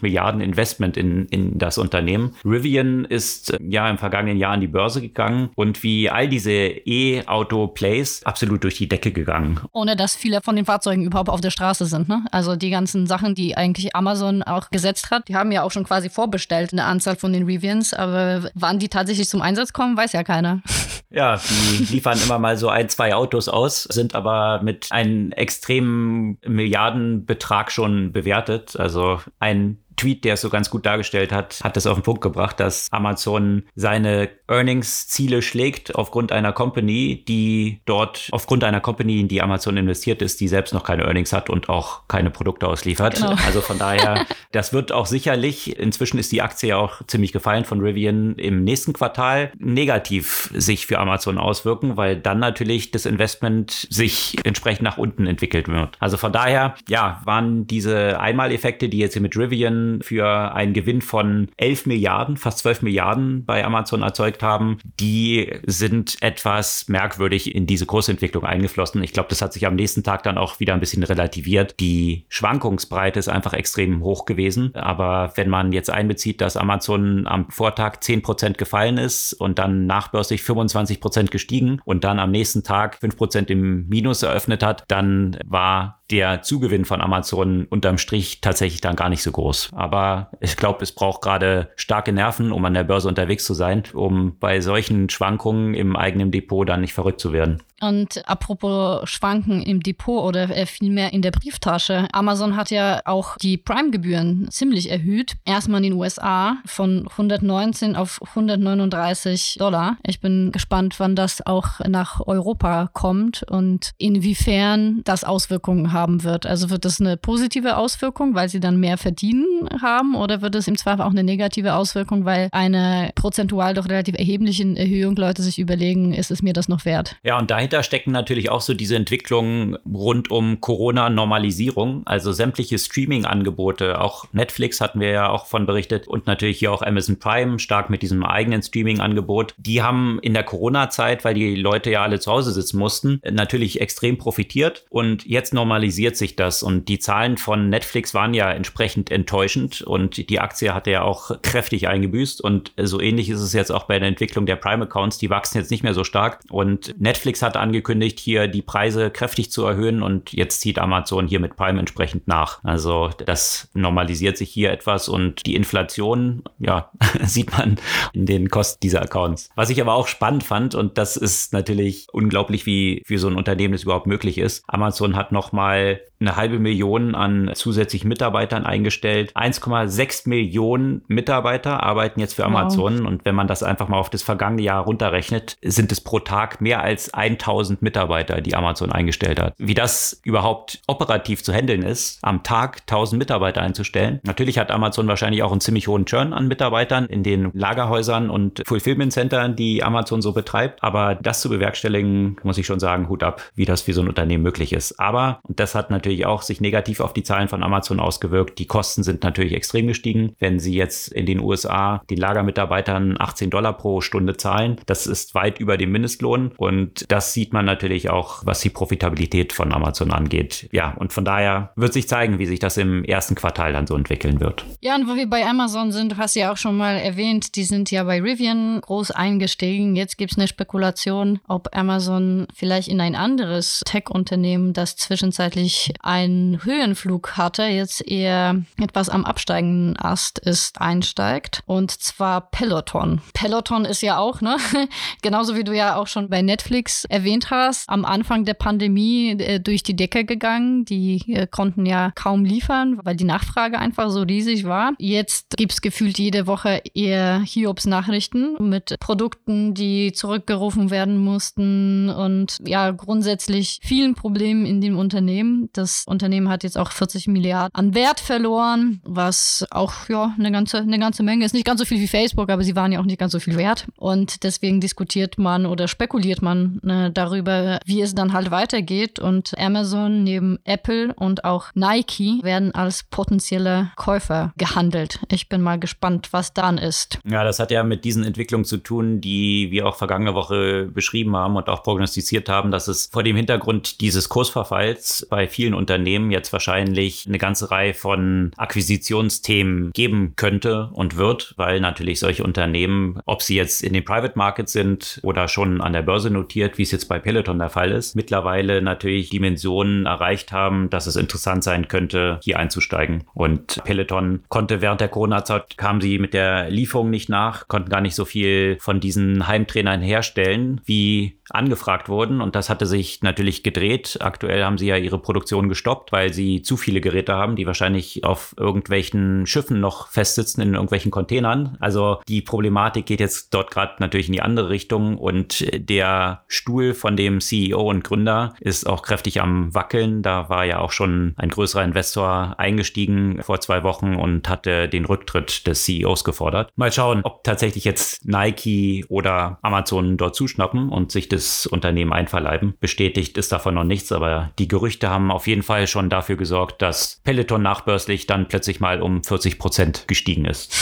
Milliarden 0.00 0.40
Investment 0.40 0.96
in, 0.96 1.26
in 1.26 1.58
das 1.58 1.78
Unternehmen. 1.78 2.34
Rivian 2.44 3.04
ist 3.04 3.56
ja 3.60 3.88
im 3.88 3.98
vergangenen 3.98 4.36
Jahr 4.36 4.52
an 4.52 4.60
die 4.60 4.66
Börse 4.66 4.90
Börse 4.90 5.02
gegangen 5.02 5.50
und 5.54 5.82
wie 5.82 6.10
all 6.10 6.28
diese 6.28 6.50
E-Auto-Plays 6.52 8.24
absolut 8.24 8.64
durch 8.64 8.76
die 8.76 8.88
Decke 8.88 9.12
gegangen. 9.12 9.60
Ohne 9.72 9.94
dass 9.94 10.16
viele 10.16 10.40
von 10.42 10.56
den 10.56 10.64
Fahrzeugen 10.64 11.04
überhaupt 11.04 11.28
auf 11.28 11.40
der 11.40 11.50
Straße 11.50 11.86
sind. 11.86 12.08
Ne? 12.08 12.24
Also 12.32 12.56
die 12.56 12.70
ganzen 12.70 13.06
Sachen, 13.06 13.34
die 13.34 13.56
eigentlich 13.56 13.94
Amazon 13.94 14.42
auch 14.42 14.70
gesetzt 14.70 15.10
hat, 15.10 15.28
die 15.28 15.36
haben 15.36 15.52
ja 15.52 15.62
auch 15.62 15.70
schon 15.70 15.84
quasi 15.84 16.08
vorbestellt, 16.08 16.72
eine 16.72 16.84
Anzahl 16.84 17.16
von 17.16 17.32
den 17.32 17.44
Rivians, 17.44 17.94
aber 17.94 18.50
wann 18.54 18.78
die 18.78 18.88
tatsächlich 18.88 19.28
zum 19.28 19.42
Einsatz 19.42 19.72
kommen, 19.72 19.96
weiß 19.96 20.12
ja 20.12 20.24
keiner. 20.24 20.62
Ja, 21.12 21.40
die 21.78 21.84
liefern 21.92 22.18
immer 22.22 22.38
mal 22.38 22.56
so 22.56 22.68
ein, 22.68 22.88
zwei 22.88 23.14
Autos 23.14 23.48
aus, 23.48 23.82
sind 23.82 24.14
aber 24.14 24.62
mit 24.62 24.86
einem 24.90 25.32
extremen 25.32 26.38
Milliardenbetrag 26.46 27.72
schon 27.72 28.12
bewertet. 28.12 28.78
Also 28.78 29.20
ein 29.40 29.78
Tweet, 30.00 30.24
der 30.24 30.34
es 30.34 30.40
so 30.40 30.48
ganz 30.48 30.70
gut 30.70 30.86
dargestellt 30.86 31.30
hat, 31.30 31.60
hat 31.62 31.76
das 31.76 31.86
auf 31.86 31.98
den 31.98 32.02
Punkt 32.02 32.22
gebracht, 32.22 32.58
dass 32.58 32.88
Amazon 32.90 33.64
seine 33.74 34.30
Earnings-Ziele 34.48 35.42
schlägt 35.42 35.94
aufgrund 35.94 36.32
einer 36.32 36.52
Company, 36.52 37.22
die 37.28 37.82
dort, 37.84 38.28
aufgrund 38.32 38.64
einer 38.64 38.80
Company, 38.80 39.20
in 39.20 39.28
die 39.28 39.42
Amazon 39.42 39.76
investiert 39.76 40.22
ist, 40.22 40.40
die 40.40 40.48
selbst 40.48 40.72
noch 40.72 40.84
keine 40.84 41.04
Earnings 41.04 41.32
hat 41.32 41.50
und 41.50 41.68
auch 41.68 42.08
keine 42.08 42.30
Produkte 42.30 42.66
ausliefert. 42.66 43.16
Genau. 43.16 43.34
Also 43.44 43.60
von 43.60 43.78
daher, 43.78 44.26
das 44.52 44.72
wird 44.72 44.90
auch 44.90 45.06
sicherlich, 45.06 45.78
inzwischen 45.78 46.18
ist 46.18 46.32
die 46.32 46.40
Aktie 46.40 46.70
ja 46.70 46.76
auch 46.76 47.02
ziemlich 47.06 47.32
gefallen 47.32 47.64
von 47.64 47.80
Rivian, 47.80 48.36
im 48.36 48.64
nächsten 48.64 48.94
Quartal 48.94 49.52
negativ 49.58 50.50
sich 50.54 50.86
für 50.86 50.98
Amazon 50.98 51.36
auswirken, 51.36 51.98
weil 51.98 52.16
dann 52.16 52.38
natürlich 52.38 52.90
das 52.90 53.04
Investment 53.04 53.86
sich 53.90 54.38
entsprechend 54.44 54.82
nach 54.82 54.96
unten 54.96 55.26
entwickelt 55.26 55.68
wird. 55.68 55.96
Also 56.00 56.16
von 56.16 56.32
daher, 56.32 56.74
ja, 56.88 57.20
waren 57.24 57.66
diese 57.66 58.18
Einmaleffekte, 58.18 58.88
die 58.88 58.98
jetzt 58.98 59.12
hier 59.12 59.22
mit 59.22 59.36
Rivian 59.36 59.89
für 60.02 60.54
einen 60.54 60.72
Gewinn 60.72 61.02
von 61.02 61.48
11 61.56 61.86
Milliarden, 61.86 62.36
fast 62.36 62.58
12 62.58 62.82
Milliarden 62.82 63.44
bei 63.44 63.64
Amazon 63.64 64.02
erzeugt 64.02 64.42
haben, 64.42 64.78
die 64.98 65.52
sind 65.66 66.16
etwas 66.20 66.88
merkwürdig 66.88 67.54
in 67.54 67.66
diese 67.66 67.86
Kursentwicklung 67.86 68.44
eingeflossen. 68.44 69.02
Ich 69.02 69.12
glaube, 69.12 69.28
das 69.28 69.42
hat 69.42 69.52
sich 69.52 69.66
am 69.66 69.74
nächsten 69.74 70.02
Tag 70.02 70.22
dann 70.22 70.38
auch 70.38 70.60
wieder 70.60 70.74
ein 70.74 70.80
bisschen 70.80 71.02
relativiert. 71.02 71.80
Die 71.80 72.24
Schwankungsbreite 72.28 73.18
ist 73.18 73.28
einfach 73.28 73.52
extrem 73.52 74.02
hoch 74.02 74.24
gewesen. 74.24 74.74
Aber 74.74 75.32
wenn 75.34 75.48
man 75.48 75.72
jetzt 75.72 75.90
einbezieht, 75.90 76.40
dass 76.40 76.56
Amazon 76.56 77.26
am 77.26 77.50
Vortag 77.50 78.00
10 78.00 78.22
Prozent 78.22 78.58
gefallen 78.58 78.98
ist 78.98 79.32
und 79.32 79.58
dann 79.58 79.86
nachbörslich 79.86 80.42
25 80.42 81.00
Prozent 81.00 81.30
gestiegen 81.30 81.80
und 81.84 82.04
dann 82.04 82.18
am 82.18 82.30
nächsten 82.30 82.62
Tag 82.62 82.98
5 82.98 83.16
Prozent 83.16 83.50
im 83.50 83.88
Minus 83.88 84.22
eröffnet 84.22 84.62
hat, 84.62 84.84
dann 84.88 85.38
war 85.44 85.99
der 86.10 86.42
Zugewinn 86.42 86.84
von 86.84 87.00
Amazon 87.00 87.66
unterm 87.66 87.98
Strich 87.98 88.40
tatsächlich 88.40 88.80
dann 88.80 88.96
gar 88.96 89.08
nicht 89.08 89.22
so 89.22 89.30
groß. 89.30 89.70
Aber 89.72 90.30
ich 90.40 90.56
glaube, 90.56 90.82
es 90.82 90.92
braucht 90.92 91.22
gerade 91.22 91.70
starke 91.76 92.12
Nerven, 92.12 92.52
um 92.52 92.64
an 92.64 92.74
der 92.74 92.84
Börse 92.84 93.08
unterwegs 93.08 93.44
zu 93.44 93.54
sein, 93.54 93.84
um 93.94 94.36
bei 94.38 94.60
solchen 94.60 95.08
Schwankungen 95.08 95.74
im 95.74 95.96
eigenen 95.96 96.30
Depot 96.30 96.68
dann 96.68 96.80
nicht 96.80 96.94
verrückt 96.94 97.20
zu 97.20 97.32
werden. 97.32 97.62
Und 97.80 98.28
apropos 98.28 99.08
Schwanken 99.08 99.62
im 99.62 99.80
Depot 99.80 100.24
oder 100.24 100.54
äh, 100.56 100.66
vielmehr 100.66 101.12
in 101.12 101.22
der 101.22 101.30
Brieftasche. 101.30 102.08
Amazon 102.12 102.56
hat 102.56 102.70
ja 102.70 103.00
auch 103.04 103.36
die 103.38 103.56
Prime-Gebühren 103.56 104.48
ziemlich 104.50 104.90
erhöht. 104.90 105.34
Erstmal 105.44 105.78
in 105.84 105.90
den 105.90 105.98
USA 105.98 106.58
von 106.66 107.08
119 107.08 107.96
auf 107.96 108.20
139 108.22 109.56
Dollar. 109.58 109.96
Ich 110.06 110.20
bin 110.20 110.52
gespannt, 110.52 110.98
wann 110.98 111.16
das 111.16 111.44
auch 111.46 111.80
nach 111.86 112.20
Europa 112.26 112.90
kommt 112.92 113.42
und 113.44 113.92
inwiefern 113.98 115.00
das 115.04 115.24
Auswirkungen 115.24 115.92
haben 115.92 116.24
wird. 116.24 116.46
Also 116.46 116.70
wird 116.70 116.84
das 116.84 117.00
eine 117.00 117.16
positive 117.16 117.76
Auswirkung, 117.76 118.34
weil 118.34 118.48
sie 118.48 118.60
dann 118.60 118.78
mehr 118.78 118.98
verdienen 118.98 119.68
haben 119.80 120.14
oder 120.14 120.42
wird 120.42 120.54
es 120.54 120.68
im 120.68 120.76
Zweifel 120.76 121.02
auch 121.02 121.10
eine 121.10 121.24
negative 121.24 121.74
Auswirkung, 121.74 122.24
weil 122.24 122.48
eine 122.52 123.10
prozentual 123.14 123.74
doch 123.74 123.88
relativ 123.88 124.16
erhebliche 124.18 124.64
Erhöhung 124.76 125.16
Leute 125.16 125.42
sich 125.42 125.58
überlegen, 125.58 126.12
ist 126.12 126.30
es 126.30 126.42
mir 126.42 126.52
das 126.52 126.68
noch 126.68 126.84
wert? 126.84 127.16
Ja, 127.22 127.38
und 127.38 127.50
dahinter 127.50 127.69
dahinter 127.70 127.84
stecken 127.84 128.10
natürlich 128.10 128.50
auch 128.50 128.60
so 128.60 128.74
diese 128.74 128.96
Entwicklungen 128.96 129.76
rund 129.86 130.30
um 130.30 130.60
Corona-Normalisierung, 130.60 132.02
also 132.04 132.32
sämtliche 132.32 132.78
Streaming-Angebote. 132.78 134.00
Auch 134.00 134.24
Netflix 134.32 134.80
hatten 134.80 134.98
wir 134.98 135.10
ja 135.10 135.30
auch 135.30 135.46
von 135.46 135.66
berichtet 135.66 136.08
und 136.08 136.26
natürlich 136.26 136.58
hier 136.58 136.72
auch 136.72 136.82
Amazon 136.82 137.18
Prime 137.18 137.58
stark 137.60 137.88
mit 137.88 138.02
diesem 138.02 138.24
eigenen 138.24 138.62
Streaming-Angebot. 138.62 139.54
Die 139.56 139.82
haben 139.82 140.18
in 140.22 140.34
der 140.34 140.42
Corona-Zeit, 140.42 141.24
weil 141.24 141.34
die 141.34 141.54
Leute 141.54 141.90
ja 141.90 142.02
alle 142.02 142.18
zu 142.18 142.32
Hause 142.32 142.50
sitzen 142.50 142.78
mussten, 142.78 143.20
natürlich 143.30 143.80
extrem 143.80 144.18
profitiert 144.18 144.84
und 144.90 145.24
jetzt 145.24 145.54
normalisiert 145.54 146.16
sich 146.16 146.34
das 146.34 146.62
und 146.64 146.88
die 146.88 146.98
Zahlen 146.98 147.38
von 147.38 147.68
Netflix 147.68 148.14
waren 148.14 148.34
ja 148.34 148.50
entsprechend 148.50 149.10
enttäuschend 149.12 149.82
und 149.82 150.28
die 150.28 150.40
Aktie 150.40 150.74
hatte 150.74 150.90
ja 150.90 151.02
auch 151.02 151.40
kräftig 151.42 151.86
eingebüßt 151.86 152.40
und 152.40 152.72
so 152.76 153.00
ähnlich 153.00 153.30
ist 153.30 153.40
es 153.40 153.52
jetzt 153.52 153.70
auch 153.70 153.84
bei 153.84 153.98
der 153.98 154.08
Entwicklung 154.08 154.46
der 154.46 154.56
Prime-Accounts. 154.56 155.18
Die 155.18 155.30
wachsen 155.30 155.58
jetzt 155.58 155.70
nicht 155.70 155.84
mehr 155.84 155.94
so 155.94 156.02
stark 156.02 156.40
und 156.50 156.94
Netflix 156.98 157.42
hat 157.42 157.56
angekündigt, 157.60 158.18
hier 158.18 158.48
die 158.48 158.62
Preise 158.62 159.10
kräftig 159.10 159.50
zu 159.50 159.64
erhöhen 159.64 160.02
und 160.02 160.32
jetzt 160.32 160.60
zieht 160.60 160.78
Amazon 160.78 161.26
hier 161.26 161.40
mit 161.40 161.56
Prime 161.56 161.78
entsprechend 161.78 162.28
nach. 162.28 162.62
Also 162.64 163.10
das 163.24 163.68
normalisiert 163.74 164.36
sich 164.36 164.50
hier 164.50 164.70
etwas 164.70 165.08
und 165.08 165.46
die 165.46 165.54
Inflation, 165.54 166.42
ja, 166.58 166.90
sieht 167.22 167.52
man 167.56 167.76
in 168.12 168.26
den 168.26 168.48
Kosten 168.48 168.80
dieser 168.82 169.02
Accounts. 169.02 169.50
Was 169.54 169.70
ich 169.70 169.80
aber 169.80 169.94
auch 169.94 170.08
spannend 170.08 170.44
fand 170.44 170.74
und 170.74 170.98
das 170.98 171.16
ist 171.16 171.52
natürlich 171.52 172.06
unglaublich, 172.12 172.66
wie 172.66 173.02
für 173.06 173.18
so 173.18 173.28
ein 173.28 173.36
Unternehmen 173.36 173.74
es 173.74 173.84
überhaupt 173.84 174.06
möglich 174.06 174.38
ist. 174.38 174.64
Amazon 174.66 175.16
hat 175.16 175.32
nochmal 175.32 176.00
eine 176.20 176.36
halbe 176.36 176.58
Million 176.58 177.14
an 177.14 177.50
zusätzlichen 177.54 178.08
Mitarbeitern 178.08 178.66
eingestellt. 178.66 179.32
1,6 179.34 180.28
Millionen 180.28 181.02
Mitarbeiter 181.08 181.82
arbeiten 181.82 182.20
jetzt 182.20 182.34
für 182.34 182.44
Amazon. 182.44 183.00
Wow. 183.00 183.06
Und 183.06 183.24
wenn 183.24 183.34
man 183.34 183.46
das 183.46 183.62
einfach 183.62 183.88
mal 183.88 183.98
auf 183.98 184.10
das 184.10 184.22
vergangene 184.22 184.62
Jahr 184.62 184.84
runterrechnet, 184.84 185.56
sind 185.62 185.90
es 185.92 186.00
pro 186.00 186.18
Tag 186.18 186.60
mehr 186.60 186.82
als 186.82 187.14
1000 187.14 187.80
Mitarbeiter, 187.82 188.40
die 188.40 188.54
Amazon 188.54 188.92
eingestellt 188.92 189.40
hat. 189.40 189.54
Wie 189.56 189.74
das 189.74 190.20
überhaupt 190.24 190.80
operativ 190.86 191.42
zu 191.42 191.52
handeln 191.52 191.82
ist, 191.82 192.18
am 192.22 192.42
Tag 192.42 192.82
1000 192.82 193.18
Mitarbeiter 193.18 193.62
einzustellen. 193.62 194.20
Natürlich 194.24 194.58
hat 194.58 194.70
Amazon 194.70 195.08
wahrscheinlich 195.08 195.42
auch 195.42 195.52
einen 195.52 195.60
ziemlich 195.60 195.88
hohen 195.88 196.04
Churn 196.04 196.32
an 196.32 196.48
Mitarbeitern 196.48 197.06
in 197.06 197.22
den 197.22 197.50
Lagerhäusern 197.54 198.28
und 198.28 198.62
Fulfillment 198.66 199.12
Centern, 199.12 199.56
die 199.56 199.82
Amazon 199.82 200.20
so 200.20 200.32
betreibt. 200.32 200.82
Aber 200.82 201.14
das 201.14 201.40
zu 201.40 201.48
bewerkstelligen, 201.48 202.36
muss 202.42 202.58
ich 202.58 202.66
schon 202.66 202.80
sagen, 202.80 203.08
Hut 203.08 203.22
ab, 203.22 203.42
wie 203.54 203.64
das 203.64 203.82
für 203.82 203.94
so 203.94 204.02
ein 204.02 204.08
Unternehmen 204.08 204.42
möglich 204.42 204.72
ist. 204.72 205.00
Aber, 205.00 205.40
und 205.42 205.60
das 205.60 205.74
hat 205.74 205.90
natürlich 205.90 206.09
natürlich 206.10 206.26
auch 206.26 206.42
sich 206.42 206.60
negativ 206.60 207.00
auf 207.00 207.12
die 207.12 207.22
Zahlen 207.22 207.48
von 207.48 207.62
Amazon 207.62 208.00
ausgewirkt. 208.00 208.58
Die 208.58 208.66
Kosten 208.66 209.02
sind 209.02 209.22
natürlich 209.22 209.52
extrem 209.52 209.86
gestiegen. 209.86 210.34
Wenn 210.38 210.58
Sie 210.58 210.74
jetzt 210.74 211.08
in 211.12 211.26
den 211.26 211.40
USA 211.40 212.02
den 212.10 212.18
Lagermitarbeitern 212.18 213.16
18 213.18 213.50
Dollar 213.50 213.76
pro 213.76 214.00
Stunde 214.00 214.36
zahlen, 214.36 214.80
das 214.86 215.06
ist 215.06 215.34
weit 215.34 215.60
über 215.60 215.76
dem 215.76 215.92
Mindestlohn. 215.92 216.52
Und 216.56 217.10
das 217.10 217.32
sieht 217.32 217.52
man 217.52 217.64
natürlich 217.64 218.10
auch, 218.10 218.44
was 218.44 218.60
die 218.60 218.70
Profitabilität 218.70 219.52
von 219.52 219.72
Amazon 219.72 220.10
angeht. 220.10 220.68
Ja, 220.72 220.94
und 220.94 221.12
von 221.12 221.24
daher 221.24 221.72
wird 221.76 221.92
sich 221.92 222.08
zeigen, 222.08 222.38
wie 222.38 222.46
sich 222.46 222.58
das 222.58 222.76
im 222.76 223.04
ersten 223.04 223.36
Quartal 223.36 223.72
dann 223.72 223.86
so 223.86 223.94
entwickeln 223.94 224.40
wird. 224.40 224.64
Ja, 224.80 224.96
und 224.96 225.08
wo 225.08 225.14
wir 225.14 225.28
bei 225.28 225.46
Amazon 225.46 225.92
sind, 225.92 226.12
du 226.12 226.16
hast 226.16 226.34
ja 226.34 226.52
auch 226.52 226.56
schon 226.56 226.76
mal 226.76 226.96
erwähnt, 226.96 227.54
die 227.54 227.64
sind 227.64 227.90
ja 227.90 228.02
bei 228.02 228.20
Rivian 228.20 228.80
groß 228.80 229.12
eingestiegen. 229.12 229.94
Jetzt 229.94 230.18
gibt 230.18 230.32
es 230.32 230.38
eine 230.38 230.48
Spekulation, 230.48 231.38
ob 231.46 231.68
Amazon 231.76 232.48
vielleicht 232.52 232.88
in 232.88 233.00
ein 233.00 233.14
anderes 233.14 233.82
Tech-Unternehmen, 233.86 234.72
das 234.72 234.96
zwischenzeitlich 234.96 235.92
einen 236.02 236.64
Höhenflug 236.64 237.36
hatte, 237.36 237.64
jetzt 237.64 238.06
eher 238.06 238.62
etwas 238.78 239.08
am 239.08 239.24
absteigenden 239.24 239.96
Ast 239.98 240.38
ist, 240.38 240.80
einsteigt. 240.80 241.62
Und 241.66 241.90
zwar 241.90 242.50
Peloton. 242.50 243.20
Peloton 243.34 243.84
ist 243.84 244.02
ja 244.02 244.18
auch, 244.18 244.40
ne? 244.40 244.56
Genauso 245.22 245.56
wie 245.56 245.64
du 245.64 245.74
ja 245.74 245.96
auch 245.96 246.06
schon 246.06 246.28
bei 246.28 246.42
Netflix 246.42 247.04
erwähnt 247.04 247.50
hast, 247.50 247.88
am 247.88 248.04
Anfang 248.04 248.44
der 248.44 248.54
Pandemie 248.54 249.32
äh, 249.32 249.60
durch 249.60 249.82
die 249.82 249.96
Decke 249.96 250.24
gegangen. 250.24 250.84
Die 250.84 251.22
äh, 251.32 251.46
konnten 251.46 251.86
ja 251.86 252.12
kaum 252.14 252.44
liefern, 252.44 252.98
weil 253.02 253.16
die 253.16 253.24
Nachfrage 253.24 253.78
einfach 253.78 254.10
so 254.10 254.22
riesig 254.22 254.64
war. 254.64 254.92
Jetzt 254.98 255.56
gibt 255.56 255.72
es 255.72 255.80
gefühlt 255.80 256.18
jede 256.18 256.46
Woche 256.46 256.82
eher 256.94 257.40
Hiobs 257.40 257.86
Nachrichten 257.86 258.56
mit 258.58 258.96
Produkten, 259.00 259.74
die 259.74 260.12
zurückgerufen 260.12 260.90
werden 260.90 261.18
mussten 261.18 262.08
und 262.08 262.58
ja, 262.64 262.90
grundsätzlich 262.90 263.80
vielen 263.82 264.14
Problemen 264.14 264.64
in 264.64 264.80
dem 264.80 264.98
Unternehmen. 264.98 265.68
Das 265.72 265.89
das 265.90 266.04
Unternehmen 266.06 266.48
hat 266.48 266.62
jetzt 266.62 266.78
auch 266.78 266.92
40 266.92 267.26
Milliarden 267.26 267.74
an 267.74 267.94
Wert 267.94 268.20
verloren, 268.20 269.00
was 269.04 269.66
auch 269.70 270.08
ja 270.08 270.34
eine 270.38 270.52
ganze, 270.52 270.78
eine 270.78 270.98
ganze 270.98 271.22
Menge 271.22 271.44
ist. 271.44 271.52
Nicht 271.52 271.66
ganz 271.66 271.80
so 271.80 271.84
viel 271.84 271.98
wie 272.00 272.06
Facebook, 272.06 272.48
aber 272.48 272.62
sie 272.62 272.76
waren 272.76 272.92
ja 272.92 273.00
auch 273.00 273.04
nicht 273.04 273.18
ganz 273.18 273.32
so 273.32 273.40
viel 273.40 273.56
wert. 273.56 273.86
Und 273.96 274.44
deswegen 274.44 274.80
diskutiert 274.80 275.38
man 275.38 275.66
oder 275.66 275.88
spekuliert 275.88 276.42
man 276.42 276.78
ne, 276.82 277.10
darüber, 277.10 277.80
wie 277.84 278.02
es 278.02 278.14
dann 278.14 278.32
halt 278.32 278.50
weitergeht. 278.50 279.18
Und 279.18 279.52
Amazon 279.58 280.22
neben 280.22 280.58
Apple 280.64 281.12
und 281.14 281.44
auch 281.44 281.66
Nike 281.74 282.40
werden 282.42 282.74
als 282.74 283.02
potenzielle 283.02 283.90
Käufer 283.96 284.52
gehandelt. 284.56 285.20
Ich 285.30 285.48
bin 285.48 285.62
mal 285.62 285.78
gespannt, 285.78 286.28
was 286.32 286.54
dann 286.54 286.78
ist. 286.78 287.18
Ja, 287.28 287.42
das 287.42 287.58
hat 287.58 287.70
ja 287.70 287.82
mit 287.82 288.04
diesen 288.04 288.22
Entwicklungen 288.22 288.64
zu 288.64 288.76
tun, 288.76 289.20
die 289.20 289.70
wir 289.70 289.86
auch 289.86 289.96
vergangene 289.96 290.34
Woche 290.34 290.86
beschrieben 290.86 291.34
haben 291.34 291.56
und 291.56 291.68
auch 291.68 291.82
prognostiziert 291.82 292.48
haben, 292.48 292.70
dass 292.70 292.86
es 292.86 293.08
vor 293.10 293.22
dem 293.22 293.36
Hintergrund 293.36 294.00
dieses 294.00 294.28
Kursverfalls 294.28 295.26
bei 295.28 295.48
vielen 295.48 295.74
Unternehmen 295.80 296.30
jetzt 296.30 296.52
wahrscheinlich 296.52 297.26
eine 297.26 297.38
ganze 297.38 297.70
Reihe 297.70 297.94
von 297.94 298.52
Akquisitionsthemen 298.56 299.90
geben 299.92 300.34
könnte 300.36 300.90
und 300.92 301.16
wird, 301.16 301.54
weil 301.56 301.80
natürlich 301.80 302.20
solche 302.20 302.44
Unternehmen, 302.44 303.18
ob 303.26 303.42
sie 303.42 303.56
jetzt 303.56 303.82
in 303.82 303.92
den 303.92 304.04
Private 304.04 304.36
Markets 304.36 304.72
sind 304.72 305.18
oder 305.22 305.48
schon 305.48 305.80
an 305.80 305.92
der 305.92 306.02
Börse 306.02 306.30
notiert, 306.30 306.78
wie 306.78 306.82
es 306.82 306.92
jetzt 306.92 307.08
bei 307.08 307.18
Peloton 307.18 307.58
der 307.58 307.70
Fall 307.70 307.90
ist, 307.90 308.14
mittlerweile 308.14 308.82
natürlich 308.82 309.30
Dimensionen 309.30 310.06
erreicht 310.06 310.52
haben, 310.52 310.90
dass 310.90 311.06
es 311.06 311.16
interessant 311.16 311.64
sein 311.64 311.88
könnte, 311.88 312.38
hier 312.42 312.58
einzusteigen. 312.58 313.24
Und 313.34 313.82
Peloton 313.84 314.44
konnte 314.48 314.80
während 314.80 315.00
der 315.00 315.08
Corona-Zeit, 315.08 315.76
kamen 315.76 316.00
sie 316.00 316.18
mit 316.18 316.34
der 316.34 316.70
Lieferung 316.70 317.10
nicht 317.10 317.28
nach, 317.28 317.66
konnten 317.68 317.90
gar 317.90 318.00
nicht 318.00 318.14
so 318.14 318.24
viel 318.24 318.76
von 318.80 319.00
diesen 319.00 319.46
Heimtrainern 319.46 320.02
herstellen, 320.02 320.80
wie 320.84 321.39
angefragt 321.54 322.08
wurden. 322.08 322.40
Und 322.40 322.54
das 322.54 322.70
hatte 322.70 322.86
sich 322.86 323.22
natürlich 323.22 323.62
gedreht. 323.62 324.18
Aktuell 324.20 324.64
haben 324.64 324.78
sie 324.78 324.86
ja 324.86 324.96
ihre 324.96 325.18
Produktion 325.18 325.68
gestoppt, 325.68 326.12
weil 326.12 326.32
sie 326.32 326.62
zu 326.62 326.76
viele 326.76 327.00
Geräte 327.00 327.34
haben, 327.34 327.56
die 327.56 327.66
wahrscheinlich 327.66 328.24
auf 328.24 328.54
irgendwelchen 328.56 329.46
Schiffen 329.46 329.80
noch 329.80 330.08
festsitzen, 330.08 330.62
in 330.62 330.74
irgendwelchen 330.74 331.10
Containern. 331.10 331.76
Also 331.80 332.20
die 332.28 332.42
Problematik 332.42 333.06
geht 333.06 333.20
jetzt 333.20 333.54
dort 333.54 333.70
gerade 333.70 333.94
natürlich 333.98 334.28
in 334.28 334.34
die 334.34 334.42
andere 334.42 334.70
Richtung 334.70 335.18
und 335.18 335.66
der 335.72 336.44
Stuhl 336.48 336.94
von 336.94 337.16
dem 337.16 337.40
CEO 337.40 337.80
und 337.90 338.04
Gründer 338.04 338.54
ist 338.60 338.86
auch 338.86 339.02
kräftig 339.02 339.40
am 339.40 339.74
Wackeln. 339.74 340.22
Da 340.22 340.48
war 340.48 340.64
ja 340.64 340.78
auch 340.78 340.92
schon 340.92 341.34
ein 341.36 341.48
größerer 341.48 341.84
Investor 341.84 342.54
eingestiegen 342.58 343.40
vor 343.42 343.60
zwei 343.60 343.82
Wochen 343.82 344.14
und 344.14 344.48
hatte 344.48 344.88
den 344.88 345.04
Rücktritt 345.04 345.66
des 345.66 345.84
CEOs 345.84 346.24
gefordert. 346.24 346.70
Mal 346.76 346.92
schauen, 346.92 347.20
ob 347.24 347.44
tatsächlich 347.44 347.84
jetzt 347.84 348.24
Nike 348.26 349.04
oder 349.08 349.58
Amazon 349.62 350.16
dort 350.16 350.34
zuschnappen 350.34 350.88
und 350.88 351.12
sich 351.12 351.28
das 351.28 351.39
Unternehmen 351.66 352.12
einverleiben. 352.12 352.74
Bestätigt 352.80 353.38
ist 353.38 353.52
davon 353.52 353.74
noch 353.74 353.84
nichts, 353.84 354.12
aber 354.12 354.50
die 354.58 354.68
Gerüchte 354.68 355.10
haben 355.10 355.30
auf 355.30 355.46
jeden 355.46 355.62
Fall 355.62 355.86
schon 355.86 356.08
dafür 356.08 356.36
gesorgt, 356.36 356.82
dass 356.82 357.20
Peloton 357.24 357.62
nachbörslich 357.62 358.26
dann 358.26 358.48
plötzlich 358.48 358.80
mal 358.80 359.02
um 359.02 359.22
40 359.24 359.58
Prozent 359.58 360.08
gestiegen 360.08 360.44
ist. 360.44 360.74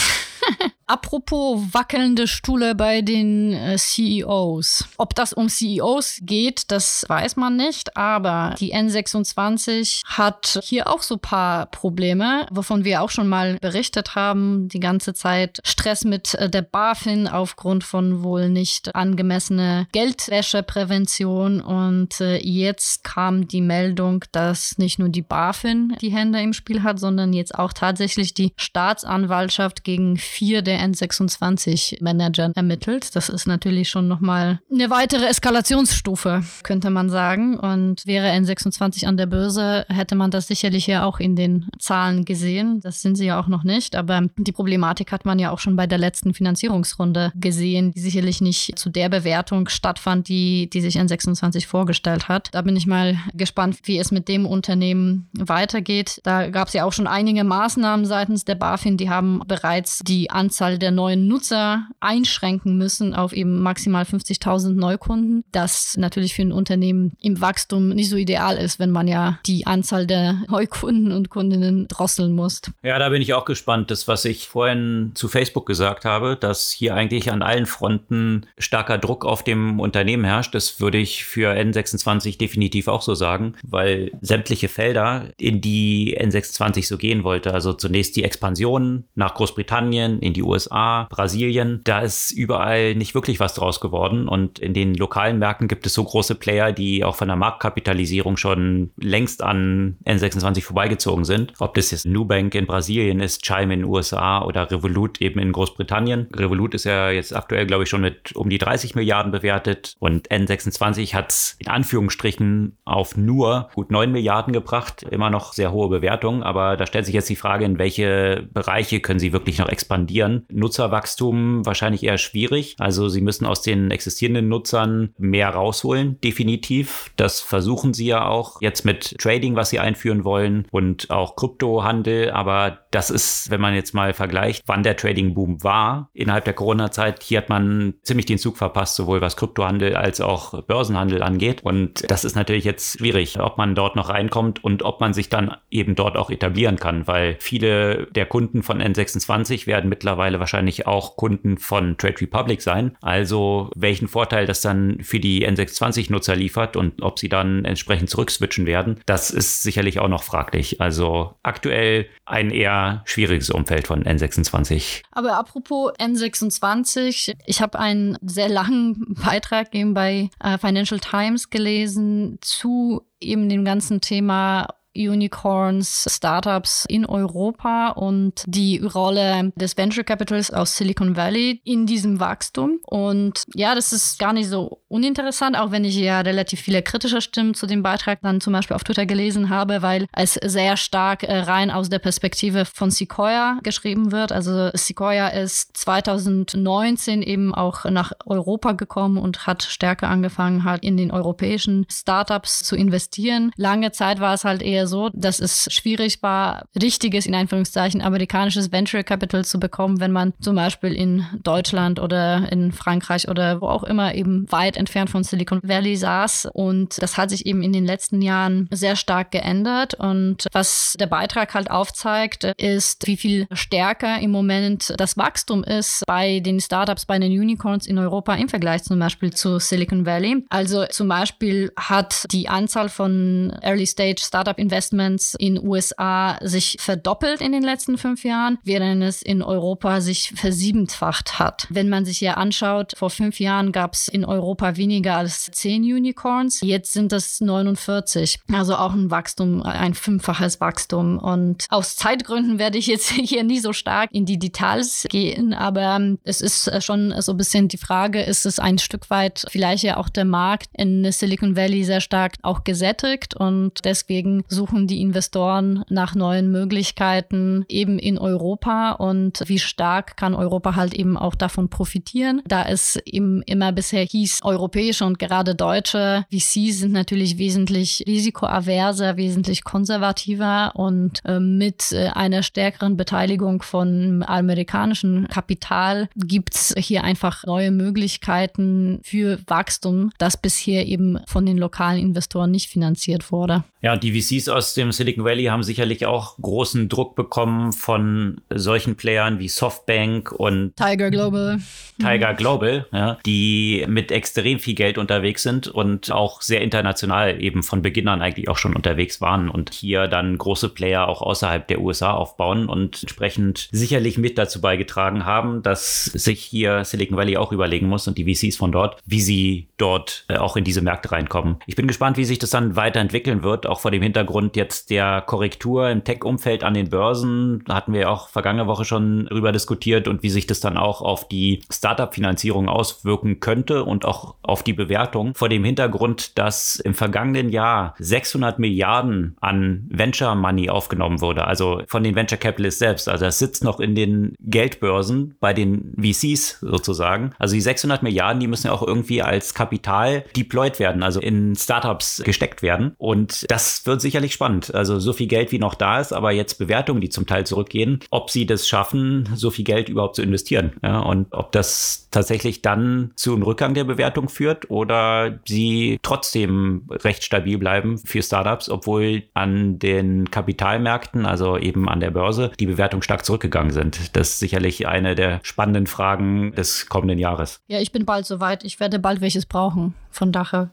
Apropos 0.89 1.61
wackelnde 1.71 2.27
Stühle 2.27 2.73
bei 2.73 3.03
den 3.03 3.53
äh, 3.53 3.77
CEOs. 3.77 4.85
Ob 4.97 5.13
das 5.13 5.33
um 5.33 5.47
CEOs 5.47 6.21
geht, 6.23 6.71
das 6.71 7.05
weiß 7.07 7.35
man 7.35 7.57
nicht, 7.57 7.95
aber 7.95 8.55
die 8.59 8.73
N26 8.73 10.01
hat 10.05 10.59
hier 10.63 10.87
auch 10.87 11.03
so 11.03 11.15
ein 11.15 11.21
paar 11.21 11.67
Probleme, 11.67 12.47
wovon 12.49 12.85
wir 12.85 13.03
auch 13.03 13.11
schon 13.11 13.27
mal 13.27 13.59
berichtet 13.61 14.15
haben. 14.15 14.67
Die 14.67 14.79
ganze 14.79 15.13
Zeit 15.13 15.59
Stress 15.63 16.05
mit 16.05 16.33
äh, 16.33 16.49
der 16.49 16.63
BaFin 16.63 17.27
aufgrund 17.27 17.83
von 17.83 18.23
wohl 18.23 18.49
nicht 18.49 18.95
angemessene 18.95 19.87
Geldwäscheprävention 19.91 21.61
und 21.61 22.19
äh, 22.19 22.37
jetzt 22.37 23.03
kam 23.03 23.47
die 23.47 23.61
Meldung, 23.61 24.25
dass 24.31 24.79
nicht 24.79 24.97
nur 24.97 25.09
die 25.09 25.21
BaFin 25.21 25.95
die 26.01 26.09
Hände 26.09 26.41
im 26.41 26.53
Spiel 26.53 26.81
hat, 26.81 26.99
sondern 26.99 27.31
jetzt 27.31 27.53
auch 27.53 27.73
tatsächlich 27.73 28.33
die 28.33 28.53
Staatsanwaltschaft 28.57 29.83
gegen 29.83 30.17
vier 30.17 30.63
der 30.63 30.78
N26-Managern 30.79 32.53
ermittelt. 32.55 33.15
Das 33.15 33.29
ist 33.29 33.47
natürlich 33.47 33.89
schon 33.89 34.07
nochmal 34.07 34.59
eine 34.71 34.89
weitere 34.89 35.25
Eskalationsstufe, 35.25 36.43
könnte 36.63 36.89
man 36.89 37.09
sagen. 37.09 37.57
Und 37.57 38.05
wäre 38.05 38.27
N26 38.27 39.05
an 39.05 39.17
der 39.17 39.25
Börse, 39.25 39.85
hätte 39.89 40.15
man 40.15 40.31
das 40.31 40.47
sicherlich 40.47 40.87
ja 40.87 41.03
auch 41.03 41.19
in 41.19 41.35
den 41.35 41.67
Zahlen 41.79 42.25
gesehen. 42.25 42.79
Das 42.81 43.01
sind 43.01 43.15
sie 43.15 43.25
ja 43.25 43.39
auch 43.39 43.47
noch 43.47 43.63
nicht. 43.63 43.95
Aber 43.95 44.27
die 44.37 44.51
Problematik 44.51 45.11
hat 45.11 45.25
man 45.25 45.39
ja 45.39 45.51
auch 45.51 45.59
schon 45.59 45.75
bei 45.75 45.87
der 45.87 45.97
letzten 45.97 46.33
Finanzierungsrunde 46.33 47.31
gesehen, 47.35 47.91
die 47.91 47.99
sicherlich 47.99 48.41
nicht 48.41 48.77
zu 48.77 48.89
der 48.89 49.09
Bewertung 49.09 49.69
stattfand, 49.69 50.27
die, 50.27 50.69
die 50.69 50.81
sich 50.81 50.99
N26 50.99 51.67
vorgestellt 51.67 52.27
hat. 52.27 52.49
Da 52.51 52.61
bin 52.61 52.75
ich 52.75 52.87
mal 52.87 53.17
gespannt, 53.33 53.79
wie 53.83 53.99
es 53.99 54.11
mit 54.11 54.27
dem 54.27 54.45
Unternehmen 54.45 55.29
weitergeht. 55.33 56.21
Da 56.23 56.49
gab 56.49 56.67
es 56.67 56.73
ja 56.73 56.85
auch 56.85 56.93
schon 56.93 57.07
einige 57.07 57.43
Maßnahmen 57.43 58.05
seitens 58.05 58.45
der 58.45 58.55
BaFin, 58.55 58.97
die 58.97 59.09
haben 59.09 59.41
bereits 59.47 59.99
die 59.99 60.29
Anzahl 60.29 60.68
Anzahl 60.69 60.77
der 60.77 60.91
neuen 60.91 61.27
Nutzer 61.27 61.87
einschränken 61.99 62.77
müssen 62.77 63.13
auf 63.15 63.33
eben 63.33 63.61
maximal 63.61 64.03
50.000 64.03 64.73
Neukunden, 64.73 65.43
das 65.51 65.97
natürlich 65.97 66.35
für 66.35 66.43
ein 66.43 66.51
Unternehmen 66.51 67.13
im 67.21 67.41
Wachstum 67.41 67.89
nicht 67.89 68.09
so 68.09 68.15
ideal 68.15 68.57
ist, 68.57 68.79
wenn 68.79 68.91
man 68.91 69.07
ja 69.07 69.39
die 69.45 69.65
Anzahl 69.65 70.05
der 70.05 70.43
Neukunden 70.47 71.11
und 71.11 71.29
Kundinnen 71.29 71.87
drosseln 71.87 72.33
muss. 72.33 72.61
Ja, 72.83 72.99
da 72.99 73.09
bin 73.09 73.21
ich 73.21 73.33
auch 73.33 73.45
gespannt. 73.45 73.89
Das, 73.89 74.07
was 74.07 74.25
ich 74.25 74.47
vorhin 74.47 75.11
zu 75.15 75.27
Facebook 75.27 75.65
gesagt 75.65 76.05
habe, 76.05 76.37
dass 76.39 76.69
hier 76.69 76.93
eigentlich 76.93 77.31
an 77.31 77.41
allen 77.41 77.65
Fronten 77.65 78.45
starker 78.57 78.97
Druck 78.97 79.25
auf 79.25 79.43
dem 79.43 79.79
Unternehmen 79.79 80.23
herrscht, 80.23 80.53
das 80.53 80.79
würde 80.79 80.97
ich 80.97 81.23
für 81.23 81.51
N26 81.51 82.37
definitiv 82.37 82.87
auch 82.87 83.01
so 83.01 83.15
sagen, 83.15 83.55
weil 83.63 84.11
sämtliche 84.21 84.67
Felder, 84.67 85.29
in 85.37 85.61
die 85.61 86.17
N26 86.19 86.87
so 86.87 86.97
gehen 86.97 87.23
wollte, 87.23 87.53
also 87.53 87.73
zunächst 87.73 88.15
die 88.15 88.23
Expansion 88.23 89.05
nach 89.15 89.33
Großbritannien, 89.33 90.19
in 90.19 90.33
die 90.33 90.43
USA, 90.43 90.58
USA, 90.59 91.07
Brasilien. 91.09 91.81
Da 91.83 92.01
ist 92.01 92.31
überall 92.31 92.95
nicht 92.95 93.15
wirklich 93.15 93.39
was 93.39 93.53
draus 93.53 93.79
geworden. 93.79 94.27
Und 94.27 94.59
in 94.59 94.73
den 94.73 94.93
lokalen 94.93 95.39
Märkten 95.39 95.67
gibt 95.67 95.85
es 95.85 95.93
so 95.93 96.03
große 96.03 96.35
Player, 96.35 96.71
die 96.71 97.03
auch 97.03 97.15
von 97.15 97.27
der 97.27 97.37
Marktkapitalisierung 97.37 98.37
schon 98.37 98.91
längst 98.97 99.41
an 99.41 99.97
N26 100.05 100.63
vorbeigezogen 100.63 101.23
sind. 101.23 101.53
Ob 101.59 101.75
das 101.75 101.91
jetzt 101.91 102.05
Nubank 102.05 102.55
in 102.55 102.65
Brasilien 102.65 103.19
ist, 103.21 103.43
Chime 103.43 103.73
in 103.73 103.81
den 103.81 103.85
USA 103.85 104.43
oder 104.43 104.69
Revolut 104.69 105.21
eben 105.21 105.39
in 105.39 105.51
Großbritannien. 105.51 106.27
Revolut 106.35 106.73
ist 106.73 106.83
ja 106.83 107.09
jetzt 107.09 107.35
aktuell, 107.35 107.65
glaube 107.65 107.83
ich, 107.83 107.89
schon 107.89 108.01
mit 108.01 108.35
um 108.35 108.49
die 108.49 108.57
30 108.57 108.95
Milliarden 108.95 109.31
bewertet 109.31 109.95
und 109.99 110.29
N26 110.29 111.13
hat 111.13 111.29
es 111.29 111.55
in 111.59 111.69
Anführungsstrichen 111.69 112.77
auf 112.85 113.15
nur 113.15 113.69
gut 113.75 113.91
9 113.91 114.11
Milliarden 114.11 114.53
gebracht. 114.53 115.03
Immer 115.03 115.29
noch 115.29 115.53
sehr 115.53 115.71
hohe 115.71 115.89
Bewertung, 115.89 116.43
aber 116.43 116.75
da 116.75 116.85
stellt 116.85 117.05
sich 117.05 117.15
jetzt 117.15 117.29
die 117.29 117.35
Frage, 117.35 117.65
in 117.65 117.79
welche 117.79 118.47
Bereiche 118.51 118.99
können 118.99 119.19
sie 119.19 119.33
wirklich 119.33 119.59
noch 119.59 119.69
expandieren? 119.69 120.45
Nutzerwachstum 120.51 121.65
wahrscheinlich 121.65 122.03
eher 122.03 122.17
schwierig. 122.17 122.75
Also 122.79 123.09
sie 123.09 123.21
müssen 123.21 123.45
aus 123.45 123.61
den 123.61 123.91
existierenden 123.91 124.47
Nutzern 124.47 125.13
mehr 125.17 125.49
rausholen, 125.49 126.19
definitiv. 126.21 127.11
Das 127.15 127.41
versuchen 127.41 127.93
sie 127.93 128.07
ja 128.07 128.27
auch 128.27 128.61
jetzt 128.61 128.85
mit 128.85 129.17
Trading, 129.19 129.55
was 129.55 129.69
sie 129.69 129.79
einführen 129.79 130.23
wollen 130.23 130.67
und 130.71 131.09
auch 131.09 131.35
Kryptohandel. 131.35 132.31
Aber 132.31 132.79
das 132.91 133.09
ist, 133.09 133.51
wenn 133.51 133.61
man 133.61 133.75
jetzt 133.75 133.93
mal 133.93 134.13
vergleicht, 134.13 134.63
wann 134.65 134.83
der 134.83 134.97
Trading-Boom 134.97 135.63
war 135.63 136.09
innerhalb 136.13 136.45
der 136.45 136.53
Corona-Zeit, 136.53 137.21
hier 137.21 137.39
hat 137.39 137.49
man 137.49 137.93
ziemlich 138.01 138.25
den 138.25 138.39
Zug 138.39 138.57
verpasst, 138.57 138.95
sowohl 138.95 139.21
was 139.21 139.37
Kryptohandel 139.37 139.95
als 139.95 140.21
auch 140.21 140.63
Börsenhandel 140.63 141.21
angeht. 141.21 141.61
Und 141.63 142.09
das 142.09 142.25
ist 142.25 142.35
natürlich 142.35 142.63
jetzt 142.63 142.97
schwierig, 142.97 143.39
ob 143.39 143.57
man 143.57 143.75
dort 143.75 143.95
noch 143.95 144.09
reinkommt 144.09 144.63
und 144.63 144.83
ob 144.83 145.01
man 145.01 145.13
sich 145.13 145.29
dann 145.29 145.55
eben 145.69 145.95
dort 145.95 146.17
auch 146.17 146.31
etablieren 146.31 146.77
kann, 146.77 147.07
weil 147.07 147.37
viele 147.39 148.07
der 148.07 148.25
Kunden 148.25 148.63
von 148.63 148.81
N26 148.81 149.67
werden 149.67 149.89
mittlerweile 149.89 150.39
wahrscheinlich 150.39 150.87
auch 150.87 151.15
Kunden 151.15 151.57
von 151.57 151.97
Trade 151.97 152.21
Republic 152.21 152.61
sein. 152.61 152.97
Also 153.01 153.69
welchen 153.75 154.07
Vorteil 154.07 154.47
das 154.47 154.61
dann 154.61 154.97
für 155.01 155.19
die 155.19 155.47
N26-Nutzer 155.47 156.35
liefert 156.35 156.75
und 156.75 157.01
ob 157.01 157.19
sie 157.19 157.29
dann 157.29 157.65
entsprechend 157.65 158.09
zurückswitchen 158.09 158.65
werden, 158.65 158.99
das 159.05 159.29
ist 159.29 159.61
sicherlich 159.61 159.99
auch 159.99 160.07
noch 160.07 160.23
fraglich. 160.23 160.81
Also 160.81 161.35
aktuell 161.43 162.07
ein 162.25 162.49
eher 162.51 162.78
schwieriges 163.05 163.49
Umfeld 163.49 163.87
von 163.87 164.03
N26. 164.03 165.03
Aber 165.11 165.37
apropos 165.37 165.91
N26, 165.99 167.35
ich 167.45 167.61
habe 167.61 167.79
einen 167.79 168.17
sehr 168.21 168.49
langen 168.49 169.15
Beitrag 169.23 169.73
eben 169.73 169.93
bei 169.93 170.29
äh, 170.43 170.57
Financial 170.57 170.99
Times 170.99 171.49
gelesen 171.49 172.37
zu 172.41 173.01
eben 173.19 173.49
dem 173.49 173.65
ganzen 173.65 174.01
Thema 174.01 174.67
Unicorns, 174.95 176.05
Startups 176.09 176.85
in 176.87 177.05
Europa 177.05 177.89
und 177.89 178.43
die 178.47 178.79
Rolle 178.79 179.51
des 179.55 179.77
Venture 179.77 180.03
Capitals 180.03 180.51
aus 180.51 180.75
Silicon 180.75 181.15
Valley 181.15 181.61
in 181.63 181.85
diesem 181.85 182.19
Wachstum. 182.19 182.79
Und 182.85 183.43
ja, 183.53 183.75
das 183.75 183.93
ist 183.93 184.19
gar 184.19 184.33
nicht 184.33 184.49
so 184.49 184.81
uninteressant, 184.87 185.57
auch 185.57 185.71
wenn 185.71 185.83
ich 185.83 185.95
ja 185.95 186.21
relativ 186.21 186.61
viele 186.61 186.81
kritische 186.81 187.21
Stimmen 187.21 187.53
zu 187.53 187.67
dem 187.67 187.83
Beitrag 187.83 188.21
dann 188.21 188.41
zum 188.41 188.53
Beispiel 188.53 188.75
auf 188.75 188.83
Twitter 188.83 189.05
gelesen 189.05 189.49
habe, 189.49 189.81
weil 189.81 190.07
es 190.13 190.33
sehr 190.33 190.77
stark 190.77 191.23
äh, 191.23 191.37
rein 191.39 191.71
aus 191.71 191.89
der 191.89 191.99
Perspektive 191.99 192.65
von 192.65 192.91
Sequoia 192.91 193.59
geschrieben 193.63 194.11
wird. 194.11 194.31
Also 194.31 194.71
Sequoia 194.73 195.27
ist 195.29 195.77
2019 195.77 197.21
eben 197.21 197.53
auch 197.53 197.85
nach 197.85 198.11
Europa 198.25 198.73
gekommen 198.73 199.17
und 199.17 199.45
hat 199.45 199.63
stärker 199.63 200.09
angefangen, 200.09 200.63
halt 200.63 200.83
in 200.83 200.97
den 200.97 201.11
europäischen 201.11 201.85
Startups 201.89 202.63
zu 202.63 202.75
investieren. 202.75 203.51
Lange 203.55 203.91
Zeit 203.91 204.19
war 204.19 204.33
es 204.33 204.43
halt 204.43 204.61
eher 204.61 204.78
so, 204.87 205.09
dass 205.13 205.39
es 205.39 205.67
schwierig 205.71 206.21
war, 206.21 206.65
richtiges, 206.81 207.25
in 207.25 207.35
Anführungszeichen, 207.35 208.01
amerikanisches 208.01 208.71
Venture 208.71 209.03
Capital 209.03 209.45
zu 209.45 209.59
bekommen, 209.59 209.99
wenn 209.99 210.11
man 210.11 210.33
zum 210.41 210.55
Beispiel 210.55 210.93
in 210.93 211.25
Deutschland 211.43 211.99
oder 211.99 212.51
in 212.51 212.71
Frankreich 212.71 213.27
oder 213.27 213.61
wo 213.61 213.67
auch 213.67 213.83
immer 213.83 214.15
eben 214.15 214.51
weit 214.51 214.77
entfernt 214.77 215.09
von 215.09 215.23
Silicon 215.23 215.61
Valley 215.63 215.95
saß. 215.95 216.49
Und 216.53 217.01
das 217.01 217.17
hat 217.17 217.29
sich 217.29 217.45
eben 217.45 217.61
in 217.61 217.73
den 217.73 217.85
letzten 217.85 218.21
Jahren 218.21 218.67
sehr 218.71 218.95
stark 218.95 219.31
geändert. 219.31 219.93
Und 219.95 220.47
was 220.51 220.95
der 220.99 221.07
Beitrag 221.07 221.53
halt 221.53 221.71
aufzeigt, 221.71 222.43
ist, 222.57 223.07
wie 223.07 223.17
viel 223.17 223.47
stärker 223.51 224.19
im 224.19 224.31
Moment 224.31 224.93
das 224.97 225.17
Wachstum 225.17 225.63
ist 225.63 226.03
bei 226.05 226.39
den 226.39 226.59
Startups, 226.59 227.05
bei 227.05 227.19
den 227.19 227.31
Unicorns 227.31 227.87
in 227.87 227.97
Europa 227.97 228.33
im 228.35 228.49
Vergleich 228.49 228.83
zum 228.83 228.99
Beispiel 228.99 229.33
zu 229.33 229.59
Silicon 229.59 230.05
Valley. 230.05 230.45
Also 230.49 230.85
zum 230.85 231.07
Beispiel 231.07 231.71
hat 231.75 232.25
die 232.31 232.49
Anzahl 232.49 232.89
von 232.89 233.53
Early 233.61 233.85
Stage 233.85 234.21
Startup 234.21 234.57
Investments 234.69 235.35
in 235.39 235.59
USA 235.65 236.37
sich 236.41 236.77
verdoppelt 236.79 237.41
in 237.41 237.51
den 237.51 237.63
letzten 237.63 237.97
fünf 237.97 238.23
Jahren, 238.23 238.59
während 238.63 239.01
es 239.01 239.23
in 239.23 239.41
Europa 239.41 239.99
sich 239.99 240.31
versiebentfacht 240.35 241.39
hat. 241.39 241.65
Wenn 241.71 241.89
man 241.89 242.05
sich 242.05 242.19
hier 242.19 242.37
anschaut, 242.37 242.93
vor 242.95 243.09
fünf 243.09 243.39
Jahren 243.39 243.71
gab 243.71 243.93
es 243.93 244.07
in 244.07 244.25
Europa 244.25 244.77
weniger 244.77 245.17
als 245.17 245.49
10 245.51 245.81
Unicorns. 245.81 246.61
Jetzt 246.61 246.93
sind 246.93 247.11
es 247.13 247.41
49. 247.41 248.39
Also 248.53 248.75
auch 248.75 248.93
ein 248.93 249.09
Wachstum, 249.09 249.63
ein 249.63 249.95
fünffaches 249.95 250.61
Wachstum. 250.61 251.17
Und 251.17 251.65
aus 251.69 251.95
Zeitgründen 251.95 252.59
werde 252.59 252.77
ich 252.77 252.85
jetzt 252.85 253.09
hier 253.11 253.43
nie 253.43 253.59
so 253.59 253.73
stark 253.73 254.11
in 254.13 254.25
die 254.25 254.37
Details 254.37 255.07
gehen, 255.09 255.53
aber 255.53 255.99
es 256.23 256.41
ist 256.41 256.83
schon 256.83 257.13
so 257.21 257.31
ein 257.31 257.37
bisschen 257.37 257.67
die 257.67 257.77
Frage, 257.77 258.21
ist 258.21 258.45
es 258.45 258.59
ein 258.59 258.77
Stück 258.77 259.09
weit 259.09 259.45
vielleicht 259.49 259.83
ja 259.83 259.97
auch 259.97 260.09
der 260.09 260.25
Markt 260.25 260.69
in 260.77 261.11
Silicon 261.11 261.55
Valley 261.55 261.83
sehr 261.83 262.01
stark 262.01 262.35
auch 262.43 262.63
gesättigt 262.63 263.35
und 263.35 263.73
deswegen 263.83 264.43
suchen 264.59 264.87
die 264.87 265.01
Investoren 265.01 265.85
nach 265.87 266.15
neuen 266.15 266.51
Möglichkeiten 266.51 267.63
eben 267.69 267.97
in 267.97 268.17
Europa 268.17 268.91
und 268.91 269.41
wie 269.45 269.57
stark 269.57 270.17
kann 270.17 270.33
Europa 270.33 270.75
halt 270.75 270.93
eben 270.93 271.15
auch 271.15 271.33
davon 271.33 271.69
profitieren, 271.69 272.41
da 272.45 272.65
es 272.65 272.99
eben 273.05 273.41
immer 273.43 273.71
bisher 273.71 274.03
hieß, 274.03 274.41
europäische 274.43 275.05
und 275.05 275.17
gerade 275.17 275.55
deutsche 275.55 276.25
VCs 276.29 276.79
sind 276.79 276.91
natürlich 276.91 277.37
wesentlich 277.37 278.03
risikoaverser, 278.05 279.15
wesentlich 279.15 279.63
konservativer 279.63 280.73
und 280.75 281.21
äh, 281.23 281.39
mit 281.39 281.93
äh, 281.93 282.07
einer 282.07 282.43
stärkeren 282.43 282.97
Beteiligung 282.97 283.61
von 283.61 284.25
amerikanischem 284.27 285.27
Kapital 285.29 286.09
gibt 286.17 286.53
es 286.53 286.75
hier 286.77 287.05
einfach 287.05 287.45
neue 287.45 287.71
Möglichkeiten 287.71 288.99
für 289.03 289.39
Wachstum, 289.47 290.11
das 290.17 290.35
bisher 290.35 290.85
eben 290.85 291.17
von 291.27 291.45
den 291.45 291.57
lokalen 291.57 292.01
Investoren 292.01 292.51
nicht 292.51 292.69
finanziert 292.69 293.31
wurde. 293.31 293.63
Ja, 293.81 293.95
die 293.95 294.19
VCs 294.19 294.49
aus 294.49 294.73
dem 294.73 294.91
Silicon 294.91 295.23
Valley 295.23 295.45
haben 295.45 295.63
sicherlich 295.63 296.05
auch 296.05 296.35
großen 296.41 296.89
Druck 296.89 297.15
bekommen 297.15 297.71
von 297.71 298.41
solchen 298.49 298.97
Playern 298.97 299.39
wie 299.39 299.47
Softbank 299.47 300.33
und 300.33 300.75
Tiger 300.75 301.09
Global. 301.09 301.59
Tiger 301.97 302.33
Global, 302.33 302.87
ja, 302.91 303.17
die 303.25 303.85
mit 303.87 304.11
extrem 304.11 304.59
viel 304.59 304.75
Geld 304.75 304.97
unterwegs 304.97 305.43
sind 305.43 305.69
und 305.69 306.11
auch 306.11 306.41
sehr 306.41 306.61
international 306.61 307.41
eben 307.41 307.63
von 307.63 307.81
Beginn 307.81 308.09
an 308.09 308.21
eigentlich 308.21 308.49
auch 308.49 308.57
schon 308.57 308.75
unterwegs 308.75 309.21
waren 309.21 309.49
und 309.49 309.73
hier 309.73 310.07
dann 310.07 310.37
große 310.37 310.69
Player 310.69 311.07
auch 311.07 311.21
außerhalb 311.21 311.65
der 311.67 311.79
USA 311.79 312.11
aufbauen 312.11 312.67
und 312.67 313.03
entsprechend 313.03 313.69
sicherlich 313.71 314.17
mit 314.17 314.37
dazu 314.37 314.59
beigetragen 314.59 315.25
haben, 315.25 315.61
dass 315.63 316.05
sich 316.05 316.41
hier 316.41 316.83
Silicon 316.83 317.17
Valley 317.17 317.37
auch 317.37 317.53
überlegen 317.53 317.87
muss 317.87 318.09
und 318.09 318.17
die 318.17 318.33
VCs 318.33 318.57
von 318.57 318.73
dort, 318.73 318.99
wie 319.05 319.21
sie 319.21 319.67
dort 319.77 320.25
äh, 320.27 320.35
auch 320.35 320.57
in 320.57 320.65
diese 320.65 320.81
Märkte 320.81 321.13
reinkommen. 321.13 321.57
Ich 321.65 321.77
bin 321.77 321.87
gespannt, 321.87 322.17
wie 322.17 322.25
sich 322.25 322.39
das 322.39 322.49
dann 322.49 322.75
weiterentwickeln 322.75 323.43
wird, 323.43 323.68
auch 323.69 323.79
vor 323.79 323.91
dem 323.91 324.01
Hintergrund 324.01 324.55
jetzt 324.55 324.89
der 324.89 325.21
Korrektur 325.21 325.89
im 325.89 326.03
Tech-Umfeld 326.03 326.63
an 326.63 326.73
den 326.73 326.89
Börsen. 326.89 327.63
Da 327.65 327.75
hatten 327.75 327.93
wir 327.93 328.09
auch 328.09 328.29
vergangene 328.29 328.67
Woche 328.67 328.85
schon 328.85 329.25
drüber 329.27 329.51
diskutiert 329.51 330.07
und 330.07 330.23
wie 330.23 330.29
sich 330.29 330.47
das 330.47 330.59
dann 330.59 330.77
auch 330.77 331.01
auf 331.01 331.27
die 331.27 331.61
Startup-Finanzierung 331.71 332.69
auswirken 332.69 333.39
könnte 333.39 333.83
und 333.83 334.05
auch 334.05 334.35
auf 334.41 334.63
die 334.63 334.73
Bewertung. 334.73 335.33
Vor 335.35 335.49
dem 335.49 335.63
Hintergrund, 335.63 336.37
dass 336.37 336.77
im 336.77 336.93
vergangenen 336.93 337.49
Jahr 337.49 337.95
600 337.99 338.59
Milliarden 338.59 339.35
an 339.41 339.87
Venture 339.89 340.35
Money 340.35 340.69
aufgenommen 340.69 341.21
wurde, 341.21 341.45
also 341.45 341.81
von 341.87 342.03
den 342.03 342.15
Venture 342.15 342.37
Capitalists 342.37 342.79
selbst. 342.79 343.09
Also 343.09 343.25
das 343.25 343.39
sitzt 343.39 343.63
noch 343.63 343.79
in 343.79 343.95
den 343.95 344.35
Geldbörsen 344.39 345.35
bei 345.39 345.53
den 345.53 345.93
VCs 345.99 346.59
sozusagen. 346.61 347.31
Also 347.37 347.55
die 347.55 347.61
600 347.61 348.03
Milliarden, 348.03 348.39
die 348.39 348.47
müssen 348.47 348.67
ja 348.67 348.73
auch 348.73 348.85
irgendwie 348.85 349.21
als 349.21 349.53
Kapital 349.53 350.23
deployed 350.35 350.79
werden, 350.79 351.03
also 351.03 351.19
in 351.19 351.55
Startups 351.55 352.21
gesteckt 352.25 352.61
werden. 352.61 352.93
Und 352.97 353.45
das 353.49 353.58
wird 353.85 354.01
sicherlich 354.01 354.33
spannend. 354.33 354.73
Also 354.73 354.99
so 354.99 355.13
viel 355.13 355.27
Geld 355.27 355.51
wie 355.51 355.59
noch 355.59 355.75
da 355.75 355.99
ist, 355.99 356.13
aber 356.13 356.31
jetzt 356.31 356.55
Bewertungen, 356.55 357.01
die 357.01 357.09
zum 357.09 357.25
Teil 357.25 357.45
zurückgehen, 357.45 357.99
ob 358.09 358.29
sie 358.29 358.45
das 358.45 358.67
schaffen, 358.67 359.29
so 359.35 359.51
viel 359.51 359.65
Geld 359.65 359.89
überhaupt 359.89 360.15
zu 360.15 360.21
investieren. 360.21 360.73
Ja, 360.83 360.99
und 360.99 361.27
ob 361.31 361.51
das 361.51 362.07
tatsächlich 362.11 362.61
dann 362.61 363.11
zu 363.15 363.33
einem 363.33 363.43
Rückgang 363.43 363.73
der 363.73 363.83
Bewertung 363.83 364.29
führt 364.29 364.69
oder 364.69 365.39
sie 365.47 365.99
trotzdem 366.01 366.83
recht 366.89 367.23
stabil 367.23 367.57
bleiben 367.57 367.97
für 367.97 368.21
Startups, 368.21 368.69
obwohl 368.69 369.23
an 369.33 369.79
den 369.79 370.31
Kapitalmärkten, 370.31 371.25
also 371.25 371.57
eben 371.57 371.87
an 371.87 371.99
der 371.99 372.11
Börse, 372.11 372.51
die 372.59 372.65
Bewertungen 372.65 373.03
stark 373.03 373.25
zurückgegangen 373.25 373.71
sind. 373.71 374.15
Das 374.15 374.29
ist 374.29 374.39
sicherlich 374.39 374.87
eine 374.87 375.15
der 375.15 375.39
spannenden 375.43 375.87
Fragen 375.87 376.53
des 376.53 376.87
kommenden 376.87 377.19
Jahres. 377.19 377.59
Ja, 377.67 377.79
ich 377.79 377.91
bin 377.91 378.05
bald 378.05 378.25
soweit. 378.25 378.63
Ich 378.63 378.79
werde 378.79 378.99
bald 378.99 379.21
welches 379.21 379.45
brauchen. 379.45 379.93
Von 380.11 380.31
daher 380.31 380.71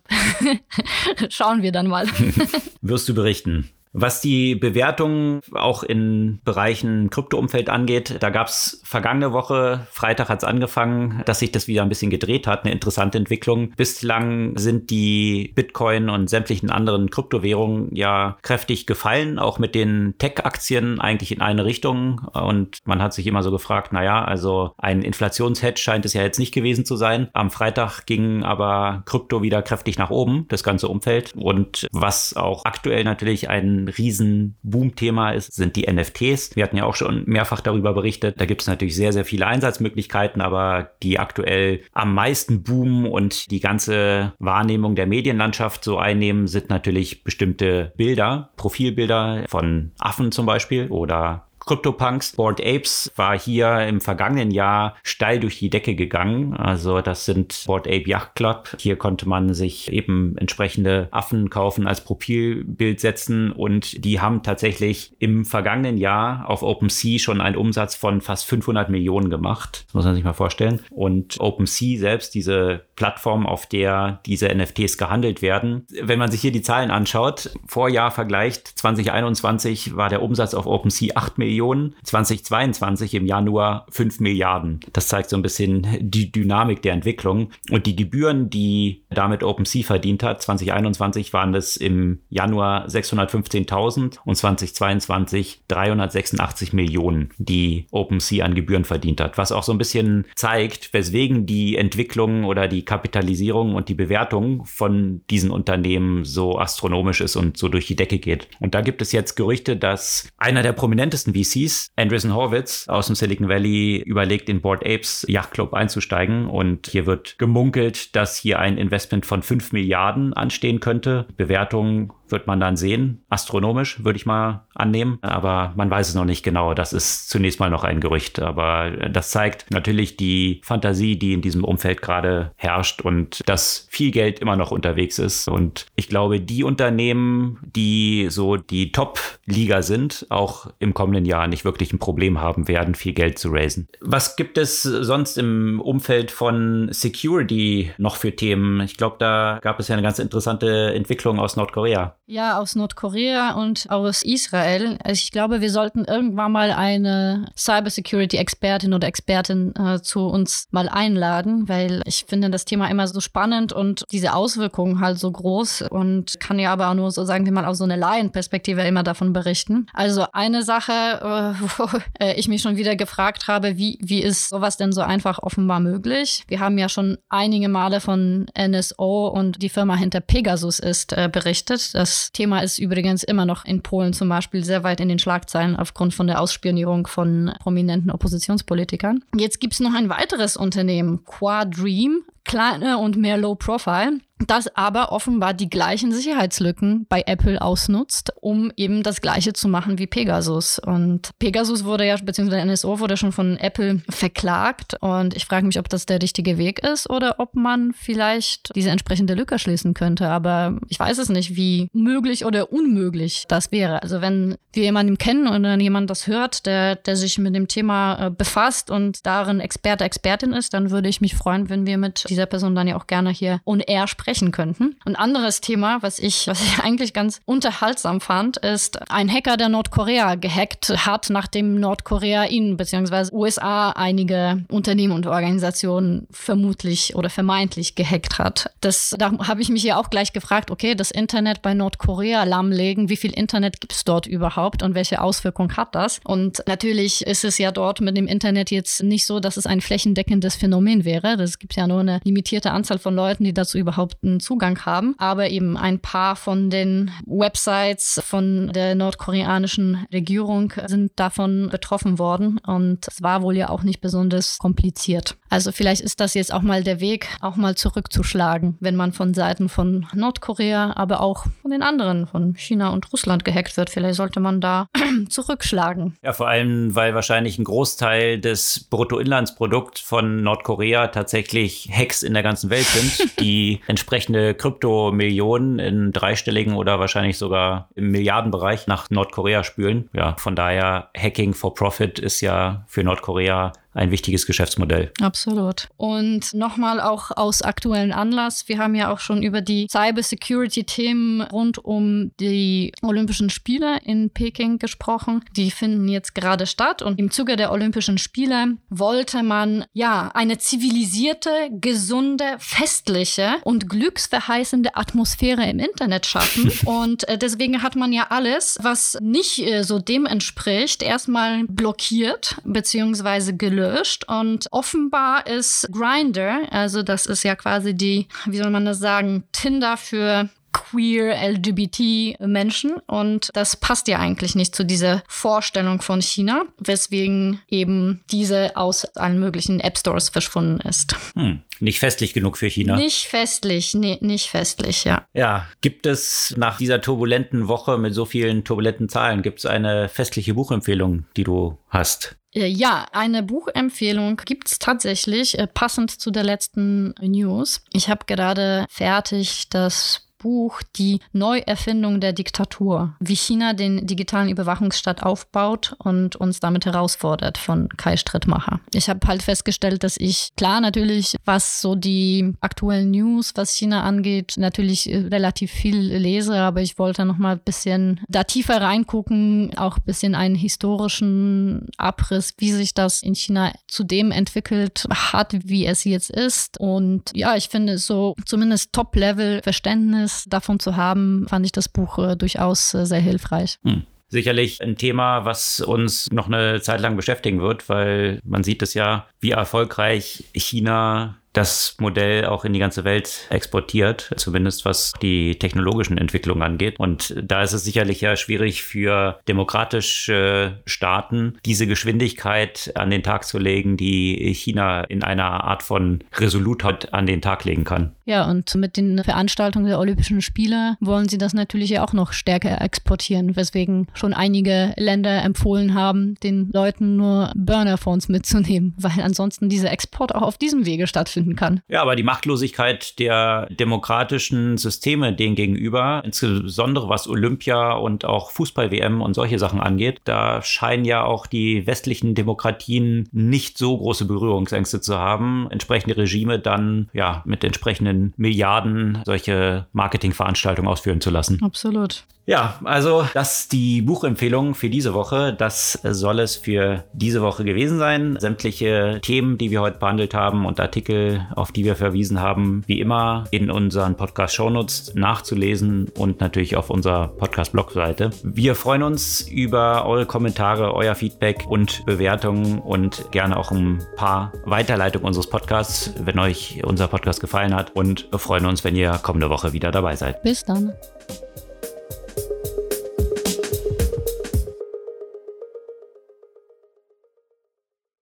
schauen 1.29 1.63
wir 1.63 1.73
dann 1.73 1.87
mal. 1.87 2.07
Wirst 2.81 3.09
du 3.09 3.15
berichten? 3.15 3.71
Was 3.99 4.21
die 4.21 4.57
Bewertung 4.57 5.41
auch 5.53 5.83
in 5.83 6.39
Bereichen 6.45 7.09
Kryptoumfeld 7.09 7.71
angeht, 7.71 8.17
da 8.21 8.29
gab 8.29 8.49
es 8.49 8.83
vergangene 8.85 9.33
Woche, 9.33 9.87
Freitag 9.91 10.29
hat 10.29 10.41
es 10.41 10.45
angefangen, 10.45 11.23
dass 11.25 11.39
sich 11.39 11.51
das 11.51 11.67
wieder 11.67 11.81
ein 11.81 11.89
bisschen 11.89 12.11
gedreht 12.11 12.47
hat. 12.47 12.65
Eine 12.65 12.75
interessante 12.75 13.17
Entwicklung. 13.17 13.71
Bislang 13.75 14.59
sind 14.59 14.91
die 14.91 15.51
Bitcoin 15.55 16.11
und 16.11 16.29
sämtlichen 16.29 16.71
anderen 16.71 17.09
Kryptowährungen 17.09 17.89
ja 17.95 18.37
kräftig 18.43 18.87
gefallen, 18.87 19.39
auch 19.39 19.59
mit 19.59 19.75
den 19.75 20.15
Tech-Aktien 20.19 21.01
eigentlich 21.01 21.33
in 21.33 21.41
eine 21.41 21.65
Richtung. 21.65 22.21
Und 22.35 22.81
man 22.85 23.01
hat 23.01 23.15
sich 23.15 23.27
immer 23.27 23.43
so 23.43 23.51
gefragt, 23.51 23.95
naja, 23.95 24.23
also 24.23 24.73
ein 24.77 25.01
Inflationshedge 25.01 25.81
scheint 25.81 26.05
es 26.05 26.13
ja 26.13 26.21
jetzt 26.21 26.39
nicht 26.39 26.53
gewesen 26.53 26.85
zu 26.85 26.97
sein. 26.97 27.31
Am 27.33 27.51
Freitag 27.51 28.05
ging 28.05 28.43
aber 28.43 29.05
Krypto 29.07 29.41
wieder 29.41 29.63
kräftig 29.63 29.97
nach 29.97 30.11
oben, 30.11 30.45
das 30.49 30.63
ganze 30.63 30.89
Umfeld. 30.89 31.33
Und 31.35 31.87
was 31.93 32.37
auch 32.37 32.67
aktuell 32.67 33.03
natürlich 33.03 33.49
ein 33.49 33.86
riesen 33.89 34.57
Boom-Thema 34.63 35.33
ist, 35.33 35.53
sind 35.55 35.77
die 35.77 35.91
NFTs. 35.91 36.57
Wir 36.57 36.65
hatten 36.65 36.77
ja 36.77 36.85
auch 36.85 36.97
schon 36.97 37.25
mehrfach 37.27 37.61
darüber 37.61 37.93
berichtet. 37.93 38.41
Da 38.41 38.47
gibt 38.47 38.63
es 38.63 38.67
natürlich 38.67 38.97
sehr, 38.97 39.13
sehr 39.13 39.25
viele 39.25 39.47
Einsatzmöglichkeiten, 39.47 40.41
aber 40.41 40.91
die 41.03 41.19
aktuell 41.19 41.81
am 41.93 42.15
meisten 42.15 42.63
boomen 42.63 43.07
und 43.07 43.51
die 43.51 43.61
ganze 43.61 44.33
Wahrnehmung 44.39 44.95
der 44.95 45.07
Medienlandschaft 45.07 45.85
so 45.85 45.99
einnehmen, 45.99 46.47
sind 46.47 46.71
natürlich 46.71 47.25
bestimmte 47.25 47.93
Bilder, 47.97 48.51
Profilbilder 48.57 49.45
von 49.49 49.93
Affen 49.99 50.33
zum 50.33 50.47
Beispiel 50.47 50.89
oder 50.89 51.47
CryptoPunks. 51.67 52.33
Board 52.37 52.61
Apes 52.61 53.11
war 53.17 53.39
hier 53.39 53.87
im 53.89 54.01
vergangenen 54.01 54.53
Jahr 54.53 54.97
steil 55.03 55.41
durch 55.41 55.59
die 55.59 55.69
Decke 55.69 55.97
gegangen. 55.97 56.55
Also 56.55 57.01
das 57.01 57.25
sind 57.25 57.65
Board 57.67 57.89
Ape 57.89 58.09
Yacht 58.09 58.37
Club. 58.37 58.69
Hier 58.79 58.97
konnte 58.97 59.29
man 59.29 59.53
sich 59.53 59.93
eben 59.93 60.37
entsprechende 60.39 61.09
Affen 61.11 61.51
kaufen 61.51 61.87
als 61.89 62.03
Profilbild 62.03 63.01
setzen 63.01 63.51
und 63.51 64.05
die 64.05 64.21
haben 64.21 64.45
tatsächlich 64.45 65.17
im 65.19 65.45
vergangenen 65.45 65.99
Jahr 65.99 66.49
auf 66.49 66.63
OpenSea 66.63 67.19
schon 67.19 67.41
einen 67.41 67.57
Umsatz 67.57 67.97
von 67.97 68.21
fast 68.21 68.47
500 68.47 68.89
Millionen 68.89 69.29
gemacht. 69.29 69.85
Das 69.87 69.95
muss 69.95 70.05
man 70.05 70.15
sich 70.15 70.25
mal 70.25 70.35
vorstellen. 70.35 70.81
Und 70.91 71.41
OpenSea 71.41 71.99
selbst, 71.99 72.35
diese 72.35 72.85
Plattform, 72.95 73.45
auf 73.45 73.67
der 73.67 74.21
diese 74.25 74.49
NFTs 74.55 74.99
gehandelt 74.99 75.43
werden. 75.43 75.87
Wenn 76.01 76.21
man 76.21 76.31
sich 76.31 76.41
hier 76.41 76.53
die 76.53 76.63
Zahlen 76.63 76.93
anschaut, 76.93 77.51
Vorjahr 77.67 78.13
vergleicht, 78.13 78.69
2021 78.79 79.97
war 79.97 80.09
der 80.09 80.23
Umsatz 80.23 80.55
auf 80.55 80.67
OpenSea 80.67 81.17
8 81.17 81.39
Millionen 81.39 81.56
Millionen, 81.57 81.95
2022 82.05 83.15
im 83.15 83.25
Januar 83.25 83.87
5 83.91 84.21
Milliarden. 84.21 84.81
Das 84.93 85.09
zeigt 85.09 85.31
so 85.31 85.37
ein 85.37 85.43
bisschen 85.43 85.87
die 86.01 86.31
Dynamik 86.31 86.83
der 86.83 86.93
Entwicklung. 86.93 87.51
Und 87.71 87.87
die 87.87 87.97
Gebühren, 87.97 88.51
die 88.51 89.05
damit 89.09 89.43
OpenSea 89.43 89.83
verdient 89.83 90.23
hat, 90.23 90.43
2021 90.43 91.33
waren 91.33 91.55
es 91.55 91.79
im 91.79 92.21
Januar 92.29 92.87
615.000 92.89 94.19
und 94.25 94.35
2022 94.35 95.63
386 95.69 96.75
Millionen, 96.75 97.31
die 97.39 97.87
OpenSea 97.91 98.45
an 98.45 98.55
Gebühren 98.55 98.85
verdient 98.85 99.23
hat. 99.23 99.39
Was 99.39 99.53
auch 99.53 99.63
so 99.63 99.73
ein 99.73 99.79
bisschen 99.79 100.27
zeigt, 100.35 100.93
weswegen 100.93 101.47
die 101.47 101.77
Entwicklung 101.77 102.45
oder 102.45 102.69
die 102.69 102.85
Kapitalisierung 102.85 103.75
und 103.75 103.89
die 103.89 103.95
Bewertung 103.95 104.67
von 104.67 105.23
diesen 105.31 105.51
Unternehmen 105.51 106.25
so 106.25 106.59
astronomisch 106.59 107.23
ist 107.23 107.37
und 107.37 107.57
so 107.57 107.69
durch 107.69 107.87
die 107.87 107.97
Decke 107.97 108.19
geht. 108.19 108.49
Und 108.61 108.75
da 108.75 108.83
gibt 108.83 109.01
es 109.01 109.13
jetzt 109.13 109.37
Gerüchte, 109.37 109.77
dass 109.77 110.29
einer 110.37 110.63
der 110.63 110.73
prominentesten 110.73 111.33
VCs 111.33 111.46
VCs. 111.47 111.91
Andreessen 111.97 112.35
Horwitz 112.35 112.89
aus 112.89 113.07
dem 113.07 113.15
Silicon 113.15 113.49
Valley 113.49 114.03
überlegt, 114.05 114.49
in 114.49 114.61
Board 114.61 114.85
Apes 114.85 115.25
Yacht 115.29 115.57
einzusteigen. 115.73 116.47
Und 116.47 116.87
hier 116.89 117.07
wird 117.07 117.39
gemunkelt, 117.39 118.15
dass 118.15 118.37
hier 118.37 118.59
ein 118.59 118.79
Investment 118.79 119.27
von 119.27 119.43
5 119.43 119.73
Milliarden 119.73 120.33
anstehen 120.35 120.81
könnte. 120.81 121.27
Bewertung 121.37 122.13
wird 122.29 122.47
man 122.47 122.61
dann 122.61 122.77
sehen. 122.77 123.25
Astronomisch 123.29 124.03
würde 124.05 124.17
ich 124.17 124.27
mal 124.27 124.67
annehmen, 124.75 125.19
aber 125.23 125.73
man 125.77 125.91
weiß 125.91 126.09
es 126.09 126.15
noch 126.15 126.25
nicht 126.25 126.43
genau. 126.43 126.75
Das 126.75 126.93
ist 126.93 127.29
zunächst 127.29 127.61
mal 127.61 127.71
noch 127.71 127.85
ein 127.85 128.01
Gerücht, 128.01 128.41
aber 128.41 128.91
das 128.91 129.31
zeigt 129.31 129.71
natürlich 129.71 130.17
die 130.17 130.61
Fantasie, 130.65 131.19
die 131.19 131.33
in 131.33 131.43
diesem 131.43 131.65
Umfeld 131.65 132.03
gerade 132.03 132.53
herrscht 132.57 133.01
und 133.01 133.43
dass 133.47 133.87
viel 133.91 134.11
Geld 134.11 134.41
immer 134.41 134.57
noch 134.57 134.71
unterwegs 134.71 135.19
ist. 135.19 135.49
Und 135.49 135.87
ich 135.95 136.09
glaube, 136.09 136.41
die 136.41 136.65
Unternehmen, 136.65 137.59
die 137.63 138.27
so 138.31 138.57
die 138.57 138.93
Top-Liga 138.93 139.83
sind, 139.83 140.27
auch 140.31 140.71
im 140.79 140.95
kommenden 140.95 141.25
Jahr 141.25 141.36
nicht 141.47 141.65
wirklich 141.65 141.93
ein 141.93 141.99
Problem 141.99 142.41
haben 142.41 142.69
werden, 142.69 142.95
viel 142.95 143.13
Geld 143.13 143.39
zu 143.39 143.51
raisen. 143.51 143.89
Was 144.01 144.37
gibt 144.37 144.59
es 144.59 144.83
sonst 144.83 145.39
im 145.39 145.81
Umfeld 145.81 146.31
von 146.31 146.89
Security 146.91 147.93
noch 147.99 148.17
für 148.17 148.35
Themen? 148.35 148.81
Ich 148.81 148.97
glaube, 148.97 149.17
da 149.19 149.59
gab 149.63 149.81
es 149.81 149.89
ja 149.89 149.95
eine 149.95 150.03
ganz 150.03 150.19
interessante 150.19 150.95
Entwicklung 150.95 151.39
aus 151.39 151.57
Nordkorea. 151.57 152.17
Ja, 152.27 152.59
aus 152.59 152.75
Nordkorea 152.75 153.55
und 153.55 153.87
aus 153.91 154.23
Israel. 154.23 154.99
Also 155.05 155.21
ich 155.23 155.31
glaube, 155.31 155.61
wir 155.61 155.71
sollten 155.71 156.05
irgendwann 156.05 156.53
mal 156.53 156.71
eine 156.73 157.47
Cybersecurity-Expertin 157.57 158.95
oder 158.95 159.07
Expertin 159.07 159.75
äh, 159.77 160.01
zu 160.01 160.27
uns 160.27 160.67
mal 160.71 160.89
einladen, 160.89 161.69
weil 161.69 162.03
ich 162.05 162.25
finde 162.29 162.51
das 162.51 162.65
Thema 162.65 162.89
immer 162.89 163.07
so 163.07 163.21
spannend 163.21 163.73
und 163.73 164.05
diese 164.11 164.35
Auswirkungen 164.35 165.01
halt 165.01 165.19
so 165.19 165.31
groß 165.31 165.83
und 165.83 166.41
kann 166.41 166.59
ja 166.59 166.73
aber 166.73 166.91
auch 166.91 166.95
nur 166.95 167.11
so 167.11 167.25
sagen, 167.25 167.47
wie 167.47 167.51
man 167.51 167.65
aus 167.65 167.79
so 167.79 167.85
einer 167.85 167.97
Laienperspektive 167.97 168.83
immer 168.83 169.03
davon 169.03 169.33
berichten. 169.33 169.87
Also 169.93 170.27
eine 170.33 170.63
Sache, 170.63 171.21
äh, 171.27 171.55
wo 171.79 171.89
ich 172.35 172.49
mich 172.49 172.63
schon 172.63 172.77
wieder 172.77 172.97
gefragt 172.97 173.47
habe, 173.47 173.77
wie, 173.77 173.99
wie 174.03 174.23
ist 174.23 174.49
sowas 174.49 174.77
denn 174.77 174.93
so 174.93 175.03
einfach 175.03 175.39
offenbar 175.39 175.81
möglich? 175.81 176.45
Wir 176.49 176.61
haben 176.61 176.79
ja 176.79 176.89
schon 176.89 177.19
einige 177.29 177.69
Male 177.69 178.01
von 178.01 178.47
NSO 178.59 179.29
und 179.29 179.63
die 179.63 179.69
Firma 179.69 179.97
hinter 179.97 180.21
Pegasus 180.21 180.79
ist 180.79 181.13
äh, 181.13 181.29
berichtet. 181.31 181.95
Das 181.95 182.07
das 182.07 182.31
Thema 182.31 182.61
ist 182.61 182.79
übrigens 182.79 183.25
immer 183.25 183.45
noch 183.47 183.65
in 183.65 183.83
Polen 183.83 184.13
zum 184.13 184.29
Beispiel 184.29 184.65
sehr 184.65 184.85
weit 184.85 185.01
in 185.01 185.09
den 185.09 185.19
Schlagzeilen 185.19 185.75
aufgrund 185.75 186.15
von 186.15 186.29
der 186.29 186.41
Ausspionierung 186.41 187.09
von 187.09 187.53
prominenten 187.59 188.13
Oppositionspolitikern. 188.13 189.25
Jetzt 189.37 189.61
gibt 189.61 189.75
es 189.75 189.81
noch 189.81 189.93
ein 189.93 190.09
weiteres 190.09 190.57
Unternehmen, 190.57 191.25
Quadream, 191.25 192.23
kleiner 192.45 193.01
und 193.01 193.17
mehr 193.17 193.37
Low 193.37 193.57
Profile 193.57 194.21
das 194.39 194.69
aber 194.77 195.13
offenbar 195.13 195.55
die 195.55 195.71
gleichen 195.71 196.13
Sicherheitslücken 196.13 197.07
bei 197.09 197.23
Apple 197.27 197.61
ausnutzt, 197.63 198.33
um 198.41 198.71
eben 198.77 199.03
das 199.03 199.23
gleiche 199.23 199.55
zu 199.55 199.67
machen 199.67 199.99
wie 199.99 200.07
Pegasus. 200.07 200.79
Und 200.79 201.31
Pegasus 201.39 201.85
wurde 201.85 202.07
ja, 202.07 202.17
beziehungsweise 202.23 202.65
NSO 202.67 203.01
wurde 203.01 203.17
schon 203.17 203.33
von 203.33 203.57
Apple 203.57 204.03
verklagt. 204.11 204.95
Und 205.01 205.35
ich 205.35 205.47
frage 205.47 205.67
mich, 205.67 205.79
ob 205.79 205.89
das 205.89 206.05
der 206.05 206.21
richtige 206.21 206.59
Weg 206.59 206.81
ist 206.81 207.09
oder 207.09 207.37
ob 207.39 207.55
man 207.55 207.95
vielleicht 207.95 208.75
diese 208.75 208.91
entsprechende 208.91 209.35
Lücke 209.35 209.59
schließen 209.59 209.95
könnte. 209.95 210.29
Aber 210.29 210.79
ich 210.89 211.01
weiß 211.01 211.17
es 211.17 211.31
nicht, 211.31 211.57
wie 211.57 211.89
möglich 211.95 212.45
oder 212.45 212.71
unmöglich 212.73 213.45
das 213.49 213.73
wäre. 213.73 214.03
Also 214.03 214.21
wenn 214.21 214.57
wir 214.75 214.83
jemanden 214.83 215.17
kennen 215.17 215.49
oder 215.49 215.79
jemand 215.79 216.11
das 216.11 216.27
hört, 216.27 216.67
der, 216.67 216.97
der 216.97 217.17
sich 217.17 217.39
mit 217.39 217.55
dem 217.55 217.69
Thema 217.69 218.27
äh, 218.27 218.31
befasst 218.31 218.91
und 218.91 219.25
darin 219.25 219.61
Experte, 219.61 220.05
Expertin 220.05 220.53
ist, 220.53 220.75
dann 220.75 220.91
würde 220.91 221.09
ich 221.09 221.23
mich 221.23 221.35
freuen, 221.35 221.71
wenn 221.71 221.87
wir 221.87 221.97
mit 221.97 222.29
dieser 222.29 222.45
Person 222.45 222.75
dann 222.75 222.87
ja 222.87 222.97
auch 222.97 223.07
gerne 223.07 223.31
hier 223.31 223.63
on 223.65 223.81
air 223.81 224.07
sprechen 224.07 224.26
sprechen 224.27 224.51
könnten. 224.51 224.97
Ein 225.05 225.15
anderes 225.15 225.61
Thema, 225.61 225.99
was 226.03 226.19
ich, 226.19 226.49
was 226.49 226.61
ich 226.61 226.79
eigentlich 226.83 227.13
ganz 227.13 227.41
unterhaltsam 227.45 228.21
fand, 228.21 228.57
ist 228.57 229.09
ein 229.09 229.33
Hacker, 229.33 229.57
der 229.57 229.69
Nordkorea 229.69 230.35
gehackt 230.35 230.89
hat, 231.07 231.31
nachdem 231.31 231.79
Nordkorea 231.79 232.47
ihn 232.47 232.77
bzw. 232.77 233.29
USA 233.33 233.91
einige 233.91 234.65
Unternehmen 234.69 235.13
und 235.13 235.29
Organisationen 235.29 236.27
vermutlich 236.33 237.15
oder 237.15 237.31
vermeintlich 237.31 237.95
gehackt 237.95 238.39
hat. 238.39 238.71
Das, 238.81 239.15
da 239.17 239.31
habe 239.47 239.63
ich 239.63 239.69
mich 239.69 239.85
ja 239.85 239.97
auch 239.97 240.11
gleich 240.11 240.33
gefragt, 240.33 240.73
okay, 240.73 240.97
das 240.97 241.13
Internet 241.13 241.63
bei 241.63 241.75
Nordkorea 241.75 242.43
lahmlegen, 242.43 243.09
wie 243.09 243.17
viel 243.17 243.33
Internet 243.33 243.81
gibt 243.81 243.93
es 243.93 244.03
dort 244.03 244.27
überhaupt 244.27 244.83
und 244.83 244.97
welche 244.97 245.21
Auswirkungen 245.21 245.77
hat 245.77 245.95
das? 245.95 246.21
Und 246.25 246.65
natürlich 246.67 247.25
ist 247.25 247.45
es 247.45 247.59
ja 247.59 247.71
dort 247.71 248.01
mit 248.01 248.17
dem 248.17 248.27
Internet 248.27 248.73
jetzt 248.73 249.05
nicht 249.05 249.25
so, 249.25 249.39
dass 249.39 249.57
es 249.57 249.67
ein 249.67 249.81
flächendeckendes 249.81 250.57
Phänomen 250.57 251.05
wäre. 251.05 251.37
Das 251.37 251.61
gibt 251.61 251.77
ja 251.77 251.87
nur 251.87 252.01
eine 252.01 252.21
limitierte 252.25 252.73
Anzahl 252.73 252.99
von 252.99 253.15
Leuten, 253.15 253.45
die 253.45 253.55
dazu 253.55 253.79
überhaupt 253.79 254.16
überhaupt 254.23 254.43
Zugang 254.43 254.85
haben. 254.85 255.15
Aber 255.19 255.49
eben 255.49 255.77
ein 255.77 255.99
paar 256.01 256.37
von 256.37 256.71
den 256.71 257.11
Websites 257.27 258.21
von 258.25 258.73
der 258.73 258.95
nordkoreanischen 258.95 260.07
Regierung 260.13 260.73
sind 260.87 261.13
davon 261.17 261.69
betroffen 261.71 262.19
worden. 262.19 262.59
Und 262.67 263.07
es 263.09 263.23
war 263.23 263.43
wohl 263.43 263.57
ja 263.57 263.69
auch 263.69 263.83
nicht 263.83 264.01
besonders 264.01 264.59
kompliziert. 264.59 265.37
Also 265.49 265.73
vielleicht 265.73 266.01
ist 266.01 266.21
das 266.21 266.35
jetzt 266.35 266.53
auch 266.53 266.63
mal 266.63 266.83
der 266.83 267.01
Weg, 267.01 267.29
auch 267.41 267.57
mal 267.57 267.75
zurückzuschlagen, 267.77 268.77
wenn 268.81 268.97
man 268.97 269.13
von 269.13 269.35
Seiten 269.35 269.69
von 269.69 270.07
Nordkorea, 270.13 270.93
aber 270.97 271.21
auch 271.21 271.47
von 271.63 271.71
den 271.71 271.83
anderen, 271.83 272.27
von 272.27 272.55
China 272.57 272.91
und 272.91 273.13
Russland 273.13 273.45
gehackt 273.45 273.77
wird. 273.77 273.91
Vielleicht 273.91 274.17
sollte 274.17 274.41
man 274.41 274.61
da 274.61 274.89
zurückschlagen. 275.29 276.17
Ja, 276.23 276.33
vor 276.33 276.49
allem, 276.49 276.95
weil 276.95 277.15
wahrscheinlich 277.15 277.59
ein 277.59 277.65
Großteil 277.65 278.41
des 278.41 278.85
Bruttoinlandsprodukts 278.91 280.01
von 280.01 280.43
Nordkorea 280.43 281.09
tatsächlich 281.09 281.89
Hacks 281.93 282.23
in 282.23 282.35
der 282.35 282.43
ganzen 282.43 282.71
Welt 282.71 282.87
sind, 282.87 283.39
die 283.41 283.81
entsprechende 283.87 284.55
Kryptomillionen 284.55 285.79
in 285.79 286.13
dreistelligen 286.13 286.75
oder 286.75 286.99
wahrscheinlich 286.99 287.39
sogar 287.39 287.89
im 287.95 288.11
Milliardenbereich 288.11 288.87
nach 288.87 289.11
Nordkorea 289.11 289.65
spülen. 289.65 290.09
Ja, 290.13 290.37
von 290.39 290.57
daher 290.57 291.11
Hacking 291.17 291.55
for 291.55 291.75
Profit 291.75 292.19
ist 292.19 292.41
ja 292.41 292.85
für 292.87 293.05
Nordkorea 293.05 293.73
ein 293.97 294.11
wichtiges 294.11 294.47
Geschäftsmodell. 294.47 295.11
Absolut. 295.21 295.89
Und 295.97 296.55
nochmal 296.55 297.01
auch 297.01 297.31
aus 297.31 297.63
aktuellen 297.63 298.13
Anlass. 298.13 298.69
Wir 298.69 298.79
haben 298.79 298.95
ja 298.95 299.11
auch 299.13 299.21
schon 299.21 299.43
über 299.43 299.61
die 299.61 299.87
Cybersecurity-Themen 299.91 301.41
rund 301.41 301.79
um 301.79 302.31
die 302.39 302.93
Olympischen 303.03 303.51
Spiele 303.51 303.99
in 304.05 304.31
Peking 304.31 304.79
gesprochen. 304.79 305.45
Die 305.57 305.71
finden 305.71 306.09
jetzt 306.09 306.35
gerade 306.35 306.67
statt 306.67 307.03
und 307.03 307.19
im 307.19 307.31
Zuge 307.31 307.57
der 307.57 307.73
Olympischen 307.73 308.19
Spiele 308.19 308.77
wollte 308.91 309.43
man 309.43 309.85
ja 309.93 310.31
eine 310.35 310.59
zivilisierte, 310.59 311.51
gesunde, 311.71 312.45
festliche 312.59 313.57
und 313.65 313.89
glücksverheißende 313.89 314.97
Atmosphäre 314.97 315.69
im 315.69 315.79
Internet 315.79 316.27
schaffen. 316.27 316.71
und 316.85 317.29
äh, 317.29 317.39
deswegen 317.39 317.83
hat 317.83 317.97
man 317.97 318.13
ja 318.13 318.27
alles, 318.31 318.79
was 318.83 319.17
nicht 319.21 319.59
äh, 319.59 319.83
so 319.83 319.99
dem 319.99 320.27
entspricht, 320.27 321.03
erstmal 321.03 321.65
blockiert 321.69 322.57
bzw. 322.65 323.53
gelöscht. 323.87 324.25
Und 324.29 324.67
offenbar 324.71 325.47
ist 325.47 325.89
Grinder, 325.93 326.61
also 326.71 327.03
das 327.03 327.27
ist 327.27 327.43
ja 327.43 327.57
quasi 327.57 327.95
die, 327.95 328.29
wie 328.47 328.59
soll 328.59 328.71
man 328.71 328.85
das 328.85 328.99
sagen, 328.99 329.45
Tinder 329.53 329.97
für 329.97 330.49
queer 330.77 331.37
LGBT-Menschen 331.53 332.97
und 333.07 333.51
das 333.55 333.77
passt 333.77 334.09
ja 334.09 334.19
eigentlich 334.19 334.55
nicht 334.55 334.75
zu 334.75 334.85
dieser 334.85 335.23
Vorstellung 335.29 336.03
von 336.03 336.21
China, 336.21 336.65
weswegen 336.79 337.61
eben 337.69 338.23
diese 338.31 338.77
aus 338.77 339.05
allen 339.17 339.41
möglichen 339.41 339.81
App 339.81 339.99
Stores 339.99 340.29
verschwunden 340.29 340.81
ist. 340.87 341.17
Hm, 341.35 341.63
nicht 341.81 341.99
festlich 341.99 342.35
genug 342.35 342.59
für 342.59 342.69
China. 342.69 342.97
Nicht 342.97 343.27
festlich, 343.27 343.95
nee, 343.95 344.19
nicht 344.21 344.49
festlich, 344.49 345.05
ja. 345.05 345.27
Ja, 345.33 345.67
gibt 345.81 346.07
es 346.07 346.55
nach 346.57 346.79
dieser 346.79 347.01
turbulenten 347.01 347.69
Woche 347.69 347.99
mit 347.99 348.15
so 348.15 348.25
vielen 348.25 348.65
turbulenten 348.65 349.09
Zahlen, 349.09 349.43
gibt 349.43 349.61
es 349.61 349.67
eine 349.67 350.09
festliche 350.09 350.55
Buchempfehlung, 350.55 351.25
die 351.37 351.45
du 351.45 351.79
hast? 351.89 352.37
Äh, 352.57 352.67
ja, 352.67 353.07
eine 353.13 353.43
Buchempfehlung 353.43 354.41
gibt 354.45 354.69
es 354.69 354.79
tatsächlich, 354.79 355.59
äh, 355.59 355.67
passend 355.67 356.11
zu 356.11 356.31
der 356.31 356.45
letzten 356.45 357.15
News. 357.21 357.83
Ich 357.93 358.09
habe 358.09 358.25
gerade 358.27 358.87
fertig 358.89 359.69
das 359.69 360.26
Buch 360.47 360.81
Die 360.95 361.19
Neuerfindung 361.33 362.21
der 362.21 362.33
Diktatur, 362.33 363.17
wie 363.19 363.35
China 363.35 363.73
den 363.73 364.07
digitalen 364.07 364.49
Überwachungsstaat 364.49 365.25
aufbaut 365.25 365.97
und 365.99 366.37
uns 366.37 366.61
damit 366.61 366.87
herausfordert 366.87 367.59
von 367.59 367.89
Kai 367.89 368.17
Strittmacher. 368.17 368.79
Ich 368.95 369.09
habe 369.09 369.27
halt 369.27 369.43
festgestellt, 369.43 370.05
dass 370.05 370.17
ich 370.17 370.51
klar 370.57 370.81
natürlich, 370.81 371.35
was 371.45 371.81
so 371.81 371.97
die 371.97 372.55
aktuellen 372.61 373.11
News, 373.11 373.55
was 373.57 373.75
China 373.75 374.05
angeht, 374.05 374.55
natürlich 374.57 375.11
äh, 375.11 375.17
relativ 375.17 375.73
viel 375.73 375.97
lese, 375.97 376.55
aber 376.55 376.81
ich 376.81 376.97
wollte 376.97 377.25
noch 377.25 377.39
mal 377.39 377.55
ein 377.55 377.65
bisschen 377.65 378.21
da 378.29 378.45
tiefer 378.45 378.81
reingucken, 378.81 379.77
auch 379.77 379.97
ein 379.97 380.05
bisschen 380.05 380.37
einen 380.37 380.55
historischen 380.55 381.89
Abriss, 381.97 382.55
wie 382.59 382.71
sich 382.71 382.95
das 382.95 383.21
in 383.25 383.35
China 383.35 383.73
zu 383.89 384.05
dem 384.05 384.31
entwickelt 384.31 385.09
hat, 385.11 385.57
wie 385.65 385.87
es 385.87 386.05
jetzt 386.05 386.31
ist. 386.31 386.79
Und 386.79 387.33
ja, 387.35 387.57
ich 387.57 387.69
finde 387.69 387.99
so 387.99 388.37
zumindest 388.45 388.93
Top-Level-Verständnis 388.93 390.36
Verständnis 390.37 390.45
davon 390.49 390.81
zu 390.81 390.97
haben, 390.97 391.47
fand 391.49 391.67
ich 391.67 391.73
das 391.73 391.89
Buch 391.89 392.19
äh, 392.19 392.37
durchaus 392.37 392.95
äh, 392.95 393.07
sehr 393.07 393.21
hilfreich. 393.21 393.79
Hm 393.83 394.03
sicherlich 394.29 394.83
ein 394.83 394.97
Thema, 394.97 395.45
was 395.45 395.81
uns 395.81 396.29
noch 396.33 396.49
eine 396.49 396.81
Zeit 396.81 397.01
lang 397.01 397.15
beschäftigen 397.15 397.61
wird, 397.61 397.89
weil 397.89 398.41
man 398.45 398.65
sieht 398.65 398.83
es 398.83 398.93
ja, 398.93 399.29
wie 399.39 399.53
erfolgreich 399.53 400.43
China 400.53 401.37
das 401.53 401.95
Modell 402.01 402.45
auch 402.45 402.65
in 402.65 402.73
die 402.73 402.81
ganze 402.81 403.05
Welt 403.05 403.47
exportiert, 403.51 404.31
zumindest 404.37 404.85
was 404.85 405.13
die 405.23 405.59
technologischen 405.61 406.19
Entwicklungen 406.19 406.63
angeht. 406.63 406.99
Und 406.99 407.35
da 407.41 407.63
ist 407.63 407.73
es 407.73 407.85
sicherlich 407.85 408.21
ja 408.21 408.37
schwierig 408.37 408.83
für 408.83 409.39
demokratische 409.47 410.83
Staaten, 410.85 411.57
diese 411.65 411.87
Geschwindigkeit 411.87 412.93
an 412.97 413.11
den 413.11 413.23
Tag 413.23 413.45
zu 413.45 413.59
legen, 413.59 413.97
die 413.97 414.53
China 414.55 415.03
in 415.05 415.23
einer 415.23 415.65
Art 415.65 415.85
von 415.85 416.25
Resolutheit 416.35 417.15
an 417.15 417.27
den 417.27 417.41
Tag 417.41 417.65
legen 417.65 417.85
kann. 417.85 418.16
Ja, 418.27 418.51
und 418.51 418.75
mit 418.75 418.97
den 418.97 419.23
Veranstaltungen 419.23 419.87
der 419.87 420.01
Olympischen 420.01 420.43
Spiele 420.43 420.97
wollen 421.01 421.29
sie 421.29 421.39
das 421.39 421.55
natürlich 421.55 422.01
auch 422.01 422.13
noch 422.13 422.33
stärker 422.33 422.81
exportieren, 422.81 423.55
weswegen 423.55 424.09
schon 424.15 424.35
einige 424.35 424.93
Länder 424.97 425.43
empfohlen 425.45 425.95
haben, 425.95 426.35
den 426.43 426.69
Leuten 426.73 427.17
nur 427.17 427.53
Burnerphones 427.55 428.29
mitzunehmen, 428.29 428.95
weil 428.99 429.23
ansonsten 429.23 429.69
dieser 429.69 429.93
Export 429.93 430.35
auch 430.35 430.43
auf 430.43 430.59
diesem 430.59 430.87
Wege 430.87 431.07
stattfinden 431.07 431.55
kann. 431.55 431.81
Ja, 431.89 432.03
aber 432.03 432.17
die 432.17 432.25
Machtlosigkeit 432.25 433.19
der 433.21 433.69
demokratischen 433.71 434.77
Systeme 434.77 435.33
denen 435.33 435.55
gegenüber, 435.55 436.23
insbesondere 436.25 437.09
was 437.09 437.29
Olympia 437.29 437.93
und 437.93 438.25
auch 438.25 438.51
Fußball-WM 438.51 439.23
und 439.23 439.35
solche 439.35 439.61
Sachen 439.61 439.81
angeht, 439.81 440.21
da 440.25 440.63
scheinen 440.63 441.05
ja 441.05 441.23
auch 441.23 441.47
die 441.47 441.87
westlichen 441.87 442.35
Demokratien 442.35 443.29
nicht 443.31 443.79
so 443.79 443.97
große 443.97 444.25
Berührungsängste 444.25 445.01
zu 445.01 445.17
haben, 445.17 445.69
entsprechende 445.71 446.17
Regime 446.17 446.59
dann 446.59 447.09
ja 447.13 447.43
mit 447.47 447.63
entsprechenden 447.63 448.16
Milliarden 448.37 449.23
solche 449.25 449.87
Marketingveranstaltungen 449.93 450.91
ausführen 450.91 451.21
zu 451.21 451.31
lassen. 451.31 451.63
Absolut. 451.63 452.25
Ja, 452.47 452.79
also 452.85 453.27
das 453.35 453.67
die 453.67 454.03
Buchempfehlung 454.03 454.77
für 454.77 454.89
diese 454.89 455.15
Woche. 455.15 455.53
Das 455.53 455.99
soll 456.05 456.39
es 456.39 456.55
für 456.55 457.03
diese 457.13 457.43
Woche 457.43 457.65
gewesen 457.65 457.99
sein. 457.99 458.37
Sämtliche 458.39 459.19
Themen, 459.21 459.59
die 459.59 459.73
wir 459.73 459.81
heute 459.81 459.99
behandelt 459.99 460.33
haben 460.33 460.65
und 460.65 460.79
Artikel, 460.79 461.45
auf 461.57 461.73
die 461.73 461.85
wir 461.85 461.97
verwiesen 461.97 462.41
haben, 462.41 462.85
wie 462.87 463.01
immer 463.01 463.45
in 463.51 463.69
unseren 463.69 464.17
Podcast-Shownotes 464.17 465.15
nachzulesen 465.17 466.09
und 466.17 466.41
natürlich 466.41 466.77
auf 466.77 466.89
unserer 466.89 467.29
Podcast-Blog-Seite. 467.29 468.31
Wir 468.45 468.77
freuen 468.77 469.03
uns 469.03 469.41
über 469.41 470.07
eure 470.07 470.27
Kommentare, 470.27 470.95
euer 470.95 471.17
Feedback 471.17 471.65
und 471.69 472.07
Bewertungen 472.07 472.79
und 472.79 473.33
gerne 473.33 473.57
auch 473.57 473.73
ein 473.73 474.05
paar 474.15 474.53
Weiterleitungen 474.65 475.27
unseres 475.27 475.51
Podcasts, 475.51 476.13
wenn 476.25 476.39
euch 476.39 476.81
unser 476.85 477.09
Podcast 477.09 477.41
gefallen 477.41 477.75
hat 477.75 477.97
und 477.97 478.29
freuen 478.37 478.67
uns, 478.67 478.85
wenn 478.85 478.95
ihr 478.95 479.19
kommende 479.21 479.51
Woche 479.51 479.73
wieder 479.73 479.91
dabei 479.91 480.15
seid. 480.15 480.41
Bis 480.45 480.65
dann. 480.65 480.93